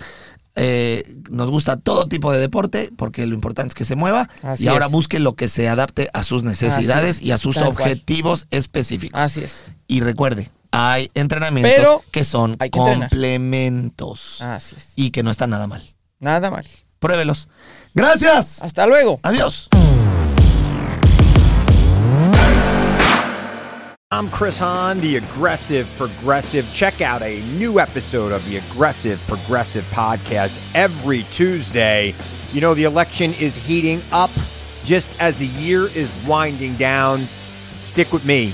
Eh, 0.57 1.03
nos 1.29 1.51
gusta 1.51 1.75
todo 1.75 2.07
tipo 2.07 2.31
de 2.31 2.39
deporte 2.39 2.89
porque 2.95 3.25
lo 3.25 3.35
importante 3.35 3.69
es 3.69 3.75
que 3.75 3.83
se 3.83 3.97
mueva 3.97 4.29
y 4.57 4.67
ahora 4.67 4.87
busque 4.87 5.19
lo 5.19 5.35
que 5.35 5.49
se 5.49 5.67
adapte 5.67 6.09
a 6.13 6.23
sus 6.23 6.43
necesidades 6.43 7.17
es, 7.17 7.21
y 7.21 7.33
a 7.33 7.37
sus 7.37 7.57
objetivos 7.57 8.47
específicos. 8.51 9.19
Así 9.19 9.43
es. 9.43 9.65
Y 9.87 9.99
recuerde, 9.99 10.49
hay 10.75 11.09
entrenamientos 11.13 11.73
Pero 11.75 12.03
que 12.11 12.23
son 12.23 12.57
hay 12.59 12.69
que 12.69 12.79
entrenar. 12.79 13.09
complementos 13.09 14.41
Así 14.41 14.75
es. 14.77 14.93
y 14.95 15.11
que 15.11 15.23
no 15.23 15.31
están 15.31 15.49
nada 15.49 15.67
mal. 15.67 15.95
Nada 16.19 16.51
mal. 16.51 16.65
Pruébelos. 16.99 17.47
Gracias. 17.93 18.61
Hasta 18.61 18.85
luego. 18.85 19.19
Adiós. 19.23 19.69
I'm 24.11 24.29
Chris 24.29 24.59
Hahn, 24.59 24.99
the 25.01 25.17
Aggressive 25.17 25.87
Progressive. 25.97 26.65
Check 26.73 27.01
out 27.01 27.21
a 27.21 27.41
new 27.57 27.79
episode 27.79 28.31
of 28.31 28.47
the 28.49 28.57
Aggressive 28.57 29.19
Progressive 29.27 29.83
podcast 29.91 30.57
every 30.73 31.23
Tuesday. 31.33 32.13
You 32.53 32.61
know, 32.61 32.73
the 32.73 32.83
election 32.85 33.33
is 33.39 33.55
heating 33.57 34.01
up 34.13 34.29
just 34.85 35.09
as 35.19 35.35
the 35.35 35.47
year 35.47 35.87
is 35.95 36.11
winding 36.25 36.75
down. 36.75 37.21
Stick 37.81 38.13
with 38.13 38.23
me. 38.25 38.53